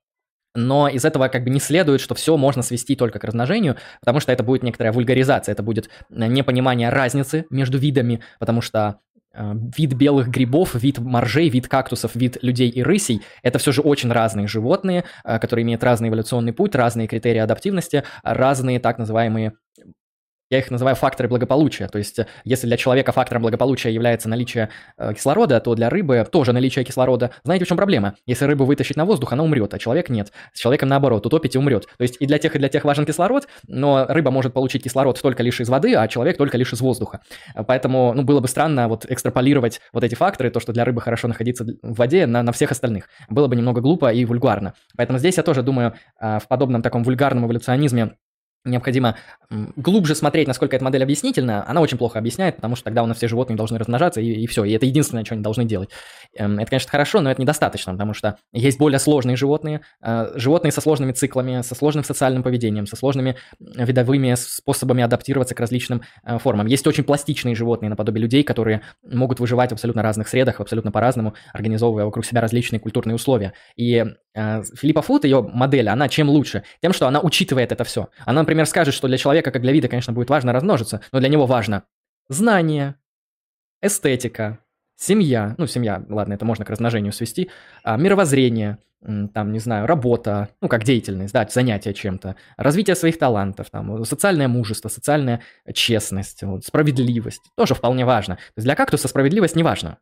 Но 0.56 0.88
из 0.88 1.04
этого 1.04 1.28
как 1.28 1.44
бы 1.44 1.50
не 1.50 1.60
следует, 1.60 2.00
что 2.00 2.16
все 2.16 2.38
можно 2.38 2.64
свести 2.64 2.96
только 2.96 3.20
к 3.20 3.24
размножению, 3.26 3.76
потому 4.00 4.22
что 4.22 4.32
это 4.32 4.44
будет 4.44 4.64
некоторая 4.64 4.94
вульгаризация, 4.94 5.52
это 5.52 5.62
будет 5.62 5.90
э, 6.10 6.26
непонимание 6.28 6.90
разницы 6.90 7.46
между 7.50 7.78
видами, 7.78 8.22
потому 8.40 8.62
что 8.62 9.02
вид 9.38 9.94
белых 9.94 10.30
грибов, 10.30 10.76
вид 10.76 11.00
моржей, 11.00 11.50
вид 11.50 11.68
кактусов, 11.68 12.16
вид 12.16 12.38
людей 12.42 12.70
и 12.70 12.84
рысей– 12.84 13.22
это 13.44 13.60
все 13.60 13.72
же 13.72 13.82
очень 13.82 14.12
разные 14.12 14.48
животные, 14.48 15.04
э, 15.24 15.40
которые 15.40 15.64
имеют 15.64 15.84
разный 15.84 16.10
эволюционный 16.10 16.54
путь, 16.54 16.76
разные 16.76 17.08
критерии 17.08 17.40
адаптивности, 17.40 18.04
разные 18.24 18.80
так 18.80 18.98
называемые 18.98 19.54
я 20.50 20.60
их 20.60 20.72
называю 20.72 20.96
факторы 20.96 21.28
благополучия. 21.28 21.88
То 21.88 21.98
есть, 21.98 22.20
если 22.44 22.68
для 22.68 22.78
человека 22.78 23.12
фактором 23.12 23.42
благополучия 23.42 23.92
является 23.92 24.30
наличие 24.30 24.70
э, 24.98 25.14
кислорода, 25.14 25.60
то 25.60 25.76
для 25.76 25.90
рыбы 25.90 26.26
тоже 26.32 26.54
наличие 26.54 26.86
кислорода. 26.86 27.32
Знаете, 27.44 27.66
в 27.66 27.68
чем 27.68 27.78
проблема? 27.78 28.16
Если 28.26 28.46
рыбу 28.46 28.66
вытащить 28.66 28.98
на 28.98 29.06
воздух, 29.06 29.34
она 29.34 29.44
умрет, 29.44 29.74
а 29.74 29.80
человек 29.80 30.10
нет. 30.10 30.32
С 30.54 30.60
человеком 30.60 30.90
наоборот, 30.90 31.26
утопить 31.26 31.56
и 31.56 31.58
умрет. 31.58 31.88
То 31.98 32.02
есть 32.04 32.18
и 32.20 32.26
для 32.26 32.38
тех, 32.38 32.56
и 32.56 32.60
для 32.60 32.70
тех 32.70 32.86
важен 32.86 33.06
кислород, 33.06 33.48
но 33.68 34.06
рыба 34.08 34.32
может 34.32 34.54
получить 34.54 34.84
кислород 34.84 35.22
только 35.22 35.44
лишь 35.44 35.60
из 35.60 35.70
воды, 35.70 35.96
а 35.96 36.08
человек 36.08 36.38
только 36.38 36.58
лишь 36.58 36.74
из 36.74 36.82
воздуха. 36.82 37.22
Поэтому, 37.68 38.14
ну, 38.14 38.24
было 38.24 38.40
бы 38.40 38.48
странно 38.48 38.88
вот 38.88 39.06
экстраполировать 39.10 39.82
вот 39.92 40.04
эти 40.04 40.16
факторы, 40.16 40.50
то, 40.50 40.60
что 40.60 40.74
для 40.74 40.86
рыбы 40.86 41.02
хорошо 41.02 41.28
находиться 41.28 41.66
в 41.82 41.96
воде, 41.96 42.26
на, 42.26 42.44
на 42.44 42.52
всех 42.52 42.72
остальных. 42.72 43.10
Было 43.30 43.48
бы 43.48 43.56
немного 43.56 43.82
глупо 43.82 44.12
и 44.12 44.26
вульгарно. 44.26 44.74
Поэтому 44.96 45.20
здесь 45.20 45.38
я 45.38 45.44
тоже 45.44 45.62
думаю, 45.62 45.94
э, 46.20 46.40
в 46.40 46.48
подобном 46.48 46.82
таком 46.82 47.04
вульгарном 47.04 47.46
эволюционизме 47.46 48.16
необходимо 48.68 49.16
глубже 49.50 50.16
смотреть, 50.16 50.48
насколько 50.48 50.76
эта 50.76 50.84
модель 50.84 51.04
объяснительна, 51.04 51.68
она 51.68 51.82
очень 51.82 51.98
плохо 51.98 52.20
объясняет, 52.20 52.58
потому 52.58 52.76
что 52.76 52.86
тогда 52.86 53.04
у 53.04 53.06
нас 53.06 53.18
все 53.18 53.28
животные 53.28 53.56
должны 53.56 53.78
размножаться, 53.78 54.20
и, 54.20 54.32
и 54.32 54.48
все, 54.48 54.66
и 54.66 54.74
это 54.74 54.86
единственное, 54.86 55.24
что 55.24 55.36
они 55.36 55.44
должны 55.44 55.64
делать. 55.64 55.90
Эм, 56.36 56.60
это, 56.60 56.70
конечно, 56.70 56.90
хорошо, 56.92 57.22
но 57.22 57.32
это 57.32 57.42
недостаточно, 57.42 57.94
потому 57.94 58.14
что 58.14 58.38
есть 58.52 58.78
более 58.78 59.00
сложные 59.00 59.38
животные, 59.38 59.82
э, 60.02 60.34
животные 60.36 60.72
со 60.72 60.82
сложными 60.82 61.14
циклами, 61.14 61.62
со 61.62 61.76
сложным 61.76 62.04
социальным 62.04 62.44
поведением, 62.44 62.88
со 62.88 62.96
сложными 62.96 63.38
видовыми 63.60 64.36
способами 64.36 65.04
адаптироваться 65.04 65.56
к 65.56 65.60
различным 65.60 66.02
э, 66.24 66.38
формам. 66.40 66.68
Есть 66.68 66.86
очень 66.86 67.04
пластичные 67.04 67.56
животные, 67.56 67.90
наподобие 67.90 68.22
людей, 68.22 68.44
которые 68.44 68.82
могут 69.04 69.40
выживать 69.40 69.70
в 69.70 69.74
абсолютно 69.74 70.04
разных 70.04 70.28
средах, 70.28 70.60
абсолютно 70.60 70.92
по-разному, 70.92 71.36
организовывая 71.54 72.06
вокруг 72.06 72.26
себя 72.26 72.42
различные 72.42 72.80
культурные 72.82 73.16
условия. 73.16 73.54
И 73.78 74.06
э, 74.36 74.64
Филиппа 74.76 75.02
Фут, 75.02 75.24
ее 75.24 75.42
модель, 75.42 75.88
она 75.88 76.10
чем 76.10 76.30
лучше? 76.30 76.64
Тем, 76.82 76.92
что 76.92 77.08
она 77.08 77.22
учитывает 77.22 77.72
это 77.72 77.84
все. 77.86 78.10
Она, 78.26 78.42
например, 78.42 78.57
скажет, 78.66 78.94
что 78.94 79.08
для 79.08 79.18
человека, 79.18 79.52
как 79.52 79.62
для 79.62 79.72
вида, 79.72 79.88
конечно, 79.88 80.14
будет 80.14 80.30
важно 80.30 80.54
размножиться, 80.54 81.02
но 81.12 81.20
для 81.20 81.30
него 81.30 81.46
важно 81.46 81.84
знание, 82.30 82.96
эстетика, 83.82 84.60
семья, 84.98 85.56
ну, 85.58 85.68
семья, 85.68 86.04
ладно, 86.10 86.34
это 86.34 86.46
можно 86.46 86.66
к 86.66 86.70
размножению 86.70 87.14
свести, 87.14 87.50
а, 87.84 87.98
мировоззрение, 87.98 88.80
там, 89.02 89.52
не 89.52 89.60
знаю, 89.60 89.86
работа, 89.86 90.50
ну, 90.60 90.68
как 90.68 90.84
деятельность, 90.84 91.34
да, 91.34 91.48
занятие 91.48 91.94
чем-то, 91.94 92.36
развитие 92.58 92.96
своих 92.96 93.20
талантов, 93.20 93.70
там, 93.70 94.04
социальное 94.06 94.48
мужество, 94.48 94.90
социальная 94.90 95.42
честность, 95.74 96.44
вот, 96.44 96.66
справедливость, 96.66 97.42
тоже 97.56 97.76
вполне 97.76 98.06
важно. 98.06 98.36
То 98.36 98.54
есть 98.58 98.66
для 98.66 98.76
кактуса 98.76 99.08
справедливость 99.08 99.56
не 99.56 99.64
важна. 99.64 100.00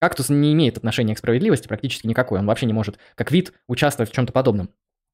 Кактус 0.00 0.28
не 0.28 0.52
имеет 0.52 0.76
отношения 0.76 1.14
к 1.16 1.18
справедливости 1.18 1.66
практически 1.66 2.06
никакой, 2.06 2.38
он 2.38 2.46
вообще 2.46 2.66
не 2.66 2.72
может, 2.72 2.98
как 3.16 3.32
вид, 3.32 3.52
участвовать 3.66 4.10
в 4.10 4.14
чем-то 4.14 4.32
подобном. 4.32 4.70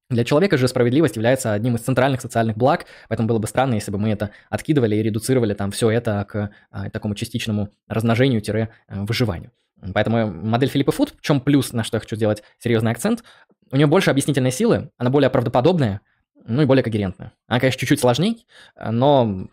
Для 0.09 0.23
человека 0.23 0.57
же 0.57 0.67
справедливость 0.67 1.15
является 1.15 1.53
одним 1.53 1.75
из 1.75 1.81
центральных 1.81 2.21
социальных 2.21 2.57
благ, 2.57 2.85
поэтому 3.09 3.27
было 3.27 3.39
бы 3.39 3.47
странно, 3.47 3.73
если 3.73 3.91
бы 3.91 3.97
мы 3.97 4.11
это 4.11 4.29
откидывали 4.49 4.95
и 4.95 5.01
редуцировали 5.01 5.55
там 5.55 5.71
все 5.71 5.89
это 5.89 6.25
к 6.29 6.51
а, 6.69 6.89
такому 6.91 7.15
частичному 7.15 7.69
размножению-выживанию. 7.87 9.51
Поэтому 9.93 10.27
модель 10.31 10.69
Филиппа 10.69 10.91
Фуд, 10.91 11.15
в 11.17 11.21
чем 11.21 11.41
плюс, 11.41 11.73
на 11.73 11.83
что 11.83 11.97
я 11.97 12.01
хочу 12.01 12.15
сделать 12.15 12.43
серьезный 12.59 12.91
акцент, 12.91 13.23
у 13.71 13.75
нее 13.75 13.87
больше 13.87 14.11
объяснительной 14.11 14.51
силы, 14.51 14.91
она 14.97 15.09
более 15.09 15.31
правдоподобная, 15.31 16.01
ну 16.45 16.61
и 16.61 16.65
более 16.65 16.83
когерентная. 16.83 17.33
Она, 17.47 17.59
конечно, 17.59 17.79
чуть-чуть 17.79 17.99
сложнее, 17.99 18.37
но 18.79 19.47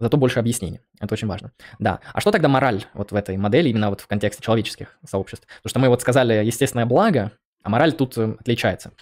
зато 0.00 0.16
больше 0.16 0.38
объяснений. 0.38 0.80
Это 0.98 1.12
очень 1.12 1.28
важно. 1.28 1.52
Да. 1.78 2.00
А 2.14 2.20
что 2.22 2.30
тогда 2.30 2.48
мораль 2.48 2.84
вот 2.94 3.12
в 3.12 3.14
этой 3.14 3.36
модели, 3.36 3.68
именно 3.68 3.90
вот 3.90 4.00
в 4.00 4.06
контексте 4.06 4.42
человеческих 4.42 4.98
сообществ? 5.06 5.46
Потому 5.62 5.70
что 5.70 5.78
мы 5.78 5.88
вот 5.90 6.00
сказали 6.00 6.42
естественное 6.42 6.86
благо, 6.86 7.32
а 7.62 7.68
мораль 7.68 7.92
тут 7.92 8.16
э, 8.16 8.36
отличается 8.40 8.92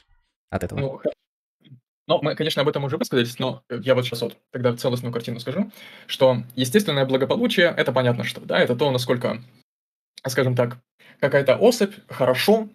от 0.53 0.65
этого. 0.65 0.79
Ну, 0.79 1.01
ну, 2.09 2.19
мы, 2.21 2.35
конечно, 2.35 2.63
об 2.63 2.69
этом 2.69 2.85
уже 2.85 2.99
высказались, 2.99 3.39
но 3.39 3.63
я 3.71 3.95
вот 3.95 4.05
сейчас 4.05 4.21
вот 4.21 4.37
тогда 4.51 4.77
целостную 4.77 5.13
картину 5.13 5.41
скажу, 5.41 5.73
что 6.07 6.43
естественное 6.57 7.07
благополучие– 7.07 7.73
это 7.77 7.93
понятно 7.93 8.25
что, 8.25 8.41
да, 8.41 8.59
это 8.59 8.77
то, 8.77 8.91
насколько, 8.91 9.43
скажем 10.27 10.55
так, 10.55 10.79
какая-то 11.21 11.57
особь 11.57 11.95
хорошо 12.09 12.69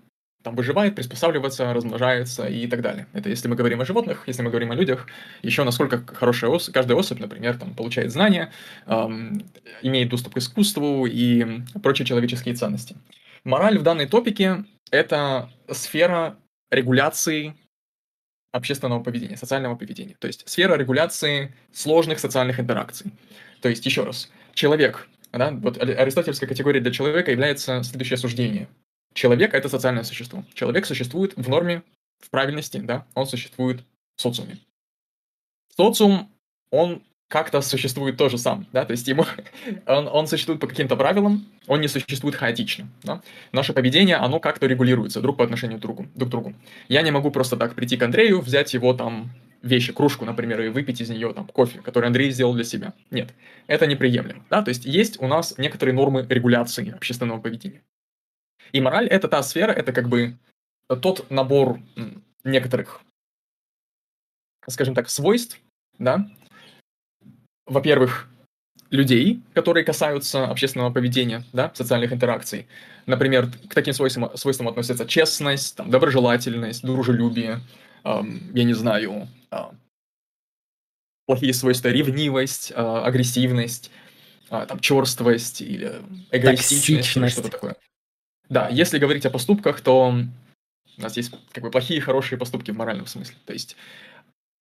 там 0.43 0.55
выживает, 0.55 0.95
приспосабливается, 0.95 1.73
размножается 1.73 2.47
и 2.47 2.67
так 2.67 2.81
далее. 2.81 3.07
Это 3.11 3.29
если 3.29 3.47
мы 3.47 3.55
говорим 3.55 3.81
о 3.81 3.85
животных, 3.85 4.23
если 4.27 4.43
мы 4.43 4.49
говорим 4.49 4.71
о 4.71 4.75
людях, 4.75 5.07
еще 5.43 5.63
насколько 5.63 6.03
хорошая 6.15 6.49
особь, 6.49 6.73
каждая 6.73 6.97
особь, 6.97 7.19
например, 7.19 7.57
там, 7.57 7.75
получает 7.75 8.11
знания, 8.11 8.51
эм, 8.85 9.43
имеет 9.81 10.09
доступ 10.09 10.35
к 10.35 10.37
искусству 10.37 11.05
и 11.05 11.61
прочие 11.83 12.05
человеческие 12.05 12.55
ценности. 12.55 12.95
Мораль 13.43 13.77
в 13.77 13.83
данной 13.83 14.07
топике– 14.07 14.63
это 14.91 15.49
сфера 15.69 16.37
регуляции 16.71 17.55
общественного 18.57 19.03
поведения, 19.03 19.37
социального 19.37 19.75
поведения. 19.75 20.15
То 20.19 20.27
есть 20.27 20.47
сфера 20.49 20.75
регуляции 20.75 21.53
сложных 21.71 22.19
социальных 22.19 22.59
интеракций. 22.59 23.11
То 23.61 23.69
есть, 23.69 23.85
еще 23.85 24.03
раз, 24.03 24.29
человек, 24.53 25.07
да, 25.31 25.51
вот 25.51 25.77
аристотельская 25.77 26.47
категория 26.47 26.79
для 26.79 26.91
человека 26.91 27.31
является 27.31 27.83
следующее 27.83 28.17
суждение. 28.17 28.67
Человек– 29.13 29.53
это 29.53 29.69
социальное 29.69 30.03
существо. 30.03 30.43
Человек 30.53 30.85
существует 30.85 31.33
в 31.35 31.49
норме, 31.49 31.83
в 32.19 32.29
правильности, 32.29 32.77
да, 32.77 33.05
он 33.13 33.27
существует 33.27 33.83
в 34.15 34.21
социуме. 34.21 34.57
Социум, 35.75 36.31
он 36.71 37.03
как-то 37.27 37.61
существует 37.61 38.15
тоже 38.17 38.37
сам, 38.37 38.65
да, 38.71 38.85
то 38.85 38.91
есть 38.91 39.07
ему, 39.07 39.25
он, 39.85 40.07
он 40.07 40.27
существует 40.27 40.61
по 40.61 40.67
каким-то 40.67 40.95
правилам, 40.95 41.45
он 41.67 41.81
не 41.81 41.87
существует 41.87 42.35
хаотично, 42.35 42.87
да. 43.03 43.21
Наше 43.51 43.73
поведение, 43.73 44.15
оно 44.15 44.39
как-то 44.39 44.65
регулируется 44.65 45.21
друг 45.21 45.37
по 45.37 45.43
отношению 45.43 45.79
другу, 45.79 46.07
друг 46.15 46.29
к 46.29 46.31
другу. 46.31 46.53
Я 46.87 47.01
не 47.01 47.11
могу 47.11 47.31
просто 47.31 47.57
так 47.57 47.75
прийти 47.75 47.97
к 47.97 48.03
Андрею, 48.03 48.39
взять 48.39 48.73
его 48.73 48.93
там 48.93 49.29
вещи, 49.61 49.91
кружку, 49.91 50.23
например, 50.23 50.61
и 50.61 50.69
выпить 50.69 51.01
из 51.01 51.09
нее 51.09 51.33
там 51.33 51.47
кофе, 51.47 51.79
который 51.79 52.05
Андрей 52.05 52.31
сделал 52.31 52.53
для 52.53 52.63
себя. 52.63 52.93
Нет, 53.11 53.33
это 53.67 53.87
неприемлемо, 53.87 54.45
да, 54.49 54.61
то 54.61 54.69
есть 54.69 54.85
есть 54.85 55.21
у 55.21 55.27
нас 55.27 55.57
некоторые 55.57 55.95
нормы 55.95 56.25
регуляции 56.29 56.93
общественного 56.95 57.41
поведения. 57.41 57.81
И 58.71 58.79
мораль— 58.79 59.07
это 59.09 59.27
та 59.27 59.43
сфера, 59.43 59.71
это 59.71 59.91
как 59.91 60.07
бы 60.07 60.37
тот 60.87 61.29
набор 61.29 61.79
некоторых, 62.45 63.01
скажем 64.67 64.95
так, 64.95 65.09
свойств, 65.09 65.59
да, 65.99 66.29
во-первых, 67.67 68.27
людей, 68.89 69.41
которые 69.53 69.83
касаются 69.83 70.45
общественного 70.45 70.91
поведения, 70.91 71.43
да, 71.53 71.71
социальных 71.73 72.13
интеракций. 72.13 72.67
Например, 73.05 73.49
к 73.69 73.73
таким 73.73 73.93
свойствам, 73.93 74.35
свойствам 74.37 74.67
относятся 74.69 75.05
честность, 75.05 75.75
там, 75.75 75.89
доброжелательность, 75.89 76.83
дружелюбие, 76.83 77.61
эм, 78.03 78.51
я 78.53 78.63
не 78.63 78.73
знаю, 78.73 79.27
э, 79.51 79.57
плохие 81.25 81.53
свойства, 81.53 81.89
ревнивость, 81.89 82.71
э, 82.71 82.75
агрессивность, 82.75 83.91
э, 84.49 84.65
там, 84.67 84.79
черствость 84.79 85.61
или 85.61 86.01
эгоистичность, 86.31 87.17
или 87.17 87.27
что-то 87.27 87.49
такое. 87.49 87.75
Да, 88.49 88.69
если 88.69 88.97
говорить 88.97 89.25
о 89.25 89.29
поступках, 89.29 89.81
то 89.81 90.15
у 90.97 91.01
нас 91.01 91.17
есть 91.17 91.33
как 91.51 91.63
бы 91.63 91.69
плохие 91.69 91.97
и 91.97 92.01
хорошие 92.01 92.39
поступки 92.39 92.71
в 92.71 92.77
моральном 92.77 93.05
смысле. 93.05 93.35
То 93.45 93.53
есть 93.53 93.75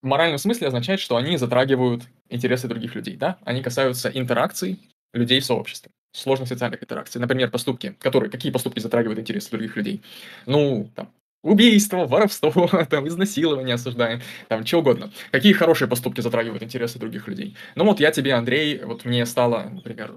в 0.03 0.07
моральном 0.07 0.39
смысле 0.39 0.69
означает, 0.69 1.01
что 1.01 1.17
они 1.17 1.37
затрагивают 1.37 2.05
интересы 2.29 2.69
других 2.69 2.95
людей, 2.95 3.17
да? 3.17 3.39
Они 3.45 3.63
касаются 3.63 4.09
интеракций 4.09 4.79
людей 5.13 5.41
в 5.41 5.45
сообществе, 5.45 5.91
сложных 6.13 6.49
социальных 6.49 6.83
интеракций. 6.83 7.21
Например, 7.21 7.51
поступки, 7.51 7.97
которые, 8.01 8.31
какие 8.31 8.53
поступки 8.53 8.81
затрагивают 8.81 9.19
интересы 9.19 9.51
других 9.51 9.77
людей? 9.77 10.03
Ну, 10.47 10.91
там, 10.95 11.11
убийство, 11.43 12.07
воровство, 12.07 12.69
там, 12.91 13.09
изнасилование 13.09 13.75
осуждаем, 13.75 14.21
там, 14.49 14.67
что 14.67 14.81
угодно. 14.81 15.13
Какие 15.31 15.53
хорошие 15.53 15.89
поступки 15.89 16.21
затрагивают 16.21 16.63
интересы 16.63 16.99
других 16.99 17.29
людей? 17.29 17.57
Ну 17.75 17.85
вот 17.85 18.01
я 18.01 18.11
тебе, 18.11 18.35
Андрей, 18.35 18.83
вот 18.85 19.05
мне 19.05 19.25
стало, 19.27 19.69
например, 19.71 20.13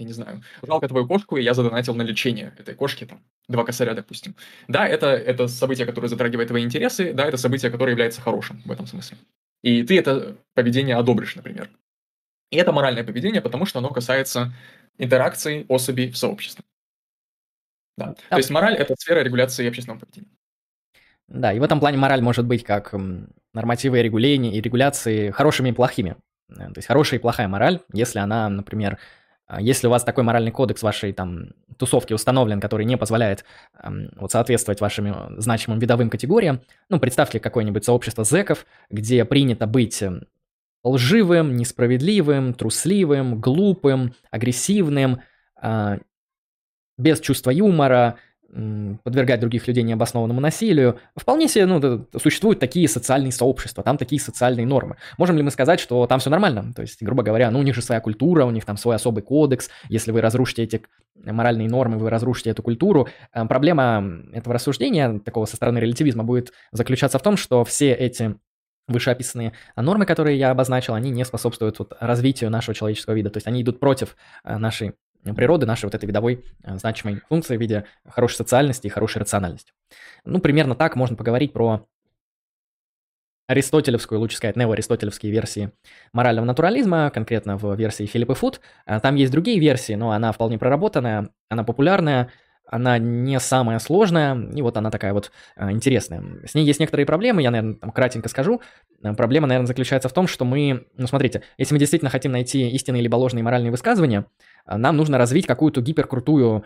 я 0.00 0.06
не 0.06 0.12
знаю, 0.12 0.42
жалко 0.62 0.88
твою 0.88 1.06
кошку, 1.06 1.36
и 1.36 1.42
я 1.42 1.52
задонатил 1.52 1.94
на 1.94 2.02
лечение 2.02 2.54
этой 2.58 2.74
кошки, 2.74 3.04
там, 3.04 3.22
два 3.48 3.64
косаря, 3.64 3.94
допустим. 3.94 4.34
Да, 4.66 4.88
это, 4.88 5.08
это 5.08 5.46
событие, 5.46 5.86
которое 5.86 6.08
затрагивает 6.08 6.48
твои 6.48 6.64
интересы, 6.64 7.12
да, 7.12 7.26
это 7.26 7.36
событие, 7.36 7.70
которое 7.70 7.90
является 7.90 8.22
хорошим 8.22 8.62
в 8.64 8.72
этом 8.72 8.86
смысле. 8.86 9.18
И 9.62 9.82
ты 9.82 9.98
это 9.98 10.36
поведение 10.54 10.96
одобришь, 10.96 11.36
например. 11.36 11.70
И 12.50 12.56
это 12.56 12.72
моральное 12.72 13.04
поведение, 13.04 13.42
потому 13.42 13.66
что 13.66 13.78
оно 13.78 13.90
касается 13.90 14.54
интеракции 14.96 15.66
особей 15.68 16.10
в 16.10 16.16
сообществе. 16.16 16.64
Да. 17.98 18.14
А... 18.30 18.34
То 18.34 18.38
есть 18.38 18.50
мораль– 18.50 18.74
это 18.78 18.94
сфера 18.98 19.20
регуляции 19.20 19.68
общественного 19.68 20.00
поведения. 20.00 20.34
Да, 21.28 21.52
и 21.52 21.58
в 21.58 21.62
этом 21.62 21.78
плане 21.78 21.98
мораль 21.98 22.22
может 22.22 22.46
быть 22.46 22.64
как 22.64 22.94
нормативы 23.52 24.00
регулирования 24.00 24.56
и 24.56 24.60
регуляции 24.62 25.30
хорошими 25.30 25.68
и 25.68 25.72
плохими. 25.72 26.16
Э, 26.48 26.66
то 26.68 26.72
есть 26.76 26.88
хорошая 26.88 27.18
и 27.18 27.22
плохая 27.22 27.48
мораль, 27.48 27.80
если 27.92 28.18
она, 28.18 28.48
например, 28.48 28.98
если 29.58 29.86
у 29.86 29.90
вас 29.90 30.04
такой 30.04 30.22
моральный 30.24 30.52
кодекс 30.52 30.82
вашей 30.82 31.12
там 31.12 31.50
тусовки 31.76 32.12
установлен, 32.12 32.60
который 32.60 32.86
не 32.86 32.96
позволяет 32.96 33.44
эм, 33.82 34.10
вот 34.16 34.30
соответствовать 34.30 34.80
вашим 34.80 35.06
э, 35.06 35.40
значимым 35.40 35.78
видовым 35.78 36.10
категориям, 36.10 36.60
ну, 36.88 37.00
представьте 37.00 37.40
какое-нибудь 37.40 37.84
сообщество 37.84 38.24
зеков, 38.24 38.66
где 38.90 39.24
принято 39.24 39.66
быть 39.66 40.02
эм, 40.02 40.26
лживым, 40.84 41.56
несправедливым, 41.56 42.54
трусливым, 42.54 43.40
глупым, 43.40 44.14
агрессивным, 44.30 45.22
э, 45.60 45.98
без 46.96 47.20
чувства 47.20 47.50
юмора, 47.50 48.16
подвергать 49.04 49.40
других 49.40 49.68
людей 49.68 49.82
необоснованному 49.84 50.40
насилию. 50.40 50.98
Вполне 51.16 51.48
себе, 51.48 51.66
ну, 51.66 52.06
существуют 52.20 52.58
такие 52.58 52.88
социальные 52.88 53.32
сообщества, 53.32 53.84
там 53.84 53.96
такие 53.96 54.20
социальные 54.20 54.66
нормы. 54.66 54.96
Можем 55.18 55.36
ли 55.36 55.42
мы 55.42 55.50
сказать, 55.50 55.78
что 55.78 56.06
там 56.06 56.18
все 56.18 56.30
нормально? 56.30 56.72
То 56.74 56.82
есть, 56.82 57.02
грубо 57.02 57.22
говоря, 57.22 57.50
ну, 57.50 57.60
у 57.60 57.62
них 57.62 57.74
же 57.74 57.82
своя 57.82 58.00
культура, 58.00 58.44
у 58.44 58.50
них 58.50 58.64
там 58.64 58.76
свой 58.76 58.96
особый 58.96 59.22
кодекс. 59.22 59.70
Если 59.88 60.10
вы 60.10 60.20
разрушите 60.20 60.64
эти 60.64 60.82
моральные 61.24 61.68
нормы, 61.68 61.98
вы 61.98 62.10
разрушите 62.10 62.50
эту 62.50 62.62
культуру. 62.62 63.08
Э, 63.32 63.44
проблема 63.46 64.04
этого 64.32 64.54
рассуждения, 64.54 65.20
такого 65.20 65.44
со 65.44 65.56
стороны 65.56 65.78
релятивизма, 65.78 66.24
будет 66.24 66.52
заключаться 66.72 67.18
в 67.18 67.22
том, 67.22 67.36
что 67.36 67.64
все 67.64 67.92
эти 67.92 68.34
вышеописанные 68.88 69.52
нормы, 69.76 70.04
которые 70.04 70.38
я 70.38 70.50
обозначил, 70.50 70.94
они 70.94 71.10
не 71.10 71.24
способствуют 71.24 71.78
вот 71.78 71.96
развитию 72.00 72.50
нашего 72.50 72.74
человеческого 72.74 73.14
вида. 73.14 73.30
То 73.30 73.36
есть 73.36 73.46
они 73.46 73.62
идут 73.62 73.78
против 73.78 74.16
э, 74.42 74.56
нашей 74.56 74.94
природы 75.24 75.66
нашей 75.66 75.86
вот 75.86 75.94
этой 75.94 76.06
видовой 76.06 76.44
э, 76.62 76.76
значимой 76.78 77.20
функции 77.28 77.56
в 77.56 77.60
виде 77.60 77.84
хорошей 78.08 78.36
социальности 78.36 78.86
и 78.86 78.90
хорошей 78.90 79.18
рациональности. 79.18 79.72
Ну, 80.24 80.40
примерно 80.40 80.74
так 80.74 80.96
можно 80.96 81.16
поговорить 81.16 81.52
про 81.52 81.86
аристотелевскую, 83.50 84.20
лучше 84.20 84.36
сказать, 84.36 84.54
неоаристотелевские 84.54 85.32
версии 85.32 85.72
морального 86.12 86.44
натурализма, 86.44 87.10
конкретно 87.10 87.56
в 87.56 87.74
версии 87.74 88.06
Филиппа 88.06 88.34
Фуд. 88.34 88.60
А 88.86 89.00
там 89.00 89.16
есть 89.16 89.32
другие 89.32 89.58
версии, 89.58 89.94
но 89.94 90.12
она 90.12 90.30
вполне 90.30 90.56
проработанная, 90.56 91.30
она 91.48 91.64
популярная, 91.64 92.30
она 92.70 92.98
не 92.98 93.40
самая 93.40 93.80
сложная, 93.80 94.36
и 94.54 94.62
вот 94.62 94.76
она 94.76 94.92
такая 94.92 95.12
вот 95.12 95.32
э, 95.56 95.70
интересная. 95.72 96.22
С 96.46 96.54
ней 96.54 96.64
есть 96.64 96.78
некоторые 96.78 97.04
проблемы, 97.04 97.42
я, 97.42 97.50
наверное, 97.50 97.74
там 97.74 97.90
кратенько 97.90 98.28
скажу. 98.28 98.62
Э, 99.02 99.12
проблема, 99.14 99.48
наверное, 99.48 99.66
заключается 99.66 100.08
в 100.08 100.12
том, 100.12 100.28
что 100.28 100.44
мы, 100.44 100.86
ну 100.96 101.08
смотрите, 101.08 101.42
если 101.58 101.74
мы 101.74 101.80
действительно 101.80 102.10
хотим 102.10 102.30
найти 102.30 102.70
истинные 102.70 103.02
либо 103.02 103.16
ложные 103.16 103.42
моральные 103.42 103.72
высказывания, 103.72 104.20
э, 104.20 104.24
нам 104.76 104.96
нужно 104.96 105.18
развить 105.18 105.46
какую-то 105.46 105.80
гиперкрутую 105.80 106.64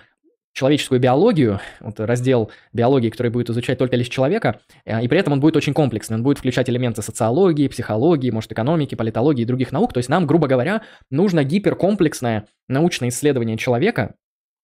человеческую 0.53 1.01
биологию, 1.01 1.61
вот 1.81 1.99
раздел 1.99 2.51
биологии, 2.73 3.11
который 3.11 3.33
будет 3.33 3.51
изучать 3.51 3.77
только 3.77 3.97
лишь 3.97 4.09
человека, 4.09 4.61
и 4.87 5.09
при 5.09 5.19
этом 5.19 5.33
он 5.33 5.41
будет 5.41 5.57
очень 5.57 5.75
комплексный, 5.75 6.17
он 6.17 6.23
будет 6.23 6.39
включать 6.39 6.71
элементы 6.71 7.03
социологии, 7.03 7.67
психологии, 7.67 8.31
может, 8.31 8.53
экономики, 8.53 8.95
политологии 8.95 9.43
и 9.43 9.47
других 9.47 9.73
наук, 9.73 9.93
то 9.93 9.99
есть 9.99 10.09
нам, 10.09 10.27
грубо 10.27 10.47
говоря, 10.47 10.83
нужно 11.11 11.43
гиперкомплексное 11.43 12.47
научное 12.69 13.09
исследование 13.09 13.57
человека, 13.57 14.15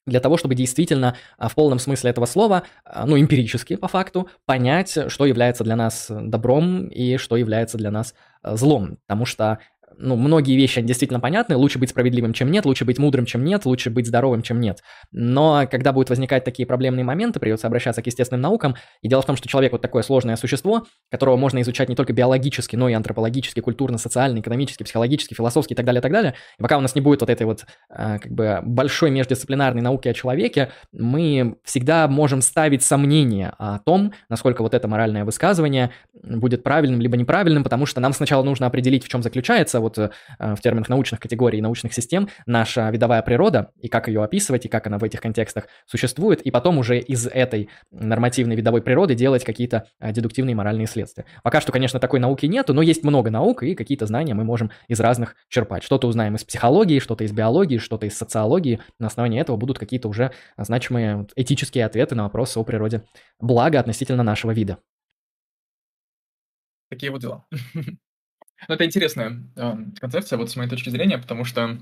для 0.07 0.21
того, 0.21 0.37
чтобы 0.37 0.55
действительно 0.55 1.17
а, 1.39 1.49
в 1.49 1.55
полном 1.55 1.79
смысле 1.79 2.11
этого 2.11 2.27
слова, 2.27 2.65
а, 2.85 3.07
ну, 3.07 3.19
эмпирически 3.19 3.77
по 3.77 3.89
факту, 3.89 4.29
понять, 4.47 4.99
что 5.09 5.27
является 5.27 5.65
для 5.65 5.77
нас 5.77 6.07
добром 6.11 6.89
и 6.89 7.17
что 7.17 7.37
является 7.37 7.79
для 7.79 7.91
нас 7.91 8.15
а, 8.43 8.57
злом. 8.57 8.99
Потому 9.07 9.25
что 9.25 9.59
ну, 10.01 10.17
многие 10.17 10.57
вещи 10.57 10.79
они 10.79 10.89
действительно 10.89 11.21
понятны, 11.21 11.57
лучше 11.57 11.79
быть 11.79 11.91
справедливым, 11.91 12.33
чем 12.33 12.51
нет, 12.51 12.65
лучше 12.65 12.85
быть 12.85 12.99
мудрым, 12.99 13.27
чем 13.27 13.45
нет, 13.45 13.67
лучше 13.67 13.91
быть 13.91 14.07
здоровым, 14.07 14.43
чем 14.43 14.59
нет. 14.59 14.83
Но 15.13 15.67
когда 15.71 15.93
будут 15.93 16.09
возникать 16.09 16.45
такие 16.45 16.67
проблемные 16.67 17.05
моменты, 17.05 17.39
придется 17.39 17.67
обращаться 17.67 18.03
к 18.03 18.07
естественным 18.07 18.41
наукам, 18.41 18.77
и 19.03 19.09
дело 19.09 19.23
в 19.23 19.27
том, 19.27 19.37
что 19.37 19.47
человек 19.49 19.73
вот 19.73 19.83
такое 19.83 20.03
сложное 20.03 20.37
существо, 20.37 20.87
которого 21.11 21.37
можно 21.37 21.61
изучать 21.61 21.89
не 21.89 21.97
только 21.97 22.13
биологически, 22.13 22.77
но 22.77 22.89
и 22.89 22.95
антропологически, 22.95 23.61
культурно, 23.61 23.99
социально, 23.99 24.41
экономически, 24.41 24.83
психологически, 24.83 25.35
философски 25.35 25.75
и 25.75 25.77
так 25.77 25.85
далее, 25.85 26.01
и 26.01 26.03
так 26.03 26.13
далее. 26.13 26.35
И 26.59 26.63
пока 26.63 26.79
у 26.79 26.81
нас 26.81 26.95
не 26.95 27.01
будет 27.01 27.21
вот 27.21 27.31
этой 27.31 27.47
вот 27.47 27.67
э, 27.91 28.19
как 28.19 28.33
бы 28.33 28.61
большой 28.65 29.11
междисциплинарной 29.11 29.83
науки 29.83 30.09
о 30.09 30.15
человеке, 30.15 30.71
мы 30.93 31.57
всегда 31.65 32.09
можем 32.09 32.41
ставить 32.41 32.83
сомнения 32.83 33.55
о 33.59 33.79
том, 33.79 34.13
насколько 34.29 34.63
вот 34.63 34.75
это 34.75 34.89
моральное 34.89 35.25
высказывание 35.25 35.91
будет 36.23 36.63
правильным 36.63 37.01
либо 37.01 37.17
неправильным, 37.17 37.65
потому 37.65 37.87
что 37.87 38.01
нам 38.01 38.13
сначала 38.13 38.43
нужно 38.43 38.67
определить, 38.67 39.05
в 39.05 39.09
чем 39.09 39.23
заключается 39.23 39.81
вот 39.81 39.90
вот 39.97 40.13
э, 40.39 40.55
в 40.55 40.61
терминах 40.61 40.89
научных 40.89 41.21
категорий, 41.21 41.61
научных 41.61 41.93
систем, 41.93 42.29
наша 42.47 42.91
видовая 42.91 43.23
природа 43.23 43.73
и 43.81 43.89
как 43.89 44.09
ее 44.09 44.23
описывать, 44.23 44.67
и 44.67 44.69
как 44.69 44.87
она 44.87 44.99
в 44.99 45.05
этих 45.05 45.21
контекстах 45.21 45.67
существует, 45.87 46.43
и 46.43 46.51
потом 46.51 46.79
уже 46.79 46.99
из 46.99 47.27
этой 47.27 47.69
нормативной 47.91 48.57
видовой 48.57 48.83
природы 48.83 49.15
делать 49.15 49.45
какие-то 49.45 49.87
э, 49.99 50.13
дедуктивные 50.13 50.55
моральные 50.55 50.87
следствия. 50.87 51.25
Пока 51.43 51.61
что, 51.61 51.73
конечно, 51.73 52.01
такой 52.01 52.21
науки 52.21 52.47
нету, 52.47 52.75
но 52.75 52.83
есть 52.83 53.05
много 53.05 53.31
наук, 53.31 53.63
и 53.63 53.75
какие-то 53.75 54.07
знания 54.07 54.35
мы 54.35 54.45
можем 54.45 54.71
из 54.89 55.01
разных 55.01 55.37
черпать. 55.49 55.83
Что-то 55.83 56.07
узнаем 56.07 56.37
из 56.37 56.45
психологии, 56.45 56.99
что-то 56.99 57.25
из 57.25 57.33
биологии, 57.33 57.79
что-то 57.79 58.07
из 58.07 58.17
социологии. 58.17 58.81
На 58.99 59.09
основании 59.09 59.41
этого 59.41 59.57
будут 59.57 59.79
какие-то 59.79 60.09
уже 60.09 60.33
значимые 60.57 61.27
этические 61.37 61.87
ответы 61.87 62.15
на 62.15 62.25
вопросы 62.25 62.59
о 62.59 62.65
природе 62.65 63.03
блага 63.39 63.81
относительно 63.81 64.23
нашего 64.23 64.53
вида. 64.53 64.79
Такие 66.91 67.13
вот 67.13 67.21
дела. 67.21 67.45
Ну, 68.69 68.75
это 68.75 68.85
интересная 68.85 69.43
э, 69.57 69.77
концепция, 70.01 70.37
вот 70.37 70.51
с 70.51 70.57
моей 70.57 70.69
точки 70.69 70.91
зрения, 70.91 71.19
потому 71.19 71.45
что 71.45 71.79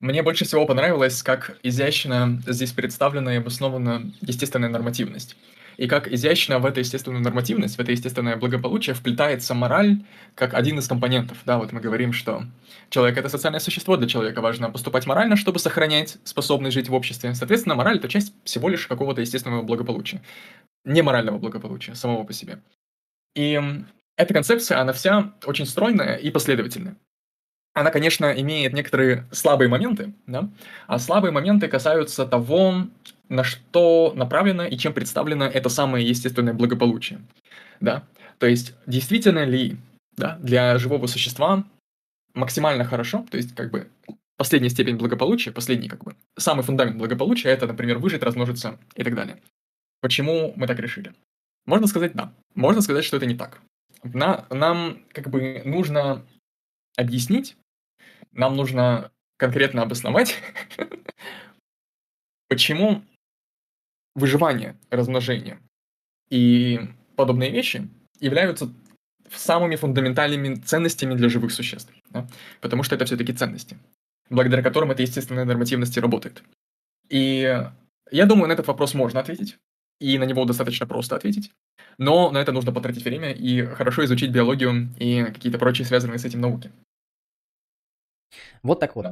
мне 0.00 0.22
больше 0.22 0.44
всего 0.44 0.66
понравилось, 0.66 1.22
как 1.22 1.58
изящно 1.62 2.42
здесь 2.46 2.72
представлена 2.72 3.34
и 3.34 3.38
обоснована 3.38 4.12
естественная 4.20 4.68
нормативность. 4.68 5.36
И 5.78 5.88
как 5.88 6.08
изящно 6.08 6.58
в 6.58 6.64
эту 6.64 6.80
естественную 6.80 7.22
нормативность, 7.22 7.76
в 7.76 7.80
это 7.80 7.92
естественное 7.92 8.36
благополучие 8.36 8.94
вплетается 8.94 9.52
мораль 9.54 10.04
как 10.34 10.54
один 10.54 10.78
из 10.78 10.88
компонентов. 10.88 11.38
Да, 11.44 11.58
вот 11.58 11.72
мы 11.72 11.80
говорим, 11.80 12.12
что 12.14 12.44
человек— 12.88 13.18
это 13.18 13.28
социальное 13.28 13.60
существо, 13.60 13.96
для 13.98 14.08
человека 14.08 14.40
важно 14.40 14.70
поступать 14.70 15.06
морально, 15.06 15.36
чтобы 15.36 15.58
сохранять 15.58 16.16
способность 16.24 16.74
жить 16.74 16.88
в 16.88 16.94
обществе. 16.94 17.34
Соответственно, 17.34 17.74
мораль— 17.74 17.96
это 17.98 18.08
часть 18.08 18.32
всего 18.44 18.70
лишь 18.70 18.86
какого-то 18.86 19.20
естественного 19.20 19.62
благополучия. 19.62 20.22
Не 20.84 21.02
морального 21.02 21.38
благополучия 21.38 21.94
самого 21.94 22.24
по 22.24 22.32
себе. 22.32 22.58
И 23.34 23.60
эта 24.16 24.34
концепция, 24.34 24.80
она 24.80 24.92
вся 24.92 25.32
очень 25.44 25.66
стройная 25.66 26.16
и 26.16 26.30
последовательная. 26.30 26.96
Она, 27.74 27.90
конечно, 27.90 28.32
имеет 28.40 28.72
некоторые 28.72 29.26
слабые 29.32 29.68
моменты, 29.68 30.14
да? 30.26 30.48
а 30.86 30.98
слабые 30.98 31.30
моменты 31.30 31.68
касаются 31.68 32.24
того, 32.24 32.86
на 33.28 33.44
что 33.44 34.12
направлено 34.16 34.64
и 34.64 34.78
чем 34.78 34.94
представлено 34.94 35.44
это 35.44 35.68
самое 35.68 36.08
естественное 36.08 36.54
благополучие. 36.54 37.20
Да? 37.80 38.04
То 38.38 38.46
есть, 38.46 38.74
действительно 38.86 39.44
ли 39.44 39.76
да, 40.16 40.38
для 40.40 40.78
живого 40.78 41.06
существа 41.06 41.64
максимально 42.32 42.84
хорошо, 42.84 43.26
то 43.30 43.36
есть, 43.36 43.54
как 43.54 43.70
бы, 43.70 43.88
последняя 44.38 44.70
степень 44.70 44.96
благополучия, 44.96 45.52
последний, 45.52 45.88
как 45.88 46.02
бы, 46.02 46.16
самый 46.38 46.62
фундамент 46.62 46.96
благополучия, 46.96 47.50
это, 47.50 47.66
например, 47.66 47.98
выжить, 47.98 48.22
размножиться 48.22 48.78
и 48.94 49.04
так 49.04 49.14
далее. 49.14 49.42
Почему 50.00 50.54
мы 50.56 50.66
так 50.66 50.78
решили? 50.78 51.12
Можно 51.66 51.86
сказать 51.88 52.12
да. 52.14 52.32
Можно 52.54 52.80
сказать, 52.80 53.04
что 53.04 53.16
это 53.18 53.26
не 53.26 53.34
так. 53.34 53.60
На, 54.02 54.46
нам 54.50 55.04
как 55.12 55.28
бы 55.28 55.62
нужно 55.64 56.24
объяснить, 56.96 57.56
нам 58.32 58.56
нужно 58.56 59.10
конкретно 59.36 59.82
обосновать, 59.82 60.36
почему 62.48 63.02
выживание, 64.14 64.76
размножение 64.90 65.58
и 66.30 66.80
подобные 67.16 67.50
вещи 67.50 67.88
являются 68.20 68.72
самыми 69.30 69.76
фундаментальными 69.76 70.54
ценностями 70.54 71.14
для 71.14 71.28
живых 71.28 71.52
существ. 71.52 71.92
Да? 72.10 72.26
Потому 72.60 72.82
что 72.82 72.94
это 72.94 73.04
все-таки 73.04 73.32
ценности, 73.32 73.78
благодаря 74.30 74.62
которым 74.62 74.90
эта 74.90 75.02
естественная 75.02 75.44
нормативность 75.44 75.96
работает. 75.98 76.42
И 77.08 77.62
я 78.10 78.26
думаю, 78.26 78.48
на 78.48 78.52
этот 78.52 78.66
вопрос 78.66 78.94
можно 78.94 79.20
ответить 79.20 79.58
и 80.00 80.18
на 80.18 80.24
него 80.24 80.44
достаточно 80.44 80.86
просто 80.86 81.16
ответить. 81.16 81.52
Но 81.98 82.30
на 82.30 82.38
это 82.38 82.52
нужно 82.52 82.72
потратить 82.72 83.04
время 83.04 83.32
и 83.32 83.62
хорошо 83.62 84.04
изучить 84.04 84.30
биологию 84.30 84.90
и 84.98 85.24
какие-то 85.24 85.58
прочие 85.58 85.86
связанные 85.86 86.18
с 86.18 86.24
этим 86.24 86.40
науки. 86.40 86.70
Вот 88.62 88.80
так 88.80 88.96
вот. 88.96 89.06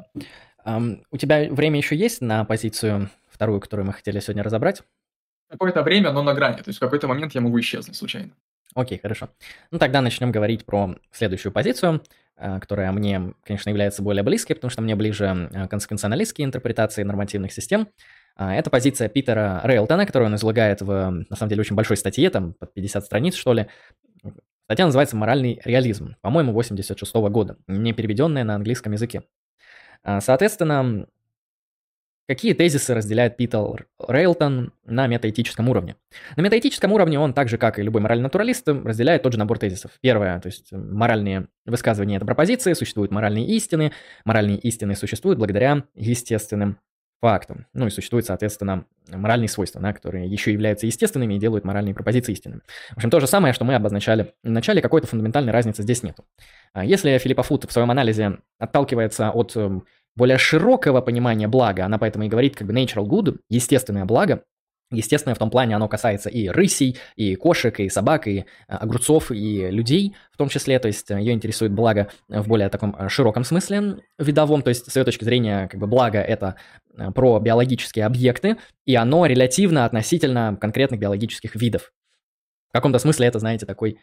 Um, 0.66 1.02
у 1.10 1.18
тебя 1.18 1.48
время 1.50 1.78
еще 1.78 1.94
есть 1.94 2.20
на 2.20 2.44
позицию 2.44 3.10
вторую, 3.28 3.60
которую 3.60 3.86
мы 3.86 3.92
хотели 3.92 4.20
сегодня 4.20 4.42
разобрать? 4.42 4.82
Какое-то 5.50 5.82
время, 5.82 6.10
но 6.12 6.22
на 6.22 6.34
грани. 6.34 6.56
То 6.56 6.68
есть 6.68 6.78
в 6.78 6.80
какой-то 6.80 7.06
момент 7.06 7.34
я 7.34 7.40
могу 7.40 7.58
исчезнуть 7.60 7.96
случайно. 7.96 8.32
Окей, 8.74 8.98
хорошо. 8.98 9.28
Ну 9.70 9.78
тогда 9.78 10.00
начнем 10.00 10.32
говорить 10.32 10.64
про 10.64 10.96
следующую 11.12 11.52
позицию, 11.52 12.02
э, 12.36 12.58
которая 12.60 12.90
мне, 12.92 13.34
конечно, 13.44 13.70
является 13.70 14.02
более 14.02 14.22
близкой, 14.22 14.54
потому 14.54 14.70
что 14.70 14.82
мне 14.82 14.96
ближе 14.96 15.48
э, 15.52 15.68
конституционалистские 15.68 16.46
интерпретации 16.46 17.02
нормативных 17.02 17.52
систем. 17.52 17.88
А, 18.36 18.54
это 18.54 18.70
позиция 18.70 19.08
Питера 19.08 19.60
Рейлтона, 19.64 20.06
которую 20.06 20.28
он 20.28 20.34
излагает 20.36 20.80
в, 20.80 21.10
на 21.28 21.36
самом 21.36 21.50
деле, 21.50 21.60
очень 21.60 21.76
большой 21.76 21.96
статье, 21.96 22.30
там, 22.30 22.54
под 22.54 22.72
50 22.74 23.04
страниц, 23.04 23.34
что 23.34 23.52
ли. 23.52 23.66
Статья 24.64 24.86
называется 24.86 25.16
«Моральный 25.16 25.60
реализм», 25.64 26.16
по-моему, 26.20 26.52
86 26.52 27.14
-го 27.14 27.28
года, 27.30 27.56
не 27.66 27.92
переведенная 27.92 28.44
на 28.44 28.54
английском 28.54 28.92
языке. 28.92 29.22
А, 30.02 30.20
соответственно, 30.20 31.06
Какие 32.26 32.54
тезисы 32.54 32.94
разделяет 32.94 33.36
Питер 33.36 33.86
Рейлтон 34.08 34.72
на 34.86 35.06
метаэтическом 35.06 35.68
уровне? 35.68 35.96
На 36.36 36.40
метаэтическом 36.40 36.90
уровне 36.90 37.18
он, 37.18 37.34
так 37.34 37.50
же 37.50 37.58
как 37.58 37.78
и 37.78 37.82
любой 37.82 38.00
моральный 38.00 38.22
натуралист, 38.22 38.66
разделяет 38.66 39.22
тот 39.22 39.34
же 39.34 39.38
набор 39.38 39.58
тезисов. 39.58 39.90
Первое, 40.00 40.40
то 40.40 40.46
есть 40.46 40.72
моральные 40.72 41.48
высказывания– 41.66 42.16
это 42.16 42.24
пропозиции, 42.24 42.72
существуют 42.72 43.12
моральные 43.12 43.46
истины, 43.48 43.92
моральные 44.24 44.56
истины 44.56 44.96
существуют 44.96 45.38
благодаря 45.38 45.84
естественным 45.94 46.78
фактам. 47.24 47.66
Ну 47.72 47.86
и 47.86 47.90
существуют, 47.90 48.26
соответственно, 48.26 48.84
моральные 49.10 49.48
свойства, 49.48 49.80
да, 49.80 49.94
которые 49.94 50.28
еще 50.28 50.52
являются 50.52 50.84
естественными 50.84 51.32
и 51.32 51.38
делают 51.38 51.64
моральные 51.64 51.94
пропозиции 51.94 52.32
истинными. 52.32 52.60
В 52.90 52.98
общем, 52.98 53.08
то 53.08 53.18
же 53.18 53.26
самое, 53.26 53.54
что 53.54 53.64
мы 53.64 53.74
обозначали 53.74 54.34
в 54.42 54.50
начале, 54.50 54.82
какой-то 54.82 55.06
фундаментальной 55.06 55.50
разницы 55.50 55.82
здесь 55.82 56.02
нету. 56.02 56.26
А 56.74 56.84
если 56.84 57.16
Филиппа 57.16 57.42
Фут 57.42 57.64
в 57.64 57.72
своем 57.72 57.90
анализе 57.90 58.40
отталкивается 58.58 59.30
от 59.30 59.56
эм, 59.56 59.86
более 60.16 60.36
широкого 60.36 61.00
понимания 61.00 61.48
блага, 61.48 61.86
она 61.86 61.96
поэтому 61.96 62.26
и 62.26 62.28
говорит 62.28 62.56
как 62.56 62.66
бы 62.66 62.74
natural 62.74 63.06
good, 63.06 63.38
естественное 63.48 64.04
благо, 64.04 64.42
Естественно, 64.90 65.34
в 65.34 65.38
том 65.38 65.50
плане 65.50 65.74
оно 65.76 65.88
касается 65.88 66.28
и 66.28 66.48
рысей, 66.48 66.98
и 67.16 67.34
кошек, 67.34 67.80
и 67.80 67.88
собак, 67.88 68.28
и 68.28 68.44
а, 68.68 68.78
огурцов, 68.78 69.30
и 69.30 69.68
людей 69.70 70.14
в 70.32 70.36
том 70.36 70.48
числе. 70.48 70.78
То 70.78 70.88
есть 70.88 71.08
ее 71.10 71.32
интересует 71.32 71.72
благо 71.72 72.10
в 72.28 72.46
более 72.46 72.68
таком 72.68 72.94
а, 72.98 73.08
широком 73.08 73.44
смысле 73.44 73.98
видовом. 74.18 74.62
То 74.62 74.68
есть 74.68 74.90
с 74.90 74.96
ее 74.96 75.04
точки 75.04 75.24
зрения 75.24 75.68
как 75.68 75.80
бы 75.80 75.86
благо 75.86 76.20
это 76.20 76.56
про 77.14 77.40
биологические 77.40 78.06
объекты, 78.06 78.56
и 78.84 78.94
оно 78.94 79.26
релятивно 79.26 79.84
относительно 79.84 80.56
конкретных 80.60 81.00
биологических 81.00 81.56
видов. 81.56 81.92
В 82.70 82.72
каком-то 82.72 82.98
смысле 82.98 83.28
это, 83.28 83.38
знаете, 83.38 83.66
такой 83.66 83.98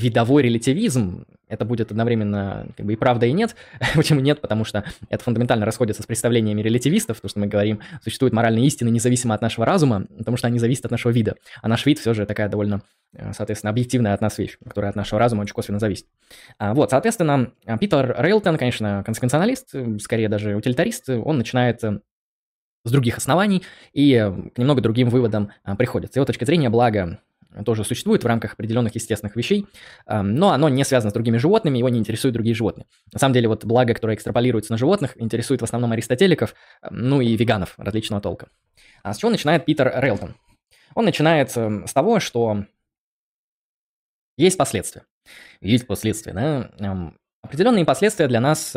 видовой 0.00 0.42
релятивизм, 0.42 1.24
это 1.48 1.64
будет 1.64 1.90
одновременно 1.90 2.68
как 2.76 2.86
бы 2.86 2.92
и 2.92 2.96
правда, 2.96 3.26
и 3.26 3.32
нет. 3.32 3.56
Почему 3.94 4.20
нет? 4.20 4.40
Потому 4.40 4.64
что 4.64 4.84
это 5.08 5.22
фундаментально 5.22 5.66
расходится 5.66 6.02
с 6.02 6.06
представлениями 6.06 6.62
релятивистов, 6.62 7.16
потому 7.16 7.28
что 7.30 7.40
мы 7.40 7.46
говорим, 7.48 7.80
существуют 8.02 8.32
моральные 8.32 8.66
истины 8.66 8.88
независимо 8.88 9.34
от 9.34 9.42
нашего 9.42 9.66
разума, 9.66 10.06
потому 10.16 10.36
что 10.36 10.46
они 10.46 10.58
зависят 10.58 10.86
от 10.86 10.92
нашего 10.92 11.12
вида. 11.12 11.36
А 11.60 11.68
наш 11.68 11.84
вид 11.86 11.98
все 11.98 12.14
же 12.14 12.24
такая 12.24 12.48
довольно, 12.48 12.82
э, 13.12 13.32
соответственно, 13.32 13.70
объективная 13.70 14.14
от 14.14 14.20
нас 14.20 14.38
вещь, 14.38 14.58
которая 14.64 14.90
от 14.90 14.96
нашего 14.96 15.18
разума 15.18 15.42
очень 15.42 15.54
косвенно 15.54 15.80
зависит. 15.80 16.06
А, 16.58 16.72
вот, 16.72 16.90
соответственно, 16.90 17.52
Питер 17.80 18.14
Рейлтон, 18.16 18.56
конечно, 18.56 19.02
консеквенционалист, 19.04 19.74
скорее 20.00 20.28
даже 20.28 20.54
утилитарист, 20.54 21.08
он 21.10 21.38
начинает 21.38 21.82
э, 21.82 22.00
с 22.84 22.90
других 22.90 23.18
оснований 23.18 23.64
и 23.92 24.14
э, 24.14 24.30
к 24.50 24.58
немного 24.58 24.80
другим 24.80 25.08
выводам 25.08 25.50
приходит. 25.76 26.12
С 26.12 26.16
его 26.16 26.24
точки 26.24 26.44
зрения, 26.44 26.70
благо 26.70 27.18
тоже 27.64 27.84
существует 27.84 28.22
в 28.22 28.26
рамках 28.26 28.54
определенных 28.54 28.94
естественных 28.94 29.36
вещей, 29.36 29.66
но 30.06 30.50
оно 30.50 30.68
не 30.68 30.84
связано 30.84 31.10
с 31.10 31.14
другими 31.14 31.36
животными, 31.36 31.78
его 31.78 31.88
не 31.88 31.98
интересуют 31.98 32.34
другие 32.34 32.54
животные. 32.54 32.86
На 33.12 33.18
самом 33.18 33.34
деле, 33.34 33.48
вот 33.48 33.64
благо, 33.64 33.92
которое 33.94 34.14
экстраполируется 34.14 34.72
на 34.72 34.78
животных, 34.78 35.20
интересует 35.20 35.60
в 35.60 35.64
основном 35.64 35.92
аристотеликов, 35.92 36.54
ну 36.90 37.20
и 37.20 37.36
веганов 37.36 37.74
различного 37.76 38.22
толка. 38.22 38.48
А 39.02 39.12
с 39.14 39.18
чего 39.18 39.30
начинает 39.30 39.64
Питер 39.64 39.92
Рейлтон? 39.96 40.36
Он 40.94 41.04
начинает 41.04 41.50
с 41.50 41.92
того, 41.92 42.20
что 42.20 42.64
есть 44.36 44.56
последствия. 44.56 45.04
Есть 45.60 45.86
последствия, 45.86 46.32
да? 46.32 47.12
Определенные 47.42 47.84
последствия 47.84 48.26
для 48.28 48.40
нас 48.40 48.76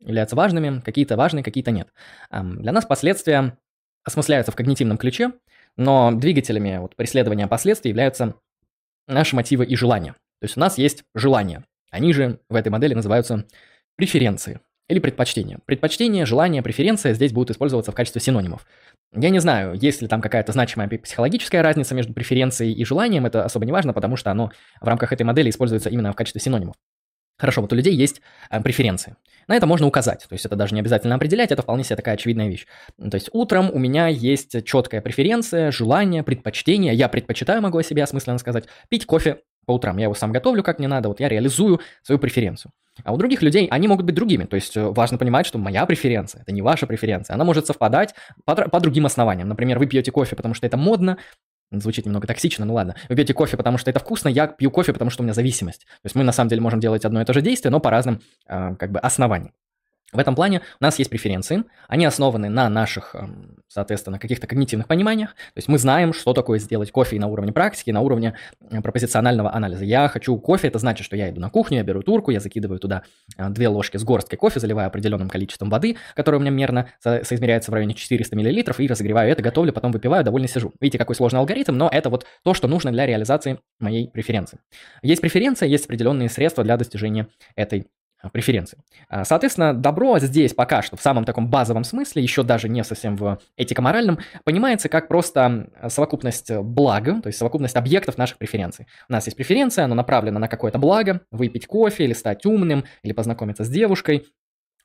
являются 0.00 0.36
важными, 0.36 0.80
какие-то 0.80 1.16
важные, 1.16 1.42
какие-то 1.42 1.70
нет. 1.70 1.88
Для 2.30 2.72
нас 2.72 2.84
последствия 2.84 3.58
осмысляются 4.04 4.52
в 4.52 4.56
когнитивном 4.56 4.98
ключе, 4.98 5.32
но 5.76 6.12
двигателями 6.12 6.78
вот, 6.78 6.96
преследования 6.96 7.46
последствий 7.46 7.90
являются 7.90 8.34
наши 9.06 9.36
мотивы 9.36 9.64
и 9.64 9.76
желания. 9.76 10.12
То 10.40 10.46
есть 10.46 10.56
у 10.56 10.60
нас 10.60 10.78
есть 10.78 11.04
желания. 11.14 11.64
Они 11.90 12.12
же 12.12 12.40
в 12.48 12.54
этой 12.54 12.68
модели 12.68 12.94
называются 12.94 13.46
преференции 13.96 14.60
или 14.88 14.98
предпочтения. 14.98 15.60
Предпочтение, 15.64 16.26
желание, 16.26 16.62
преференция 16.62 17.14
здесь 17.14 17.32
будут 17.32 17.50
использоваться 17.50 17.92
в 17.92 17.94
качестве 17.94 18.20
синонимов. 18.20 18.66
Я 19.12 19.30
не 19.30 19.38
знаю, 19.38 19.74
есть 19.74 20.02
ли 20.02 20.08
там 20.08 20.20
какая-то 20.20 20.52
значимая 20.52 20.88
психологическая 20.88 21.62
разница 21.62 21.94
между 21.94 22.12
преференцией 22.12 22.72
и 22.72 22.84
желанием, 22.84 23.26
это 23.26 23.44
особо 23.44 23.64
не 23.64 23.72
важно, 23.72 23.92
потому 23.92 24.16
что 24.16 24.30
оно 24.30 24.50
в 24.80 24.86
рамках 24.86 25.12
этой 25.12 25.22
модели 25.22 25.50
используется 25.50 25.88
именно 25.88 26.12
в 26.12 26.16
качестве 26.16 26.40
синонимов. 26.40 26.74
Хорошо, 27.36 27.62
вот 27.62 27.72
у 27.72 27.76
людей 27.76 27.94
есть 27.94 28.20
э, 28.50 28.60
преференции. 28.60 29.16
На 29.46 29.56
это 29.56 29.66
можно 29.66 29.86
указать, 29.86 30.24
то 30.28 30.32
есть 30.32 30.46
это 30.46 30.56
даже 30.56 30.74
не 30.74 30.80
обязательно 30.80 31.16
определять, 31.16 31.52
это 31.52 31.62
вполне 31.62 31.84
себе 31.84 31.96
такая 31.96 32.14
очевидная 32.14 32.48
вещь. 32.48 32.66
То 32.98 33.14
есть 33.14 33.28
утром 33.32 33.70
у 33.70 33.78
меня 33.78 34.08
есть 34.08 34.64
четкая 34.64 35.02
преференция, 35.02 35.70
желание, 35.70 36.22
предпочтение, 36.22 36.94
я 36.94 37.08
предпочитаю, 37.08 37.60
могу 37.60 37.78
о 37.78 37.82
себе 37.82 38.02
осмысленно 38.02 38.38
сказать, 38.38 38.64
пить 38.88 39.04
кофе 39.04 39.40
по 39.66 39.72
утрам, 39.72 39.98
я 39.98 40.04
его 40.04 40.14
сам 40.14 40.32
готовлю 40.32 40.62
как 40.62 40.78
мне 40.78 40.88
надо, 40.88 41.08
вот 41.08 41.20
я 41.20 41.28
реализую 41.28 41.80
свою 42.02 42.18
преференцию. 42.18 42.72
А 43.02 43.12
у 43.12 43.16
других 43.16 43.42
людей 43.42 43.66
они 43.70 43.88
могут 43.88 44.06
быть 44.06 44.14
другими. 44.14 44.44
То 44.44 44.54
есть 44.54 44.76
э, 44.76 44.82
важно 44.82 45.18
понимать, 45.18 45.46
что 45.46 45.58
моя 45.58 45.84
преференция, 45.84 46.42
это 46.42 46.52
не 46.52 46.62
ваша 46.62 46.86
преференция. 46.86 47.34
Она 47.34 47.44
может 47.44 47.66
совпадать 47.66 48.14
по, 48.44 48.54
по 48.54 48.80
другим 48.80 49.06
основаниям. 49.06 49.48
Например, 49.48 49.78
вы 49.78 49.86
пьете 49.86 50.12
кофе, 50.12 50.36
потому 50.36 50.54
что 50.54 50.66
это 50.66 50.76
модно, 50.76 51.18
Звучит 51.80 52.06
немного 52.06 52.26
токсично, 52.26 52.64
ну 52.64 52.74
ладно. 52.74 52.94
Вы 53.08 53.16
пьете 53.16 53.34
кофе, 53.34 53.56
потому 53.56 53.78
что 53.78 53.90
это 53.90 54.00
вкусно, 54.00 54.28
я 54.28 54.46
пью 54.46 54.70
кофе, 54.70 54.92
потому 54.92 55.10
что 55.10 55.22
у 55.22 55.24
меня 55.24 55.34
зависимость. 55.34 55.80
То 55.80 56.06
есть 56.06 56.14
мы 56.14 56.24
на 56.24 56.32
самом 56.32 56.48
деле 56.48 56.60
можем 56.60 56.80
делать 56.80 57.04
одно 57.04 57.20
и 57.20 57.24
то 57.24 57.32
же 57.32 57.40
действие, 57.40 57.70
но 57.70 57.80
по 57.80 57.90
разным 57.90 58.20
э, 58.48 58.76
как 58.76 58.92
бы 58.92 58.98
основаниям. 59.00 59.52
В 60.14 60.18
этом 60.20 60.36
плане 60.36 60.62
у 60.80 60.84
нас 60.84 60.98
есть 60.98 61.10
преференции, 61.10 61.64
они 61.88 62.06
основаны 62.06 62.48
на 62.48 62.68
наших, 62.68 63.16
эм, 63.16 63.56
соответственно, 63.66 64.20
каких-то 64.20 64.46
когнитивных 64.46 64.86
пониманиях, 64.86 65.30
то 65.30 65.58
есть 65.58 65.66
мы 65.66 65.76
знаем, 65.76 66.12
что 66.12 66.32
такое 66.32 66.60
сделать 66.60 66.92
кофе 66.92 67.18
на 67.18 67.26
уровне 67.26 67.52
практики, 67.52 67.90
на 67.90 68.00
уровне 68.00 68.36
э, 68.70 68.80
пропозиционального 68.80 69.52
анализа. 69.52 69.84
Я 69.84 70.06
хочу 70.06 70.38
кофе, 70.38 70.68
это 70.68 70.78
значит, 70.78 71.04
что 71.04 71.16
я 71.16 71.30
иду 71.30 71.40
на 71.40 71.50
кухню, 71.50 71.78
я 71.78 71.82
беру 71.82 72.02
турку, 72.02 72.30
я 72.30 72.38
закидываю 72.38 72.78
туда 72.78 73.02
э, 73.36 73.48
две 73.50 73.66
ложки 73.66 73.96
с 73.96 74.04
горсткой 74.04 74.38
кофе, 74.38 74.60
заливаю 74.60 74.86
определенным 74.86 75.28
количеством 75.28 75.68
воды, 75.68 75.96
которое 76.14 76.38
у 76.38 76.40
меня 76.40 76.52
мерно 76.52 76.90
со- 77.00 77.24
соизмеряется 77.24 77.72
в 77.72 77.74
районе 77.74 77.94
400 77.94 78.36
мл, 78.36 78.46
и 78.46 78.86
разогреваю 78.86 79.32
это, 79.32 79.42
готовлю, 79.42 79.72
потом 79.72 79.90
выпиваю, 79.90 80.22
довольно 80.22 80.46
сижу. 80.46 80.72
Видите, 80.80 80.98
какой 80.98 81.16
сложный 81.16 81.40
алгоритм, 81.40 81.76
но 81.76 81.88
это 81.92 82.08
вот 82.08 82.24
то, 82.44 82.54
что 82.54 82.68
нужно 82.68 82.92
для 82.92 83.04
реализации 83.04 83.58
моей 83.80 84.08
преференции. 84.08 84.60
Есть 85.02 85.22
преференция, 85.22 85.68
есть 85.68 85.86
определенные 85.86 86.28
средства 86.28 86.62
для 86.62 86.76
достижения 86.76 87.26
этой 87.56 87.88
а, 88.24 88.30
преференции. 88.30 88.78
А, 89.08 89.24
соответственно, 89.24 89.74
добро 89.74 90.18
здесь 90.18 90.54
пока 90.54 90.80
что 90.80 90.96
в 90.96 91.02
самом 91.02 91.24
таком 91.24 91.48
базовом 91.48 91.84
смысле, 91.84 92.22
еще 92.22 92.42
даже 92.42 92.70
не 92.70 92.82
совсем 92.82 93.16
в 93.16 93.38
этико-моральном, 93.58 94.18
понимается 94.44 94.88
как 94.88 95.08
просто 95.08 95.68
совокупность 95.88 96.50
блага, 96.50 97.20
то 97.20 97.26
есть 97.26 97.38
совокупность 97.38 97.76
объектов 97.76 98.16
наших 98.16 98.38
преференций. 98.38 98.86
У 99.10 99.12
нас 99.12 99.26
есть 99.26 99.36
преференция, 99.36 99.84
она 99.84 99.94
направлена 99.94 100.38
на 100.38 100.48
какое-то 100.48 100.78
благо, 100.78 101.20
выпить 101.30 101.66
кофе 101.66 102.04
или 102.04 102.14
стать 102.14 102.46
умным, 102.46 102.84
или 103.02 103.12
познакомиться 103.12 103.64
с 103.64 103.68
девушкой, 103.68 104.24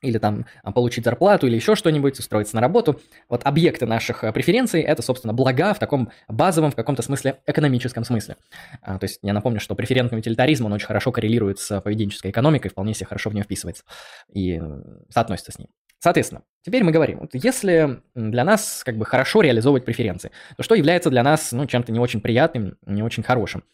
или 0.02 0.18
там 0.18 0.46
а, 0.62 0.72
получить 0.72 1.04
зарплату, 1.04 1.46
или 1.46 1.56
еще 1.56 1.74
что-нибудь, 1.74 2.18
устроиться 2.18 2.54
на 2.56 2.60
работу. 2.60 3.00
Вот 3.28 3.42
объекты 3.44 3.86
наших 3.86 4.24
э, 4.24 4.32
преференций– 4.32 4.80
это, 4.82 5.02
собственно, 5.02 5.32
блага 5.32 5.74
в 5.74 5.78
таком 5.78 6.10
базовом, 6.28 6.70
в 6.70 6.76
каком-то 6.76 7.02
смысле, 7.02 7.40
экономическом 7.46 8.04
смысле. 8.04 8.36
А, 8.82 8.98
то 8.98 9.04
есть 9.04 9.18
я 9.22 9.32
напомню, 9.32 9.60
что 9.60 9.74
преферентный 9.74 10.18
утилитаризм, 10.18 10.66
он 10.66 10.72
очень 10.72 10.86
хорошо 10.86 11.12
коррелирует 11.12 11.58
с 11.58 11.80
поведенческой 11.80 12.30
экономикой, 12.30 12.68
вполне 12.68 12.94
себе 12.94 13.06
хорошо 13.06 13.30
в 13.30 13.34
нее 13.34 13.44
вписывается 13.44 13.84
и 14.32 14.58
э, 14.60 14.82
соотносится 15.10 15.52
с 15.52 15.58
ней. 15.58 15.68
Соответственно, 16.00 16.42
теперь 16.62 16.82
мы 16.82 16.92
говорим, 16.92 17.18
вот 17.20 17.30
если 17.34 18.00
для 18.14 18.42
нас 18.42 18.82
как 18.84 18.96
бы 18.96 19.04
хорошо 19.04 19.42
реализовывать 19.42 19.84
преференции, 19.84 20.30
то 20.56 20.62
что 20.62 20.74
является 20.74 21.10
для 21.10 21.22
нас 21.22 21.52
ну, 21.52 21.66
чем-то 21.66 21.92
не 21.92 21.98
очень 22.00 22.22
приятным, 22.22 22.78
не 22.86 23.02
очень 23.02 23.22
хорошим? 23.22 23.64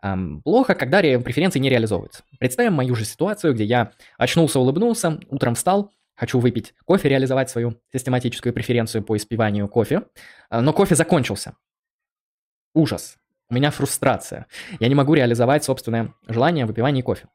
Эм, 0.00 0.42
плохо, 0.42 0.76
когда 0.76 1.00
преференции 1.00 1.58
не 1.58 1.68
реализовываются. 1.68 2.22
Представим 2.38 2.74
мою 2.74 2.94
же 2.94 3.04
ситуацию, 3.04 3.52
где 3.52 3.64
я 3.64 3.90
очнулся, 4.16 4.60
улыбнулся, 4.60 5.18
утром 5.28 5.56
встал, 5.56 5.90
хочу 6.14 6.38
выпить 6.38 6.72
кофе, 6.84 7.08
реализовать 7.08 7.50
свою 7.50 7.80
систематическую 7.92 8.52
преференцию 8.52 9.02
по 9.02 9.16
испиванию 9.16 9.66
кофе, 9.66 10.02
э, 10.50 10.60
но 10.60 10.72
кофе 10.72 10.94
закончился. 10.94 11.56
Ужас. 12.74 13.16
У 13.50 13.54
меня 13.54 13.72
фрустрация. 13.72 14.46
Я 14.78 14.86
не 14.86 14.94
могу 14.94 15.14
реализовать 15.14 15.64
собственное 15.64 16.14
желание 16.28 16.64
выпивания 16.64 17.02
кофе. 17.02 17.26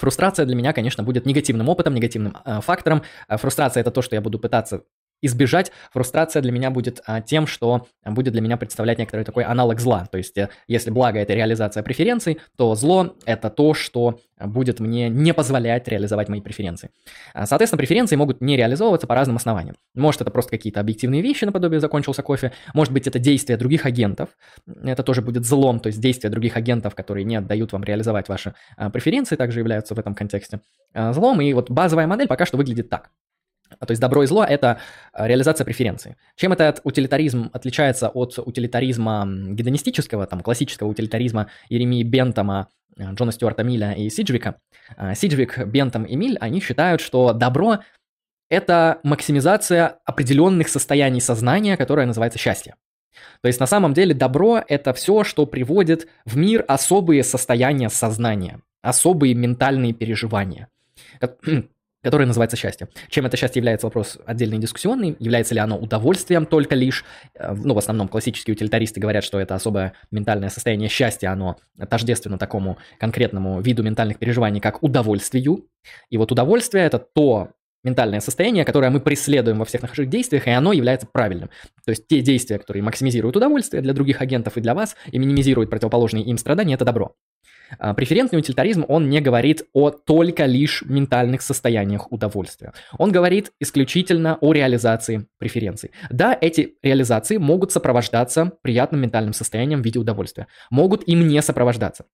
Фрустрация 0.00 0.46
для 0.46 0.56
меня, 0.56 0.72
конечно, 0.72 1.04
будет 1.04 1.26
негативным 1.26 1.68
опытом, 1.68 1.94
негативным 1.94 2.34
э, 2.44 2.60
фактором. 2.62 3.02
Э, 3.28 3.36
фрустрация 3.36 3.82
это 3.82 3.90
то, 3.90 4.00
что 4.00 4.16
я 4.16 4.22
буду 4.22 4.38
пытаться 4.38 4.84
избежать. 5.22 5.72
Фрустрация 5.92 6.42
для 6.42 6.52
меня 6.52 6.70
будет 6.70 7.00
а, 7.06 7.20
тем, 7.20 7.46
что 7.46 7.86
будет 8.04 8.32
для 8.32 8.40
меня 8.40 8.56
представлять 8.56 8.98
некоторый 8.98 9.24
такой 9.24 9.44
аналог 9.44 9.80
зла. 9.80 10.06
То 10.10 10.18
есть, 10.18 10.36
э, 10.38 10.48
если 10.68 10.90
благо 10.90 11.18
это 11.18 11.34
реализация 11.34 11.82
преференций, 11.82 12.40
то 12.56 12.74
зло 12.74 13.16
это 13.26 13.50
то, 13.50 13.74
что 13.74 14.20
будет 14.38 14.80
мне 14.80 15.08
не 15.08 15.34
позволять 15.34 15.86
реализовать 15.88 16.28
мои 16.28 16.40
преференции. 16.40 16.90
А, 17.34 17.46
соответственно, 17.46 17.78
преференции 17.78 18.16
могут 18.16 18.40
не 18.40 18.56
реализовываться 18.56 19.06
по 19.06 19.14
разным 19.14 19.36
основаниям. 19.36 19.76
Может, 19.94 20.22
это 20.22 20.30
просто 20.30 20.50
какие-то 20.50 20.80
объективные 20.80 21.22
вещи, 21.22 21.44
наподобие 21.44 21.80
закончился 21.80 22.22
кофе. 22.22 22.52
Может 22.74 22.92
быть, 22.92 23.06
это 23.06 23.18
действия 23.18 23.56
других 23.56 23.86
агентов. 23.86 24.30
Это 24.82 25.02
тоже 25.02 25.22
будет 25.22 25.44
злом, 25.44 25.80
то 25.80 25.88
есть 25.88 26.00
действия 26.00 26.30
других 26.30 26.56
агентов, 26.56 26.94
которые 26.94 27.24
не 27.24 27.40
дают 27.40 27.72
вам 27.72 27.84
реализовать 27.84 28.28
ваши 28.28 28.54
а, 28.76 28.90
преференции, 28.90 29.36
также 29.36 29.60
являются 29.60 29.94
в 29.94 29.98
этом 29.98 30.14
контексте 30.14 30.60
а, 30.94 31.12
злом. 31.12 31.40
И 31.40 31.52
вот 31.52 31.70
базовая 31.70 32.06
модель 32.06 32.28
пока 32.28 32.46
что 32.46 32.56
выглядит 32.56 32.88
так. 32.88 33.10
А, 33.78 33.86
то 33.86 33.92
есть 33.92 34.00
добро 34.00 34.22
и 34.22 34.26
зло– 34.26 34.44
это 34.48 34.78
а, 35.12 35.28
реализация 35.28 35.64
преференций. 35.64 36.16
Чем 36.36 36.52
этот 36.52 36.80
утилитаризм 36.84 37.50
отличается 37.52 38.08
от 38.08 38.38
утилитаризма 38.38 39.26
гедонистического, 39.26 40.26
там, 40.26 40.40
классического 40.40 40.88
утилитаризма 40.88 41.48
Еремии 41.68 42.02
Бентома, 42.02 42.68
а, 42.98 43.12
Джона 43.12 43.32
Стюарта 43.32 43.62
Миля 43.62 43.92
и 43.92 44.10
Сиджвика? 44.10 44.56
Сиджвик, 45.14 45.64
Бентом 45.66 46.04
и 46.04 46.16
Миль, 46.16 46.36
они 46.40 46.60
считают, 46.60 47.00
что 47.00 47.32
добро– 47.32 47.78
это 48.50 48.98
максимизация 49.04 49.98
определенных 50.04 50.68
состояний 50.68 51.20
сознания, 51.20 51.76
которое 51.76 52.06
называется 52.06 52.38
счастье. 52.38 52.74
То 53.42 53.48
есть 53.48 53.60
на 53.60 53.66
самом 53.66 53.94
деле 53.94 54.14
добро– 54.14 54.62
это 54.68 54.92
все, 54.92 55.24
что 55.24 55.46
приводит 55.46 56.08
в 56.24 56.36
мир 56.36 56.64
особые 56.66 57.22
состояния 57.22 57.88
сознания, 57.88 58.60
особые 58.82 59.34
ментальные 59.34 59.92
переживания 59.92 60.68
которое 62.02 62.26
называется 62.26 62.56
счастье. 62.56 62.88
Чем 63.08 63.26
это 63.26 63.36
счастье 63.36 63.60
является, 63.60 63.86
вопрос 63.86 64.18
отдельный 64.26 64.58
дискуссионный. 64.58 65.16
Является 65.18 65.54
ли 65.54 65.60
оно 65.60 65.78
удовольствием 65.78 66.46
только 66.46 66.74
лишь? 66.74 67.04
Э, 67.34 67.54
ну, 67.54 67.74
в 67.74 67.78
основном 67.78 68.08
классические 68.08 68.54
утилитаристы 68.54 69.00
говорят, 69.00 69.24
что 69.24 69.38
это 69.38 69.54
особое 69.54 69.92
ментальное 70.10 70.48
состояние 70.48 70.88
счастья, 70.88 71.30
оно 71.30 71.56
тождественно 71.88 72.38
такому 72.38 72.78
конкретному 72.98 73.60
виду 73.60 73.82
ментальных 73.82 74.18
переживаний, 74.18 74.60
как 74.60 74.82
удовольствию. 74.82 75.66
И 76.08 76.16
вот 76.16 76.32
удовольствие– 76.32 76.84
это 76.86 76.98
то 76.98 77.50
ментальное 77.82 78.20
состояние, 78.20 78.64
которое 78.64 78.90
мы 78.90 79.00
преследуем 79.00 79.58
во 79.58 79.64
всех 79.64 79.82
наших 79.82 80.08
действиях, 80.08 80.46
и 80.46 80.50
оно 80.50 80.72
является 80.72 81.06
правильным. 81.06 81.50
То 81.84 81.90
есть 81.90 82.06
те 82.06 82.20
действия, 82.20 82.58
которые 82.58 82.82
максимизируют 82.82 83.36
удовольствие 83.36 83.82
для 83.82 83.92
других 83.94 84.20
агентов 84.20 84.56
и 84.56 84.60
для 84.60 84.74
вас, 84.74 84.96
и 85.10 85.18
минимизируют 85.18 85.70
противоположные 85.70 86.24
им 86.24 86.36
страдания, 86.36 86.74
это 86.74 86.84
добро. 86.84 87.14
А, 87.78 87.94
преферентный 87.94 88.38
утилитаризм, 88.38 88.84
он 88.88 89.08
не 89.08 89.20
говорит 89.20 89.64
о 89.72 89.90
только 89.90 90.46
лишь 90.46 90.82
ментальных 90.82 91.42
состояниях 91.42 92.10
удовольствия. 92.12 92.72
Он 92.98 93.12
говорит 93.12 93.52
исключительно 93.60 94.38
о 94.40 94.52
реализации 94.52 95.26
преференций. 95.38 95.90
Да, 96.10 96.36
эти 96.40 96.74
реализации 96.82 97.36
могут 97.36 97.72
сопровождаться 97.72 98.52
приятным 98.62 99.02
ментальным 99.02 99.32
состоянием 99.32 99.82
в 99.82 99.84
виде 99.84 99.98
удовольствия. 99.98 100.46
Могут 100.70 101.06
им 101.06 101.28
не 101.28 101.40
сопровождаться. 101.42 102.04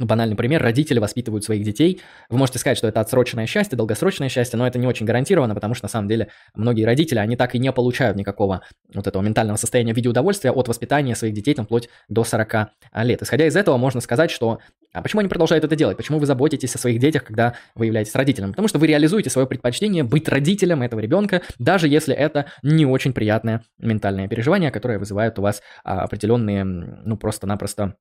Ну, 0.00 0.06
банальный 0.06 0.34
пример, 0.34 0.62
родители 0.62 0.98
воспитывают 0.98 1.44
своих 1.44 1.62
детей. 1.62 2.00
Вы 2.30 2.38
можете 2.38 2.58
сказать, 2.58 2.78
что 2.78 2.88
это 2.88 3.00
отсроченное 3.00 3.44
счастье, 3.44 3.76
долгосрочное 3.76 4.30
счастье, 4.30 4.58
но 4.58 4.66
это 4.66 4.78
не 4.78 4.86
очень 4.86 5.04
гарантировано, 5.04 5.54
потому 5.54 5.74
что 5.74 5.84
на 5.84 5.88
самом 5.90 6.08
деле 6.08 6.28
многие 6.54 6.84
родители, 6.84 7.18
они 7.18 7.36
так 7.36 7.54
и 7.54 7.58
не 7.58 7.70
получают 7.70 8.16
никакого 8.16 8.62
вот 8.94 9.06
этого 9.06 9.20
ментального 9.20 9.58
состояния 9.58 9.92
в 9.92 9.96
виде 9.96 10.08
удовольствия 10.08 10.52
от 10.52 10.68
воспитания 10.68 11.14
своих 11.14 11.34
детей 11.34 11.52
там 11.52 11.66
вплоть 11.66 11.90
до 12.08 12.24
40 12.24 12.70
лет. 13.02 13.20
Исходя 13.20 13.46
из 13.46 13.54
этого, 13.56 13.76
можно 13.76 14.00
сказать, 14.00 14.30
что 14.30 14.60
а 14.92 15.02
почему 15.02 15.20
они 15.20 15.28
продолжают 15.28 15.64
это 15.64 15.76
делать? 15.76 15.96
Почему 15.96 16.18
вы 16.18 16.26
заботитесь 16.26 16.74
о 16.74 16.78
своих 16.78 16.98
детях, 16.98 17.24
когда 17.24 17.54
вы 17.74 17.86
являетесь 17.86 18.14
родителем? 18.14 18.50
Потому 18.50 18.68
что 18.68 18.78
вы 18.78 18.88
реализуете 18.88 19.30
свое 19.30 19.46
предпочтение 19.46 20.02
быть 20.02 20.28
родителем 20.28 20.82
этого 20.82 21.00
ребенка, 21.00 21.42
даже 21.58 21.88
если 21.88 22.14
это 22.14 22.46
не 22.62 22.86
очень 22.86 23.12
приятное 23.12 23.62
ментальное 23.78 24.28
переживание, 24.28 24.70
которое 24.70 24.98
вызывает 24.98 25.38
у 25.38 25.42
вас 25.42 25.62
а, 25.84 26.02
определенные, 26.02 26.64
ну, 26.64 27.16
просто-напросто 27.16 27.96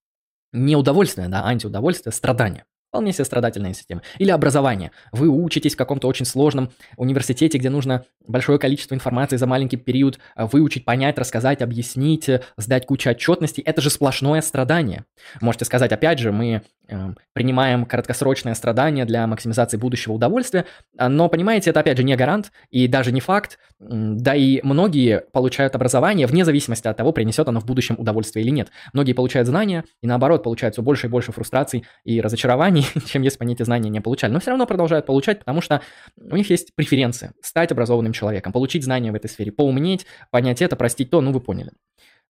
не 0.52 0.76
удовольствие, 0.76 1.28
да, 1.28 1.46
антиудовольствие, 1.46 2.12
страдания. 2.12 2.66
Вполне 2.90 3.14
себе 3.14 3.26
система. 3.74 4.02
Или 4.18 4.32
образование. 4.32 4.92
Вы 5.12 5.30
учитесь 5.30 5.76
в 5.76 5.78
каком-то 5.78 6.08
очень 6.08 6.26
сложном 6.26 6.72
университете, 6.98 7.60
где 7.60 7.70
нужно 7.70 8.06
большое 8.28 8.58
количество 8.58 8.96
информации 8.96 9.38
за 9.38 9.46
маленький 9.46 9.78
период 9.78 10.18
а, 10.36 10.48
выучить, 10.48 10.86
понять, 10.86 11.20
рассказать, 11.20 11.62
объяснить, 11.62 12.28
э, 12.30 12.42
сдать 12.58 12.88
кучу 12.88 13.12
отчетностей. 13.12 13.62
Это 13.62 13.80
же 13.82 13.92
сплошное 13.92 14.42
страдание. 14.42 15.06
Можете 15.40 15.66
сказать, 15.66 15.92
опять 15.92 16.18
же, 16.18 16.32
мы 16.32 16.64
Эм, 16.92 17.16
принимаем 17.34 17.86
краткосрочное 17.86 18.56
страдание 18.56 19.06
для 19.06 19.28
максимизации 19.28 19.78
будущего 19.78 20.14
удовольствия, 20.14 20.66
а, 20.98 21.08
но, 21.08 21.30
понимаете, 21.30 21.70
это, 21.70 21.82
опять 21.82 21.98
же, 21.98 22.04
не 22.04 22.16
гарант 22.16 22.52
и 22.72 22.88
даже 22.88 23.12
не 23.12 23.22
факт, 23.22 23.60
да 23.80 24.36
и 24.36 24.60
многие 24.64 25.22
получают 25.32 25.76
образование 25.76 26.26
вне 26.26 26.44
зависимости 26.44 26.88
от 26.88 26.98
того, 26.98 27.12
принесет 27.12 27.48
оно 27.48 27.60
в 27.60 27.66
будущем 27.66 27.96
удовольствие 28.00 28.44
или 28.44 28.52
нет. 28.52 28.72
Многие 28.92 29.14
получают 29.14 29.48
знания 29.48 29.84
и, 30.02 30.08
наоборот, 30.08 30.42
получают 30.42 30.74
все 30.74 30.82
больше 30.82 31.06
и 31.06 31.10
больше 31.12 31.32
фрустраций 31.32 31.86
и 32.06 32.22
разочарований, 32.22 32.79
чем 33.06 33.22
если 33.22 33.38
бы 33.38 33.44
они 33.44 33.54
эти 33.54 33.64
знания 33.64 33.90
не 33.90 34.02
получали, 34.02 34.32
но 34.32 34.40
все 34.40 34.52
равно 34.52 34.66
продолжают 34.66 35.06
получать, 35.06 35.40
потому 35.40 35.62
что 35.62 35.82
у 36.18 36.36
них 36.36 36.50
есть 36.50 36.76
преференция 36.76 37.34
стать 37.42 37.72
образованным 37.72 38.14
человеком, 38.14 38.52
получить 38.52 38.84
знания 38.84 39.12
в 39.12 39.16
этой 39.16 39.30
сфере, 39.30 39.52
поумнеть, 39.52 40.06
понять 40.32 40.62
это, 40.62 40.76
простить 40.76 41.10
то, 41.10 41.22
ну 41.22 41.32
вы 41.32 41.40
поняли. 41.40 41.72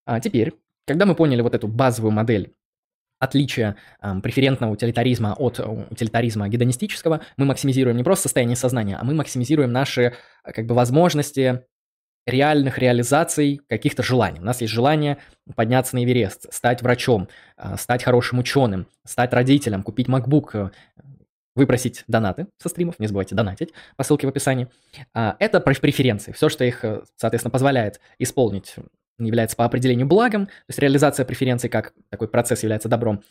А 0.06 0.20
теперь, 0.20 0.54
когда 0.86 1.06
мы 1.06 1.16
поняли 1.16 1.42
вот 1.42 1.56
эту 1.56 1.68
базовую 1.68 2.12
модель 2.12 2.54
отличие 3.20 3.76
э, 4.02 4.20
преферентного 4.22 4.72
утилитаризма 4.72 5.34
от 5.38 5.60
э, 5.60 5.86
утилитаризма 5.90 6.48
гедонистического, 6.48 7.22
мы 7.38 7.46
максимизируем 7.46 7.98
не 7.98 8.04
просто 8.04 8.24
состояние 8.24 8.56
сознания, 8.56 8.98
а 8.98 9.04
мы 9.04 9.14
максимизируем 9.14 9.72
наши 9.72 10.16
как 10.44 10.66
бы 10.66 10.74
возможности 10.74 11.66
реальных 12.26 12.78
реализаций 12.78 13.62
каких-то 13.68 14.04
желаний. 14.04 14.40
У 14.40 14.44
нас 14.44 14.62
есть 14.62 14.74
желание 14.74 15.18
подняться 15.56 15.96
на 15.96 16.04
Эверест, 16.04 16.54
стать 16.54 16.82
врачом, 16.82 17.28
а, 17.58 17.78
стать 17.78 18.04
хорошим 18.04 18.40
ученым, 18.40 18.88
стать 19.06 19.34
родителем, 19.34 19.84
купить 19.84 20.08
MacBook, 20.08 20.50
э, 20.54 20.70
выпросить 21.56 22.04
донаты 22.08 22.48
со 22.58 22.70
стримов, 22.70 23.00
не 23.00 23.08
забывайте 23.08 23.36
донатить 23.36 23.74
по 23.98 24.04
ссылке 24.04 24.28
в 24.28 24.30
описании. 24.30 24.68
А, 25.14 25.36
это 25.40 25.60
преференции, 25.60 26.32
все, 26.32 26.50
что 26.50 26.64
их, 26.64 26.86
э, 26.86 27.02
соответственно, 27.16 27.52
позволяет 27.52 28.00
исполнить 28.20 28.76
является 29.18 29.58
по 29.58 29.66
определению 29.66 30.08
благом, 30.08 30.46
то 30.46 30.54
есть 30.70 30.80
реализация 30.80 31.26
преференций 31.26 31.70
как 31.70 31.94
такой 32.10 32.30
процесс 32.30 32.64
является 32.64 32.88
добром. 32.88 33.22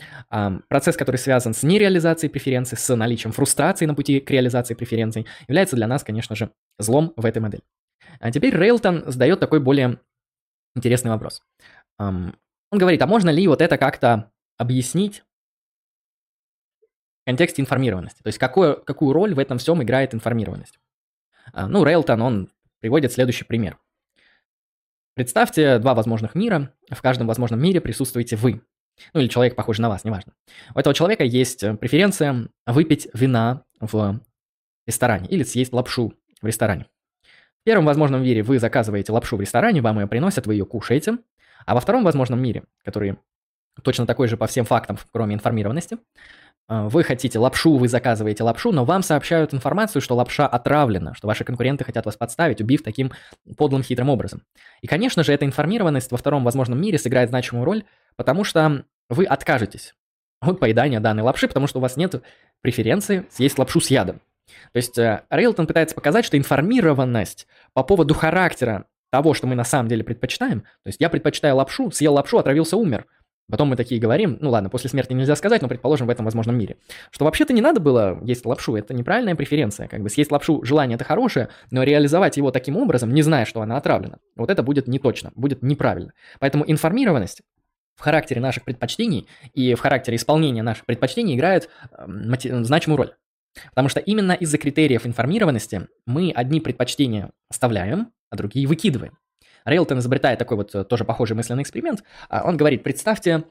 Процесс, 0.69 0.97
который 0.97 1.17
связан 1.17 1.55
с 1.55 1.63
нереализацией 1.63 2.31
преференций, 2.31 2.77
с 2.77 2.95
наличием 2.95 3.33
фрустрации 3.33 3.87
на 3.87 3.95
пути 3.95 4.21
к 4.21 4.31
реализации 4.31 4.75
преференций, 4.75 5.27
является 5.49 5.77
для 5.77 5.87
нас, 5.87 6.05
конечно 6.05 6.37
же, 6.37 6.51
злом 6.79 7.15
в 7.17 7.25
этой 7.25 7.41
модели. 7.41 7.63
А 8.21 8.31
теперь 8.31 8.57
Рейлтон 8.57 9.05
задает 9.07 9.41
такой 9.41 9.61
более 9.61 10.01
интересный 10.75 11.11
вопрос. 11.11 11.43
Он 11.99 12.35
говорит, 12.71 13.01
а 13.03 13.07
можно 13.07 13.31
ли 13.31 13.49
вот 13.49 13.63
это 13.63 13.79
как-то 13.79 14.31
объяснить 14.57 15.25
в 17.23 17.27
контексте 17.27 17.63
информированности? 17.63 18.23
То 18.23 18.29
есть 18.29 18.39
какую, 18.39 18.83
какую 18.83 19.13
роль 19.13 19.35
в 19.35 19.39
этом 19.39 19.59
всем 19.59 19.83
играет 19.83 20.15
информированность? 20.15 20.79
А, 21.53 21.67
ну, 21.67 21.85
Рейлтон, 21.85 22.21
он 22.21 22.51
приводит 22.81 23.13
следующий 23.13 23.45
пример. 23.45 23.79
Представьте 25.15 25.79
два 25.79 25.95
возможных 25.95 26.35
мира. 26.35 26.73
В 26.91 27.01
каждом 27.03 27.27
возможном 27.27 27.61
мире 27.61 27.81
присутствуете 27.81 28.37
вы. 28.37 28.63
Ну 29.15 29.21
или 29.21 29.29
человек, 29.29 29.55
похожий 29.57 29.83
на 29.83 29.89
вас, 29.89 30.05
неважно. 30.05 30.35
У 30.75 30.79
этого 30.79 30.95
человека 30.95 31.25
есть 31.25 31.61
преференция 31.79 32.49
выпить 32.67 33.09
вина 33.15 33.65
в 33.81 34.21
ресторане 34.87 35.29
или 35.29 35.43
съесть 35.43 35.73
лапшу 35.73 36.15
в 36.41 36.47
ресторане. 36.47 36.87
Первом 37.69 37.85
возможном 37.85 38.23
мире 38.23 38.43
вы 38.43 38.59
заказываете 38.59 39.13
лапшу 39.13 39.37
в 39.37 39.43
ресторане, 39.43 39.83
вам 39.83 40.01
ее 40.01 40.07
приносят, 40.07 40.47
вы 40.47 40.55
ее 40.55 40.65
кушаете. 40.65 41.19
А 41.67 41.75
во 41.75 41.81
втором 41.83 42.03
возможном 42.03 42.41
мире, 42.41 42.63
который 42.83 43.19
точно 43.83 44.07
такой 44.07 44.27
же 44.27 44.39
по 44.39 44.47
всем 44.47 44.65
фактам, 44.65 44.97
кроме 45.13 45.35
информированности, 45.35 45.99
э, 46.71 46.89
вы 46.89 47.03
хотите 47.03 47.39
лапшу, 47.39 47.77
вы 47.77 47.89
заказываете 47.89 48.43
лапшу, 48.43 48.73
но 48.73 48.87
вам 48.87 49.03
сообщают 49.03 49.53
информацию, 49.53 50.01
что 50.01 50.17
лапша 50.17 50.47
отравлена, 50.47 51.13
что 51.13 51.27
ваши 51.27 51.45
конкуренты 51.45 51.85
хотят 51.85 52.07
вас 52.07 52.17
подставить, 52.17 52.63
убив 52.63 52.83
таким 52.83 53.13
подлым 53.59 53.83
хитрым 53.83 54.09
образом. 54.09 54.45
И, 54.81 54.87
конечно 54.87 55.23
же, 55.23 55.35
эта 55.35 55.45
информированность 55.45 56.11
во 56.11 56.17
втором 56.17 56.45
возможном 56.45 56.81
мире 56.81 56.97
сыграет 56.97 57.29
значимую 57.29 57.67
роль, 57.67 57.85
потому 58.17 58.45
что 58.45 58.87
вы 59.11 59.27
откажетесь 59.27 59.93
от 60.41 60.59
поедания 60.59 61.01
данной 61.01 61.23
лапши, 61.23 61.49
потому 61.49 61.67
что 61.67 61.81
у 61.81 61.83
вас 61.83 61.99
нет 61.99 62.23
преференции 62.63 63.27
съесть 63.29 63.59
лапшу 63.59 63.83
с 63.83 63.91
ядом. 63.91 64.23
То 64.73 64.77
есть 64.77 64.99
э, 64.99 65.23
Рейлтон 65.31 65.67
пытается 65.67 65.95
показать, 65.95 66.25
что 66.25 66.37
информированность 66.37 67.47
по 67.73 67.83
поводу 67.83 68.15
характера 68.15 68.87
того, 69.11 69.35
что 69.35 69.47
мы 69.47 69.55
на 69.55 69.65
самом 69.65 69.89
деле 69.89 70.05
предпочитаем, 70.05 70.61
то 70.61 70.87
есть 70.87 71.01
я 71.01 71.09
предпочитаю 71.09 71.57
лапшу, 71.57 71.91
съел 71.91 72.15
лапшу, 72.15 72.39
отравился, 72.39 72.77
умер. 72.77 73.07
Потом 73.51 73.69
мы 73.69 73.77
такие 73.77 73.99
говорим, 73.99 74.37
ну 74.43 74.51
ладно, 74.51 74.69
после 74.69 74.91
смерти 74.91 75.15
нельзя 75.15 75.35
сказать, 75.35 75.63
но 75.63 75.69
предположим 75.69 76.07
в 76.07 76.11
этом 76.11 76.27
возможном 76.27 76.59
мире, 76.59 76.77
что 77.11 77.25
вообще-то 77.25 77.55
не 77.55 77.63
надо 77.63 77.81
было 77.81 78.21
есть 78.23 78.45
лапшу, 78.45 78.77
это 78.77 78.93
неправильная 78.93 79.35
преференция, 79.35 79.89
как 79.89 80.03
бы 80.03 80.11
съесть 80.11 80.31
лапшу 80.31 80.63
желание 80.65 80.97
это 80.97 81.05
хорошее, 81.05 81.49
но 81.71 81.83
реализовать 81.83 82.37
его 82.37 82.51
таким 82.51 82.77
образом, 82.77 83.15
не 83.15 83.23
зная, 83.23 83.47
что 83.47 83.63
она 83.63 83.79
отравлена, 83.79 84.19
вот 84.37 84.51
это 84.51 84.63
будет 84.63 84.87
не 84.87 84.99
точно, 84.99 85.33
будет 85.35 85.63
неправильно. 85.63 86.13
Поэтому 86.41 86.65
информированность 86.67 87.41
в 87.97 88.03
характере 88.03 88.41
наших 88.41 88.65
предпочтений 88.65 89.27
и 89.55 89.75
в 89.75 89.81
характере 89.81 90.17
исполнения 90.17 90.63
наших 90.63 90.85
предпочтений 90.85 91.35
играет 91.35 91.69
э, 91.91 92.05
значимую 92.07 92.99
роль. 92.99 93.13
Потому 93.71 93.89
что 93.89 94.01
именно 94.01 94.33
из-за 94.33 94.59
критериев 94.59 95.07
информированности 95.07 95.89
мы 96.07 96.33
одни 96.35 96.61
предпочтения 96.61 97.31
оставляем, 97.51 98.13
а 98.31 98.37
другие 98.37 98.67
выкидываем. 98.67 99.19
Рейлтон 99.65 99.99
изобретает 99.99 100.39
такой 100.39 100.57
вот 100.57 100.75
э, 100.75 100.85
тоже 100.85 101.05
похожий 101.05 101.37
мысленный 101.37 101.63
эксперимент. 101.63 102.03
А, 102.29 102.45
он 102.45 102.57
говорит, 102.57 102.83
представьте, 102.83 103.45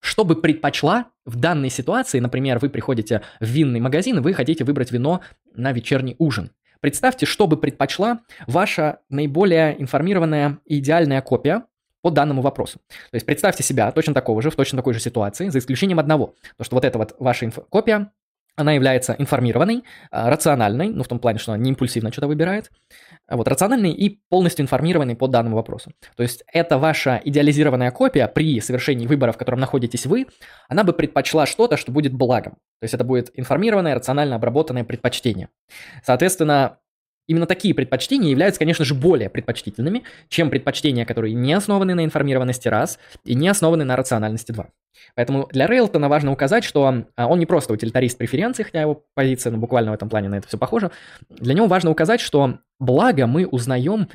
что 0.00 0.24
бы 0.24 0.40
предпочла 0.40 1.06
в 1.24 1.36
данной 1.36 1.70
ситуации, 1.70 2.20
например, 2.20 2.58
вы 2.58 2.68
приходите 2.68 3.22
в 3.40 3.44
винный 3.44 3.80
магазин, 3.80 4.20
вы 4.22 4.34
хотите 4.34 4.64
выбрать 4.64 4.92
вино 4.92 5.20
на 5.54 5.72
вечерний 5.72 6.16
ужин. 6.18 6.52
Представьте, 6.80 7.26
что 7.26 7.46
бы 7.46 7.56
предпочла 7.56 8.20
ваша 8.46 9.00
наиболее 9.08 9.80
информированная 9.80 10.58
и 10.66 10.78
идеальная 10.78 11.22
копия 11.22 11.62
по 12.02 12.10
данному 12.10 12.42
вопросу. 12.42 12.78
То 13.10 13.14
есть 13.14 13.26
представьте 13.26 13.64
себя 13.64 13.90
точно 13.90 14.14
такого 14.14 14.42
же, 14.42 14.50
в 14.50 14.56
точно 14.56 14.76
такой 14.76 14.94
же 14.94 15.00
ситуации, 15.00 15.48
за 15.48 15.58
исключением 15.58 15.98
одного. 15.98 16.34
То, 16.56 16.64
что 16.64 16.76
вот 16.76 16.84
эта 16.84 16.98
вот 16.98 17.16
ваша 17.18 17.46
инф- 17.46 17.66
копия 17.68 18.12
она 18.56 18.72
является 18.72 19.14
информированной, 19.18 19.84
а, 20.10 20.30
рациональной, 20.30 20.88
ну 20.88 21.02
в 21.02 21.08
том 21.08 21.18
плане, 21.18 21.38
что 21.38 21.52
она 21.52 21.62
не 21.62 21.70
импульсивно 21.70 22.10
что-то 22.10 22.26
выбирает, 22.26 22.70
а 23.28 23.36
вот 23.36 23.48
рациональной 23.48 23.92
и 23.92 24.20
полностью 24.28 24.64
информированной 24.64 25.14
по 25.14 25.28
данному 25.28 25.56
вопросу. 25.56 25.92
То 26.16 26.22
есть 26.22 26.42
это 26.52 26.78
ваша 26.78 27.20
идеализированная 27.24 27.90
копия 27.90 28.28
при 28.28 28.60
совершении 28.60 29.06
выбора, 29.06 29.32
в 29.32 29.36
котором 29.36 29.60
находитесь 29.60 30.06
вы, 30.06 30.26
она 30.68 30.84
бы 30.84 30.92
предпочла 30.92 31.46
что-то, 31.46 31.76
что 31.76 31.92
будет 31.92 32.12
благом. 32.12 32.54
То 32.80 32.84
есть 32.84 32.94
это 32.94 33.04
будет 33.04 33.30
информированное, 33.34 33.94
рационально 33.94 34.36
обработанное 34.36 34.84
предпочтение. 34.84 35.48
Соответственно, 36.02 36.78
Именно 37.26 37.46
такие 37.46 37.74
предпочтения 37.74 38.30
являются, 38.30 38.58
конечно 38.58 38.84
же, 38.84 38.94
более 38.94 39.28
предпочтительными, 39.28 40.04
чем 40.28 40.48
предпочтения, 40.48 41.04
которые 41.04 41.34
не 41.34 41.52
основаны 41.52 41.94
на 41.94 42.04
информированности 42.04 42.68
раз 42.68 42.98
и 43.24 43.34
не 43.34 43.48
основаны 43.48 43.84
на 43.84 43.96
рациональности 43.96 44.52
два. 44.52 44.68
Поэтому 45.14 45.48
для 45.52 45.66
Рейлтона 45.66 46.08
важно 46.08 46.32
указать, 46.32 46.64
что 46.64 47.04
а, 47.16 47.26
он 47.26 47.38
не 47.38 47.46
просто 47.46 47.72
утилитарист 47.72 48.16
преференций, 48.18 48.64
хотя 48.64 48.80
его 48.80 49.04
позиция 49.14 49.50
ну, 49.50 49.58
буквально 49.58 49.90
в 49.90 49.94
этом 49.94 50.08
плане 50.08 50.28
на 50.28 50.36
это 50.36 50.48
все 50.48 50.58
похоже. 50.58 50.90
Для 51.28 51.54
него 51.54 51.66
важно 51.66 51.90
указать, 51.90 52.20
что 52.20 52.58
благо 52.78 53.26
мы 53.26 53.46
узнаем 53.46 54.08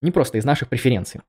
не 0.00 0.10
просто 0.10 0.38
из 0.38 0.44
наших 0.44 0.68
преференций. 0.68 1.20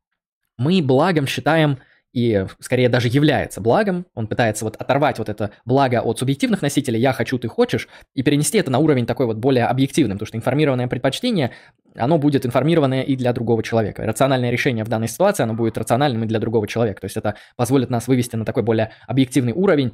Мы 0.58 0.82
благом 0.82 1.28
считаем 1.28 1.80
и 2.14 2.46
скорее 2.60 2.90
даже 2.90 3.08
является 3.08 3.62
благом. 3.62 4.06
Он 4.16 4.28
пытается 4.28 4.66
вот 4.66 4.76
оторвать 4.78 5.20
вот 5.20 5.30
это 5.30 5.52
благо 5.66 6.02
от 6.02 6.20
субъективных 6.20 6.62
носителей 6.62 7.00
«я 7.00 7.14
хочу, 7.14 7.38
ты 7.38 7.48
хочешь» 7.48 7.88
и 8.16 8.24
перенести 8.24 8.58
это 8.58 8.72
на 8.72 8.80
уровень 8.80 9.06
такой 9.06 9.26
вот 9.26 9.38
более 9.38 9.66
объективный, 9.66 10.16
потому 10.16 10.28
что 10.28 10.38
информированное 10.38 10.88
предпочтение, 10.88 11.52
оно 11.96 12.18
будет 12.18 12.46
информированное 12.46 13.04
и 13.04 13.16
для 13.16 13.34
другого 13.34 13.64
человека. 13.64 14.06
Рациональное 14.06 14.52
решение 14.52 14.84
в 14.84 14.90
данной 14.90 15.08
ситуации, 15.08 15.44
оно 15.44 15.54
будет 15.54 15.78
рациональным 15.78 16.24
и 16.24 16.28
для 16.28 16.40
другого 16.40 16.68
человека. 16.68 17.02
То 17.02 17.06
есть 17.06 17.18
это 17.18 17.36
позволит 17.56 17.90
нас 17.90 18.08
вывести 18.08 18.36
на 18.36 18.46
такой 18.46 18.64
более 18.64 18.92
объективный 19.08 19.54
уровень, 19.54 19.94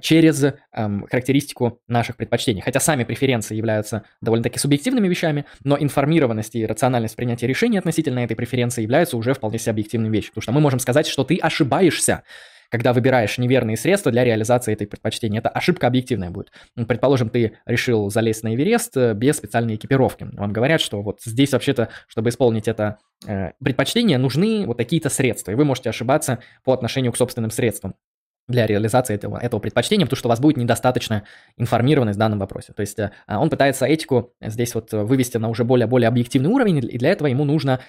через 0.00 0.42
эм, 0.72 1.06
характеристику 1.10 1.80
наших 1.86 2.16
предпочтений. 2.16 2.62
Хотя 2.62 2.80
сами 2.80 3.04
преференции 3.04 3.56
являются 3.56 4.04
довольно-таки 4.22 4.58
субъективными 4.58 5.08
вещами, 5.08 5.44
но 5.64 5.76
информированность 5.78 6.54
и 6.54 6.64
рациональность 6.64 7.16
принятия 7.16 7.46
решений 7.46 7.78
относительно 7.78 8.20
этой 8.20 8.36
преференции 8.36 8.82
являются 8.82 9.16
уже 9.16 9.34
вполне 9.34 9.58
себе 9.58 9.72
объективной 9.72 10.10
вещью. 10.10 10.32
Потому 10.32 10.42
что 10.42 10.52
мы 10.52 10.60
можем 10.60 10.78
сказать, 10.78 11.06
что 11.06 11.24
ты 11.24 11.36
ошибаешься, 11.36 12.22
когда 12.70 12.92
выбираешь 12.92 13.38
неверные 13.38 13.76
средства 13.76 14.10
для 14.10 14.24
реализации 14.24 14.72
этой 14.72 14.86
предпочтения. 14.86 15.38
Это 15.38 15.48
ошибка 15.48 15.86
объективная 15.86 16.30
будет. 16.30 16.52
Ну, 16.74 16.86
предположим, 16.86 17.28
ты 17.28 17.58
решил 17.64 18.10
залезть 18.10 18.42
на 18.42 18.54
Эверест 18.54 18.96
э, 18.96 19.14
без 19.14 19.36
специальной 19.36 19.76
экипировки. 19.76 20.26
Вам 20.32 20.52
говорят, 20.52 20.80
что 20.80 21.02
вот 21.02 21.20
здесь 21.24 21.52
вообще-то, 21.52 21.90
чтобы 22.08 22.30
исполнить 22.30 22.68
это 22.68 22.98
э, 23.26 23.52
предпочтение, 23.62 24.18
нужны 24.18 24.66
вот 24.66 24.78
такие-то 24.78 25.10
средства. 25.10 25.52
И 25.52 25.54
вы 25.54 25.64
можете 25.64 25.90
ошибаться 25.90 26.40
по 26.64 26.72
отношению 26.72 27.12
к 27.12 27.16
собственным 27.16 27.50
средствам 27.50 27.94
для 28.48 28.66
реализации 28.66 29.14
этого, 29.14 29.38
этого 29.38 29.60
предпочтения, 29.60 30.06
потому 30.06 30.18
что 30.18 30.28
у 30.28 30.30
вас 30.30 30.40
будет 30.40 30.56
недостаточно 30.56 31.24
информированность 31.56 32.16
в 32.16 32.20
данном 32.20 32.38
вопросе. 32.38 32.72
То 32.72 32.80
есть 32.80 32.98
э, 32.98 33.10
он 33.26 33.50
пытается 33.50 33.86
этику 33.86 34.32
здесь 34.40 34.74
вот 34.74 34.92
вывести 34.92 35.36
на 35.36 35.48
уже 35.48 35.64
более-более 35.64 36.08
объективный 36.08 36.50
уровень, 36.50 36.78
и 36.78 36.98
для 36.98 37.10
этого 37.10 37.28
ему 37.28 37.44
нужна 37.44 37.80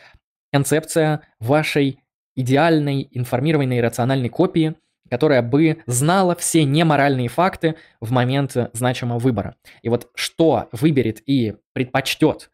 концепция 0.51 1.21
вашей 1.39 1.99
идеальной, 2.35 3.07
информированной, 3.11 3.81
рациональной 3.81 4.29
копии, 4.29 4.75
которая 5.09 5.41
бы 5.41 5.77
знала 5.85 6.35
все 6.35 6.63
неморальные 6.63 7.29
факты 7.29 7.75
в 8.01 8.11
момент 8.11 8.55
значимого 8.73 9.19
выбора. 9.19 9.55
И 9.81 9.89
вот 9.89 10.09
что 10.15 10.67
выберет 10.71 11.21
и 11.25 11.55
предпочтет 11.73 12.49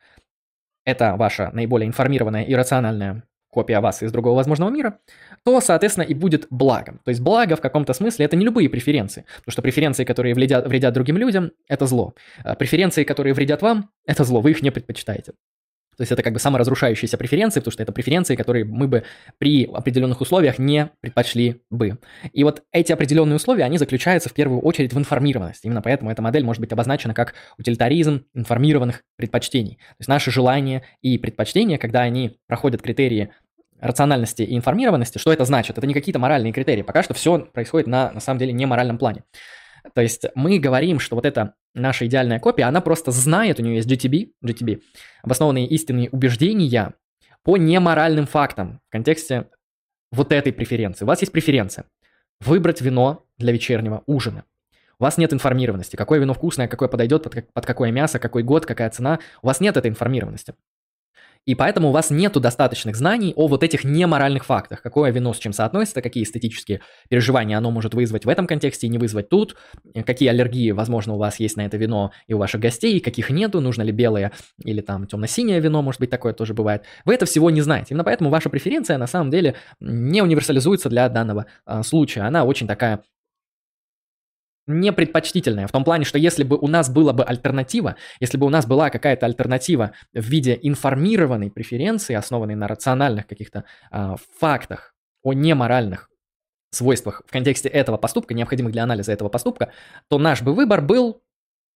это 0.85 1.15
ваша 1.15 1.49
наиболее 1.53 1.87
информированная 1.87 2.43
и 2.43 2.53
рациональная 2.53 3.23
копия 3.53 3.79
вас 3.79 4.03
из 4.03 4.11
другого 4.11 4.35
возможного 4.35 4.69
мира, 4.69 4.99
то, 5.45 5.61
соответственно, 5.61 6.05
и 6.05 6.13
будет 6.13 6.47
благом. 6.49 6.99
То 7.05 7.09
есть 7.09 7.21
благо 7.21 7.55
в 7.55 7.61
каком-то 7.61 7.93
смысле 7.93 8.25
это 8.25 8.35
не 8.35 8.45
любые 8.45 8.69
преференции, 8.69 9.25
потому 9.37 9.51
что 9.51 9.61
преференции, 9.61 10.03
которые 10.03 10.33
вредят, 10.33 10.67
вредят 10.67 10.93
другим 10.93 11.17
людям, 11.17 11.51
это 11.67 11.85
зло. 11.85 12.13
А 12.43 12.55
преференции, 12.55 13.03
которые 13.03 13.33
вредят 13.33 13.61
вам, 13.61 13.89
это 14.05 14.23
зло, 14.23 14.41
вы 14.41 14.51
их 14.51 14.61
не 14.61 14.71
предпочитаете. 14.71 15.33
То 15.97 16.01
есть 16.01 16.11
это 16.11 16.23
как 16.23 16.33
бы 16.33 16.39
саморазрушающиеся 16.39 17.17
преференции, 17.17 17.59
потому 17.59 17.71
что 17.71 17.83
это 17.83 17.91
преференции, 17.91 18.35
которые 18.35 18.65
мы 18.65 18.87
бы 18.87 19.03
при 19.37 19.65
определенных 19.65 20.21
условиях 20.21 20.59
не 20.59 20.89
предпочли 21.01 21.61
бы. 21.69 21.97
И 22.31 22.43
вот 22.43 22.63
эти 22.71 22.91
определенные 22.91 23.35
условия, 23.35 23.63
они 23.63 23.77
заключаются 23.77 24.29
в 24.29 24.33
первую 24.33 24.61
очередь 24.61 24.93
в 24.93 24.97
информированности. 24.97 25.67
Именно 25.67 25.81
поэтому 25.81 26.11
эта 26.11 26.21
модель 26.21 26.43
может 26.43 26.61
быть 26.61 26.71
обозначена 26.71 27.13
как 27.13 27.33
утилитаризм 27.57 28.25
информированных 28.33 29.03
предпочтений. 29.17 29.75
То 29.75 29.95
есть 29.99 30.09
наши 30.09 30.31
желания 30.31 30.83
и 31.01 31.17
предпочтения, 31.17 31.77
когда 31.77 32.01
они 32.01 32.37
проходят 32.47 32.81
критерии 32.81 33.29
рациональности 33.79 34.43
и 34.43 34.55
информированности, 34.55 35.17
что 35.17 35.33
это 35.33 35.45
значит? 35.45 35.77
Это 35.77 35.85
не 35.85 35.93
какие-то 35.93 36.19
моральные 36.19 36.53
критерии. 36.53 36.81
Пока 36.83 37.03
что 37.03 37.13
все 37.13 37.39
происходит 37.39 37.87
на, 37.87 38.11
на 38.11 38.19
самом 38.21 38.39
деле, 38.39 38.53
не 38.53 38.65
моральном 38.65 38.97
плане. 38.97 39.23
То 39.93 40.01
есть 40.01 40.25
мы 40.35 40.59
говорим, 40.59 40.99
что 40.99 41.15
вот 41.15 41.25
эта 41.25 41.55
наша 41.73 42.05
идеальная 42.05 42.39
копия, 42.39 42.63
она 42.63 42.81
просто 42.81 43.11
знает, 43.11 43.59
у 43.59 43.63
нее 43.63 43.75
есть 43.75 43.89
GTB, 43.89 44.31
GTB, 44.43 44.81
обоснованные 45.23 45.67
истинные 45.67 46.09
убеждения 46.09 46.93
по 47.43 47.57
неморальным 47.57 48.25
фактам 48.25 48.79
в 48.87 48.91
контексте 48.91 49.47
вот 50.11 50.31
этой 50.31 50.53
преференции. 50.53 51.05
У 51.05 51.07
вас 51.07 51.21
есть 51.21 51.31
преференция 51.31 51.85
выбрать 52.39 52.81
вино 52.81 53.25
для 53.37 53.51
вечернего 53.51 54.03
ужина. 54.05 54.45
У 54.99 55.03
вас 55.03 55.17
нет 55.17 55.33
информированности, 55.33 55.95
какое 55.95 56.19
вино 56.19 56.33
вкусное, 56.33 56.67
какое 56.67 56.87
подойдет, 56.87 57.23
под, 57.23 57.51
под 57.51 57.65
какое 57.65 57.91
мясо, 57.91 58.19
какой 58.19 58.43
год, 58.43 58.65
какая 58.65 58.89
цена. 58.89 59.19
У 59.41 59.47
вас 59.47 59.59
нет 59.59 59.75
этой 59.75 59.89
информированности. 59.89 60.53
И 61.45 61.55
поэтому 61.55 61.89
у 61.89 61.91
вас 61.91 62.09
нету 62.09 62.39
достаточных 62.39 62.95
знаний 62.95 63.33
о 63.35 63.47
вот 63.47 63.63
этих 63.63 63.83
неморальных 63.83 64.45
фактах. 64.45 64.81
Какое 64.81 65.11
вино 65.11 65.33
с 65.33 65.39
чем 65.39 65.51
соотносится, 65.51 66.01
какие 66.01 66.23
эстетические 66.23 66.81
переживания 67.09 67.57
оно 67.57 67.69
может 67.71 67.93
вызвать 67.93 68.25
в 68.25 68.29
этом 68.29 68.47
контексте 68.47 68.87
и 68.87 68.89
не 68.89 68.97
вызвать 68.97 69.29
тут, 69.29 69.55
какие 70.05 70.29
аллергии, 70.29 70.71
возможно, 70.71 71.13
у 71.13 71.17
вас 71.17 71.39
есть 71.39 71.57
на 71.57 71.65
это 71.65 71.77
вино 71.77 72.11
и 72.27 72.33
у 72.33 72.37
ваших 72.37 72.61
гостей, 72.61 72.99
каких 72.99 73.29
нету, 73.29 73.59
нужно 73.59 73.81
ли 73.81 73.91
белое 73.91 74.31
или 74.63 74.81
там 74.81 75.05
темно-синее 75.05 75.59
вино, 75.59 75.81
может 75.81 75.99
быть, 75.99 76.09
такое 76.09 76.33
тоже 76.33 76.53
бывает. 76.53 76.83
Вы 77.05 77.15
это 77.15 77.25
всего 77.25 77.49
не 77.49 77.61
знаете. 77.61 77.87
Именно 77.91 78.05
поэтому 78.05 78.29
ваша 78.29 78.49
преференция 78.49 78.97
на 78.97 79.07
самом 79.07 79.29
деле 79.29 79.55
не 79.79 80.21
универсализуется 80.21 80.89
для 80.89 81.09
данного 81.09 81.47
а, 81.65 81.83
случая. 81.83 82.21
Она 82.21 82.45
очень 82.45 82.67
такая 82.67 83.03
не 84.67 84.91
предпочтительная, 84.91 85.67
в 85.67 85.71
том 85.71 85.83
плане, 85.83 86.05
что 86.05 86.17
если 86.17 86.43
бы 86.43 86.57
у 86.57 86.67
нас 86.67 86.89
была 86.89 87.13
бы 87.13 87.23
альтернатива, 87.23 87.95
если 88.19 88.37
бы 88.37 88.45
у 88.45 88.49
нас 88.49 88.65
была 88.65 88.89
какая-то 88.89 89.25
альтернатива 89.25 89.91
в 90.13 90.23
виде 90.23 90.57
информированной 90.61 91.51
преференции, 91.51 92.13
основанной 92.13 92.55
на 92.55 92.67
рациональных 92.67 93.27
каких-то 93.27 93.65
а, 93.91 94.15
фактах, 94.39 94.93
о 95.23 95.33
неморальных 95.33 96.09
свойствах 96.71 97.21
в 97.25 97.31
контексте 97.31 97.69
этого 97.69 97.97
поступка, 97.97 98.33
необходимых 98.33 98.73
для 98.73 98.83
анализа 98.83 99.11
этого 99.11 99.29
поступка, 99.29 99.71
то 100.09 100.17
наш 100.17 100.41
бы 100.41 100.53
выбор 100.53 100.81
был 100.81 101.22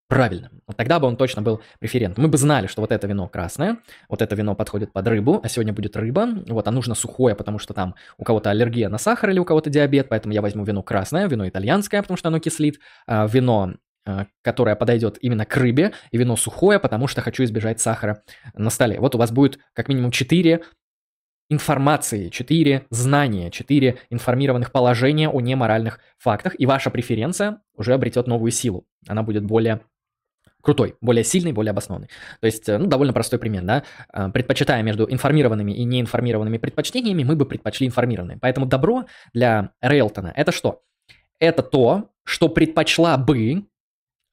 правильным. 0.07 0.61
Вот 0.67 0.77
тогда 0.77 0.99
бы 0.99 1.07
он 1.07 1.17
точно 1.17 1.41
был 1.41 1.61
преферент. 1.79 2.17
Мы 2.17 2.27
бы 2.27 2.37
знали, 2.37 2.67
что 2.67 2.81
вот 2.81 2.91
это 2.91 3.07
вино 3.07 3.27
красное, 3.27 3.77
вот 4.07 4.21
это 4.21 4.35
вино 4.35 4.55
подходит 4.55 4.93
под 4.93 5.07
рыбу, 5.07 5.41
а 5.43 5.49
сегодня 5.49 5.73
будет 5.73 5.97
рыба, 5.97 6.27
вот, 6.47 6.67
а 6.67 6.71
нужно 6.71 6.95
сухое, 6.95 7.35
потому 7.35 7.59
что 7.59 7.73
там 7.73 7.95
у 8.17 8.23
кого-то 8.23 8.49
аллергия 8.49 8.89
на 8.89 8.97
сахар 8.97 9.29
или 9.31 9.39
у 9.39 9.45
кого-то 9.45 9.69
диабет, 9.69 10.07
поэтому 10.09 10.33
я 10.33 10.41
возьму 10.41 10.63
вино 10.63 10.81
красное, 10.81 11.27
вино 11.27 11.47
итальянское, 11.47 12.01
потому 12.01 12.17
что 12.17 12.29
оно 12.29 12.39
кислит, 12.39 12.79
а 13.05 13.27
вино 13.27 13.73
а, 14.05 14.25
которое 14.41 14.77
подойдет 14.77 15.17
именно 15.19 15.45
к 15.45 15.57
рыбе, 15.57 15.91
и 16.11 16.17
вино 16.17 16.37
сухое, 16.37 16.79
потому 16.79 17.07
что 17.07 17.21
хочу 17.21 17.43
избежать 17.43 17.81
сахара 17.81 18.23
на 18.53 18.69
столе. 18.69 19.01
Вот 19.01 19.15
у 19.15 19.17
вас 19.17 19.31
будет 19.31 19.59
как 19.73 19.89
минимум 19.89 20.11
4 20.11 20.61
информации, 21.49 22.29
4 22.29 22.87
знания, 22.89 23.51
4 23.51 23.97
информированных 24.09 24.71
положения 24.71 25.27
о 25.29 25.41
неморальных 25.41 25.99
фактах, 26.17 26.55
и 26.57 26.65
ваша 26.65 26.89
преференция 26.89 27.61
уже 27.75 27.93
обретет 27.93 28.27
новую 28.27 28.51
силу. 28.51 28.85
Она 29.07 29.23
будет 29.23 29.43
более 29.43 29.81
крутой, 30.61 30.95
более 31.01 31.23
сильный, 31.23 31.53
более 31.53 31.71
обоснованный. 31.71 32.09
То 32.41 32.45
есть, 32.45 32.67
э, 32.67 32.77
ну, 32.77 32.87
довольно 32.87 33.13
простой 33.13 33.39
пример, 33.39 33.63
да. 33.63 33.83
А, 34.09 34.29
предпочитая 34.29 34.81
между 34.83 35.09
информированными 35.09 35.71
и 35.71 35.83
неинформированными 35.83 36.57
предпочтениями, 36.57 37.23
мы 37.23 37.35
бы 37.35 37.45
предпочли 37.45 37.87
информированные. 37.87 38.37
Поэтому 38.39 38.65
добро 38.65 39.05
для 39.33 39.71
Рейлтона– 39.81 40.33
это 40.35 40.51
что? 40.51 40.83
Это 41.39 41.63
то, 41.63 42.09
что 42.23 42.49
предпочла 42.49 43.17
бы 43.17 43.65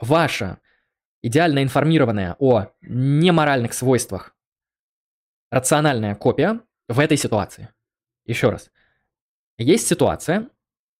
ваша 0.00 0.58
идеально 1.22 1.62
информированная 1.62 2.36
о 2.38 2.66
неморальных 2.82 3.72
свойствах 3.72 4.34
рациональная 5.50 6.14
копия 6.14 6.60
в 6.88 6.98
этой 6.98 7.16
ситуации. 7.16 7.68
Еще 8.26 8.50
раз. 8.50 8.70
Есть 9.56 9.86
ситуация, 9.86 10.48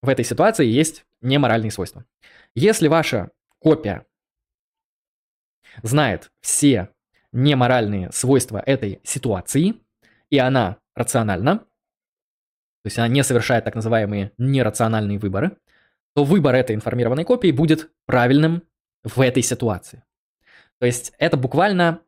в 0.01 0.09
этой 0.09 0.25
ситуации 0.25 0.67
есть 0.67 1.05
неморальные 1.21 1.71
свойства. 1.71 2.05
Если 2.55 2.89
ваша 2.89 3.31
копия 3.59 4.07
знает 5.83 6.31
все 6.41 6.91
неморальные 7.33 8.13
свойства 8.13 8.63
этой 8.65 9.01
ситуации, 9.03 9.75
и 10.31 10.39
она 10.39 10.79
рациональна, 10.95 11.59
то 11.59 12.87
есть 12.87 12.99
она 12.99 13.09
не 13.09 13.25
совершает 13.25 13.65
так 13.65 13.75
называемые 13.75 14.33
нерациональные 14.39 15.19
выборы, 15.19 15.57
то 16.15 16.25
выбор 16.25 16.55
этой 16.55 16.77
информированной 16.77 17.25
копии 17.25 17.51
будет 17.51 17.91
правильным 18.07 18.63
в 19.03 19.21
этой 19.21 19.43
ситуации. 19.43 20.05
То 20.79 20.87
есть 20.87 21.13
это 21.19 21.37
буквально 21.37 22.01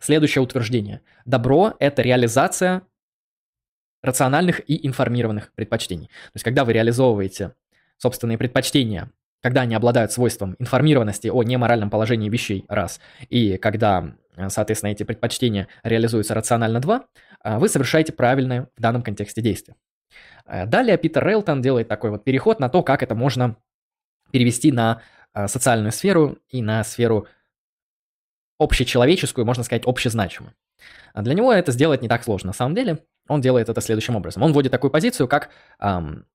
следующее 0.00 0.42
утверждение. 0.42 1.02
Добро– 1.24 1.74
это 1.78 2.02
реализация 2.02 2.82
рациональных 4.02 4.68
и 4.68 4.86
информированных 4.86 5.52
предпочтений. 5.52 6.06
То 6.06 6.32
есть 6.34 6.44
когда 6.44 6.64
вы 6.64 6.72
реализовываете 6.72 7.54
собственные 7.98 8.38
предпочтения 8.38 9.12
когда 9.42 9.62
они 9.62 9.74
обладают 9.74 10.12
свойством 10.12 10.54
информированности 10.58 11.28
о 11.28 11.42
неморальном 11.42 11.90
положении 11.90 12.30
вещей, 12.30 12.64
раз, 12.68 13.00
и 13.28 13.58
когда, 13.58 14.14
э, 14.36 14.48
соответственно, 14.48 14.92
эти 14.92 15.02
предпочтения 15.02 15.68
реализуются 15.82 16.34
рационально, 16.34 16.80
два, 16.80 17.04
э, 17.44 17.58
вы 17.58 17.68
совершаете 17.68 18.12
правильное 18.12 18.68
в 18.76 18.80
данном 18.80 19.02
контексте 19.02 19.42
действие. 19.42 19.76
Э, 20.46 20.64
далее 20.66 20.96
Питер 20.96 21.26
Рейлтон 21.26 21.60
делает 21.60 21.88
такой 21.88 22.10
вот 22.10 22.24
переход 22.24 22.60
на 22.60 22.68
то, 22.68 22.82
как 22.82 23.02
это 23.02 23.14
можно 23.14 23.56
перевести 24.30 24.72
на 24.72 25.02
социальную 25.46 25.92
сферу 25.92 26.38
и 26.50 26.60
на 26.60 26.84
сферу 26.84 27.26
общечеловеческую, 28.58 29.46
можно 29.46 29.64
сказать, 29.64 29.82
общезначимую. 29.86 30.54
Для 31.14 31.32
него 31.32 31.52
это 31.52 31.72
сделать 31.72 32.02
не 32.02 32.08
так 32.08 32.22
сложно. 32.22 32.48
На 32.48 32.52
самом 32.52 32.74
деле, 32.74 32.98
он 33.28 33.40
делает 33.40 33.70
это 33.70 33.80
следующим 33.80 34.14
образом. 34.14 34.42
Он 34.42 34.52
вводит 34.52 34.72
такую 34.72 34.90
позицию, 34.90 35.28
как 35.28 35.48
эм, 35.80 36.26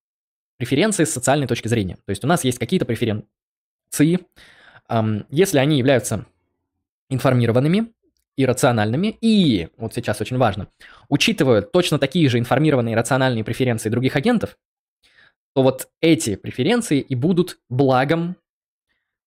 преференции 0.58 1.04
с 1.04 1.12
социальной 1.12 1.46
точки 1.46 1.68
зрения. 1.68 1.96
То 2.04 2.10
есть 2.10 2.22
у 2.24 2.26
нас 2.26 2.44
есть 2.44 2.58
какие-то 2.58 2.84
преференции, 2.84 4.20
если 5.30 5.58
они 5.58 5.78
являются 5.78 6.26
информированными 7.08 7.92
и 8.36 8.44
рациональными, 8.44 9.16
и, 9.20 9.68
вот 9.78 9.94
сейчас 9.94 10.20
очень 10.20 10.36
важно, 10.36 10.68
учитывают 11.08 11.72
точно 11.72 11.98
такие 11.98 12.28
же 12.28 12.38
информированные 12.38 12.92
и 12.92 12.96
рациональные 12.96 13.44
преференции 13.44 13.88
других 13.88 14.14
агентов, 14.16 14.58
то 15.54 15.62
вот 15.62 15.88
эти 16.00 16.36
преференции 16.36 17.00
и 17.00 17.14
будут 17.14 17.58
благом 17.68 18.36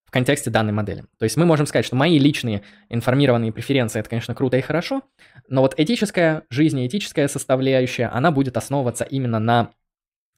в 0.05 0.11
контексте 0.11 0.49
данной 0.49 0.73
модели. 0.73 1.05
То 1.17 1.23
есть 1.23 1.37
мы 1.37 1.45
можем 1.45 1.65
сказать, 1.65 1.85
что 1.85 1.95
мои 1.95 2.19
личные 2.19 2.63
информированные 2.89 3.51
преференции 3.51 3.99
это, 3.99 4.09
конечно, 4.09 4.35
круто 4.35 4.57
и 4.57 4.61
хорошо, 4.61 5.01
но 5.47 5.61
вот 5.61 5.73
этическая 5.77 6.43
жизнь, 6.49 6.85
этическая 6.85 7.27
составляющая, 7.27 8.07
она 8.07 8.31
будет 8.31 8.57
основываться 8.57 9.03
именно 9.05 9.39
на 9.39 9.71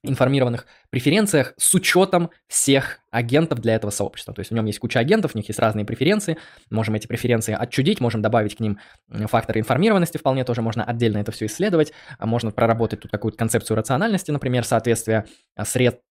информированных 0.03 0.67
преференциях 0.89 1.53
с 1.57 1.73
учетом 1.73 2.29
всех 2.47 2.99
агентов 3.09 3.59
для 3.59 3.75
этого 3.75 3.89
сообщества. 3.89 4.33
То 4.33 4.41
есть 4.41 4.51
в 4.51 4.53
нем 4.53 4.65
есть 4.65 4.79
куча 4.79 4.99
агентов, 4.99 5.31
у 5.33 5.37
них 5.37 5.47
есть 5.47 5.59
разные 5.59 5.85
преференции, 5.85 6.37
можем 6.69 6.95
эти 6.95 7.07
преференции 7.07 7.55
отчудить, 7.57 8.01
можем 8.01 8.21
добавить 8.21 8.57
к 8.57 8.59
ним 8.59 8.79
факторы 9.09 9.61
информированности, 9.61 10.17
вполне 10.17 10.43
тоже 10.43 10.61
можно 10.61 10.83
отдельно 10.83 11.19
это 11.19 11.31
все 11.31 11.45
исследовать, 11.45 11.93
а 12.19 12.25
можно 12.25 12.51
проработать 12.51 12.99
тут 12.99 13.11
какую-то 13.11 13.37
концепцию 13.37 13.77
рациональности, 13.77 14.31
например, 14.31 14.65
соответствие 14.65 15.25
средств 15.63 16.01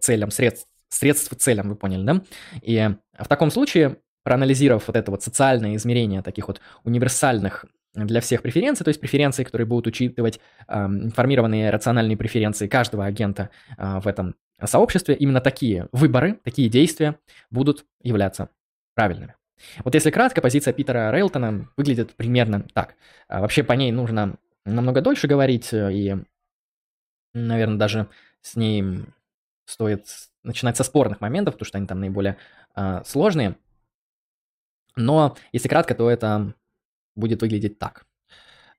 целям, 0.00 0.30
средств, 0.30 0.66
средств 0.88 1.34
целям, 1.36 1.68
вы 1.68 1.76
поняли, 1.76 2.04
да? 2.04 2.22
И 2.62 2.88
в 3.18 3.28
таком 3.28 3.50
случае 3.50 3.98
проанализировав 4.24 4.86
вот 4.86 4.96
это 4.96 5.10
вот 5.10 5.22
социальное 5.22 5.76
измерение 5.76 6.22
таких 6.22 6.48
вот 6.48 6.60
универсальных 6.84 7.64
для 7.94 8.20
всех 8.20 8.42
преференций, 8.42 8.84
то 8.84 8.88
есть 8.88 9.00
преференции, 9.00 9.44
которые 9.44 9.66
будут 9.66 9.86
учитывать 9.88 10.40
э, 10.68 10.74
информированные 10.74 11.70
рациональные 11.70 12.16
преференции 12.16 12.68
каждого 12.68 13.04
агента 13.04 13.50
э, 13.76 14.00
в 14.00 14.06
этом 14.06 14.36
сообществе, 14.62 15.14
именно 15.14 15.40
такие 15.40 15.88
выборы, 15.92 16.38
такие 16.44 16.68
действия 16.68 17.18
будут 17.50 17.86
являться 18.02 18.50
правильными. 18.94 19.34
Вот 19.84 19.94
если 19.94 20.10
кратко, 20.10 20.40
позиция 20.40 20.72
Питера 20.72 21.10
Рейлтона 21.10 21.68
выглядит 21.76 22.14
примерно 22.14 22.66
так. 22.72 22.94
А 23.28 23.40
вообще 23.40 23.62
по 23.62 23.72
ней 23.72 23.92
нужно 23.92 24.36
намного 24.64 25.00
дольше 25.00 25.26
говорить, 25.26 25.72
э, 25.72 25.92
и, 25.92 26.16
наверное, 27.34 27.78
даже 27.78 28.08
с 28.40 28.56
ней 28.56 29.04
стоит 29.64 30.06
начинать 30.42 30.76
со 30.76 30.84
спорных 30.84 31.20
моментов, 31.20 31.54
потому 31.54 31.66
что 31.66 31.78
они 31.78 31.86
там 31.86 32.00
наиболее 32.00 32.36
э, 32.76 33.02
сложные. 33.04 33.56
Но 34.96 35.36
если 35.52 35.68
кратко, 35.68 35.94
то 35.94 36.10
это 36.10 36.54
будет 37.20 37.42
выглядеть 37.42 37.78
так. 37.78 38.06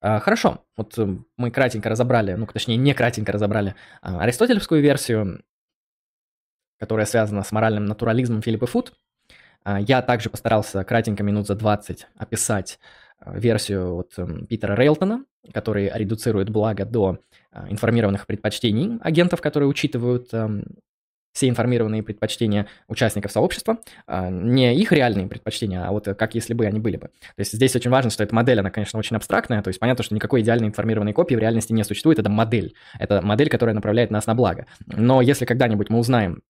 А, 0.01 0.19
хорошо, 0.19 0.65
вот 0.75 0.97
э, 0.97 1.07
мы 1.37 1.51
кратенько 1.51 1.87
разобрали, 1.87 2.33
ну, 2.33 2.47
точнее, 2.47 2.75
не 2.75 2.93
кратенько 2.93 3.31
разобрали 3.31 3.75
а, 4.01 4.19
аристотелевскую 4.21 4.81
версию, 4.81 5.43
которая 6.79 7.05
связана 7.05 7.43
с 7.43 7.51
моральным 7.51 7.85
натурализмом 7.85 8.41
Филиппа 8.41 8.65
Фуд. 8.65 8.93
А, 9.63 9.79
я 9.79 10.01
также 10.01 10.31
постарался 10.31 10.83
кратенько 10.83 11.21
минут 11.21 11.45
за 11.45 11.55
20 11.55 12.07
описать 12.17 12.79
версию 13.23 13.97
от 13.97 14.17
эм, 14.17 14.47
Питера 14.47 14.73
Рейлтона, 14.73 15.23
который 15.53 15.91
редуцирует 15.93 16.49
благо 16.49 16.85
до 16.85 17.19
информированных 17.69 18.25
предпочтений 18.25 18.97
агентов, 19.01 19.41
которые 19.41 19.69
учитывают 19.69 20.33
эм, 20.33 20.63
все 21.33 21.47
информированные 21.47 22.03
предпочтения 22.03 22.67
участников 22.87 23.31
сообщества, 23.31 23.79
а, 24.05 24.29
не 24.29 24.75
их 24.75 24.91
реальные 24.91 25.27
предпочтения, 25.27 25.85
а 25.85 25.91
вот 25.91 26.05
как 26.05 26.35
если 26.35 26.53
бы 26.53 26.65
они 26.65 26.79
были 26.79 26.97
бы. 26.97 27.07
То 27.07 27.39
есть 27.39 27.53
здесь 27.53 27.75
очень 27.75 27.91
важно, 27.91 28.11
что 28.11 28.23
эта 28.23 28.35
модель, 28.35 28.59
она, 28.59 28.69
конечно, 28.69 28.99
очень 28.99 29.15
абстрактная, 29.15 29.61
то 29.61 29.69
есть 29.69 29.79
понятно, 29.79 30.03
что 30.03 30.15
никакой 30.15 30.41
идеальной 30.41 30.67
информированной 30.67 31.13
копии 31.13 31.35
в 31.35 31.39
реальности 31.39 31.73
не 31.73 31.83
существует, 31.83 32.19
это 32.19 32.29
модель, 32.29 32.75
это 32.99 33.21
модель, 33.21 33.49
которая 33.49 33.75
направляет 33.75 34.11
нас 34.11 34.25
на 34.25 34.35
благо. 34.35 34.65
Но 34.87 35.21
если 35.21 35.45
когда-нибудь 35.45 35.89
мы 35.89 35.99
узнаем, 35.99 36.41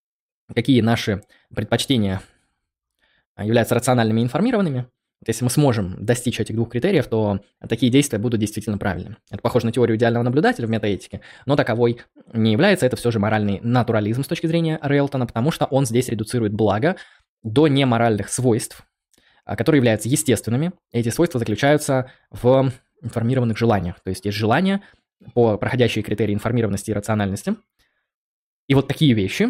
какие 0.54 0.82
наши 0.82 1.22
предпочтения 1.54 2.22
являются 3.38 3.76
рациональными 3.76 4.22
и 4.22 4.24
информированными, 4.24 4.88
если 5.28 5.44
мы 5.44 5.52
сможем 5.52 6.04
достичь 6.04 6.40
этих 6.40 6.56
двух 6.56 6.70
критериев, 6.70 7.08
то 7.08 7.42
такие 7.70 7.92
действия 7.92 8.18
будут 8.18 8.40
действительно 8.40 8.78
правильными. 8.78 9.18
Это 9.30 9.42
похоже 9.42 9.68
на 9.68 9.72
теорию 9.72 9.98
идеального 9.98 10.24
наблюдателя 10.24 10.66
в 10.66 10.70
метаэтике, 10.70 11.22
но 11.46 11.56
таковой 11.56 12.02
не 12.34 12.54
является. 12.54 12.86
Это 12.88 12.96
все 12.96 13.12
же 13.12 13.20
моральный 13.20 13.60
натурализм 13.62 14.24
с 14.24 14.28
точки 14.28 14.48
зрения 14.48 14.80
Рейлтона, 14.82 15.28
потому 15.28 15.52
что 15.52 15.66
он 15.66 15.86
здесь 15.86 16.10
редуцирует 16.10 16.54
благо 16.54 16.96
до 17.44 17.68
неморальных 17.68 18.30
свойств, 18.30 18.84
а, 19.46 19.56
которые 19.56 19.80
являются 19.80 20.10
естественными. 20.10 20.72
Эти 20.92 21.10
свойства 21.10 21.40
заключаются 21.40 22.12
в 22.32 22.72
информированных 23.04 23.58
желаниях. 23.58 24.00
То 24.00 24.10
есть 24.10 24.26
есть 24.26 24.38
желания 24.38 24.82
по 25.36 25.58
проходящие 25.58 26.04
критерии 26.04 26.34
информированности 26.34 26.90
и 26.90 26.94
рациональности. 26.94 27.56
И 28.68 28.74
вот 28.74 28.88
такие 28.88 29.14
вещи, 29.14 29.50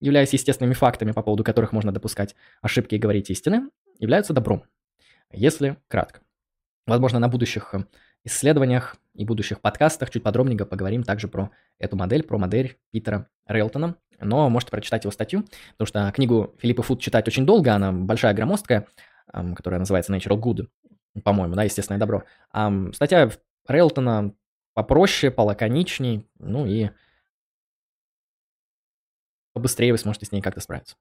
являясь 0.00 0.32
естественными 0.32 0.74
фактами, 0.74 1.10
по 1.10 1.22
поводу 1.22 1.42
которых 1.42 1.72
можно 1.72 1.90
допускать 1.90 2.36
ошибки 2.60 2.94
и 2.94 2.98
говорить 2.98 3.30
истины, 3.30 3.68
являются 3.98 4.32
добром 4.32 4.64
если 5.32 5.76
кратко. 5.88 6.20
Возможно, 6.86 7.18
на 7.18 7.28
будущих 7.28 7.74
э, 7.74 7.84
исследованиях 8.24 8.96
и 9.14 9.24
будущих 9.24 9.60
подкастах 9.60 10.10
чуть 10.10 10.22
подробнее 10.22 10.64
поговорим 10.64 11.02
также 11.02 11.28
про 11.28 11.50
эту 11.78 11.96
модель, 11.96 12.22
про 12.22 12.38
модель 12.38 12.78
Питера 12.90 13.28
Рейлтона. 13.46 13.96
Но 14.20 14.48
можете 14.48 14.70
прочитать 14.70 15.04
его 15.04 15.10
статью, 15.10 15.44
потому 15.72 15.86
что 15.86 16.12
книгу 16.12 16.54
Филиппа 16.58 16.82
Фуд 16.82 17.00
читать 17.00 17.26
очень 17.26 17.44
долго, 17.44 17.74
она 17.74 17.90
большая, 17.92 18.34
громоздкая, 18.34 18.86
которая 19.26 19.80
называется 19.80 20.14
Natural 20.14 20.38
Good, 20.40 20.68
по-моему, 21.24 21.56
да, 21.56 21.64
естественное 21.64 21.98
добро. 21.98 22.22
А 22.52 22.72
статья 22.92 23.30
Рейлтона 23.66 24.32
попроще, 24.74 25.32
полаконичней, 25.32 26.28
ну 26.38 26.66
и 26.66 26.90
побыстрее 29.52 29.92
вы 29.92 29.98
сможете 29.98 30.26
с 30.26 30.32
ней 30.32 30.40
как-то 30.40 30.60
справиться. 30.60 30.96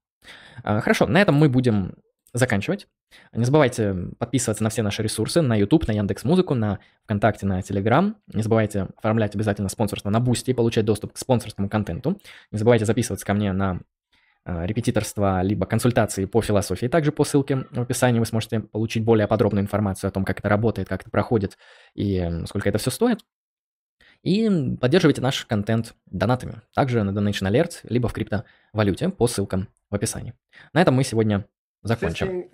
А, 0.63 0.81
хорошо, 0.81 1.07
на 1.07 1.21
этом 1.21 1.35
мы 1.35 1.49
будем 1.49 1.95
заканчивать. 2.33 2.87
Не 3.33 3.43
забывайте 3.43 3.93
подписываться 4.17 4.63
на 4.63 4.69
все 4.69 4.83
наши 4.83 5.03
ресурсы, 5.03 5.41
на 5.41 5.55
YouTube, 5.55 5.87
на 5.87 5.91
Яндекс 5.91 6.23
Музыку, 6.23 6.53
на 6.53 6.79
ВКонтакте, 7.03 7.45
на 7.45 7.59
Telegram. 7.59 8.15
Не 8.33 8.41
забывайте 8.41 8.87
оформлять 8.97 9.35
обязательно 9.35 9.69
спонсорство 9.69 10.09
на 10.09 10.19
Бусти 10.19 10.51
и 10.51 10.53
получать 10.53 10.85
доступ 10.85 11.13
к 11.13 11.17
спонсорскому 11.17 11.69
контенту. 11.69 12.19
Не 12.51 12.57
забывайте 12.57 12.85
записываться 12.85 13.25
ко 13.25 13.33
мне 13.33 13.51
на 13.51 13.81
э, 14.45 14.65
репетиторство, 14.65 15.41
либо 15.41 15.65
консультации 15.65 16.25
по 16.25 16.41
философии. 16.41 16.87
Также 16.87 17.11
по 17.11 17.25
ссылке 17.25 17.65
в 17.71 17.81
описании 17.81 18.19
вы 18.19 18.25
сможете 18.25 18.61
получить 18.61 19.03
более 19.03 19.27
подробную 19.27 19.63
информацию 19.63 20.07
о 20.07 20.11
том, 20.11 20.23
как 20.23 20.39
это 20.39 20.47
работает, 20.47 20.87
как 20.87 21.01
это 21.01 21.09
проходит 21.09 21.57
и 21.95 22.43
сколько 22.45 22.69
это 22.69 22.77
все 22.77 22.91
стоит. 22.91 23.19
И 24.23 24.77
поддерживайте 24.79 25.21
наш 25.21 25.45
контент 25.45 25.95
донатами. 26.05 26.61
Также 26.75 27.03
на 27.03 27.09
Donation 27.09 27.49
Alert, 27.51 27.79
либо 27.83 28.07
в 28.07 28.13
криптовалюте 28.13 29.09
по 29.09 29.27
ссылкам 29.27 29.67
в 29.89 29.95
описании. 29.95 30.33
На 30.73 30.81
этом 30.81 30.93
мы 30.93 31.03
сегодня 31.03 31.45
закончим. 31.83 32.45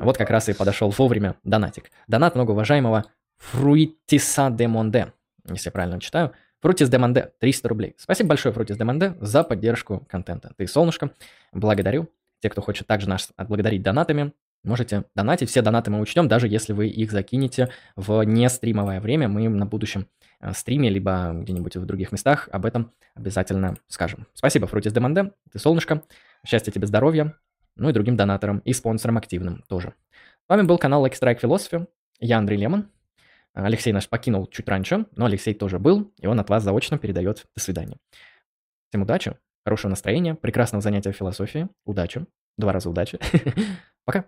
Вот 0.00 0.16
как 0.16 0.30
раз 0.30 0.48
и 0.48 0.52
подошел 0.52 0.90
вовремя 0.90 1.36
донатик. 1.44 1.90
Донат 2.06 2.34
многоуважаемого 2.34 3.04
Фруитиса 3.36 4.50
де 4.50 4.68
Монде, 4.68 5.12
если 5.48 5.68
я 5.68 5.72
правильно 5.72 6.00
читаю. 6.00 6.32
Фрутис 6.60 6.88
де 6.88 6.98
Монде, 6.98 7.32
300 7.38 7.68
рублей. 7.68 7.94
Спасибо 7.98 8.30
большое, 8.30 8.52
Фрутис 8.52 8.76
де 8.76 8.84
Монде, 8.84 9.14
за 9.20 9.44
поддержку 9.44 10.04
контента. 10.08 10.52
Ты 10.56 10.66
солнышко, 10.66 11.10
благодарю. 11.52 12.08
Те, 12.40 12.50
кто 12.50 12.60
хочет 12.60 12.86
также 12.86 13.08
нас 13.08 13.30
отблагодарить 13.36 13.82
донатами, 13.82 14.32
можете 14.64 15.04
донатить. 15.14 15.48
Все 15.48 15.62
донаты 15.62 15.90
мы 15.90 16.00
учтем, 16.00 16.28
даже 16.28 16.48
если 16.48 16.72
вы 16.72 16.88
их 16.88 17.12
закинете 17.12 17.70
в 17.96 18.22
не 18.22 18.48
стримовое 18.48 19.00
время. 19.00 19.28
Мы 19.28 19.48
на 19.48 19.66
будущем 19.66 20.08
э, 20.40 20.52
стриме, 20.52 20.90
либо 20.90 21.32
где-нибудь 21.32 21.76
в 21.76 21.86
других 21.86 22.12
местах 22.12 22.48
об 22.50 22.66
этом 22.66 22.92
обязательно 23.14 23.76
скажем. 23.86 24.26
Спасибо, 24.34 24.66
Фрутис 24.66 24.92
де 24.92 25.00
Монде, 25.00 25.32
ты 25.52 25.58
солнышко. 25.58 26.02
Счастья 26.46 26.70
тебе, 26.70 26.86
здоровья, 26.86 27.34
ну 27.78 27.88
и 27.88 27.92
другим 27.92 28.16
донаторам 28.16 28.58
и 28.60 28.72
спонсорам 28.72 29.16
активным 29.16 29.62
тоже. 29.68 29.94
С 30.46 30.48
вами 30.48 30.62
был 30.62 30.78
канал 30.78 31.06
Like 31.06 31.14
Strike 31.18 31.40
Philosophy. 31.40 31.86
Я 32.20 32.38
Андрей 32.38 32.58
Лемон. 32.58 32.90
Алексей 33.54 33.92
наш 33.92 34.08
покинул 34.08 34.46
чуть 34.46 34.68
раньше, 34.68 35.06
но 35.16 35.24
Алексей 35.24 35.54
тоже 35.54 35.78
был, 35.78 36.12
и 36.18 36.26
он 36.26 36.38
от 36.38 36.48
вас 36.48 36.62
заочно 36.62 36.98
передает 36.98 37.46
до 37.56 37.62
свидания. 37.62 37.96
Всем 38.88 39.02
удачи, 39.02 39.36
хорошего 39.64 39.90
настроения, 39.90 40.34
прекрасного 40.34 40.82
занятия 40.82 41.12
философией, 41.12 41.68
удачи, 41.84 42.26
два 42.56 42.72
раза 42.72 42.88
удачи. 42.88 43.18
Пока. 44.04 44.26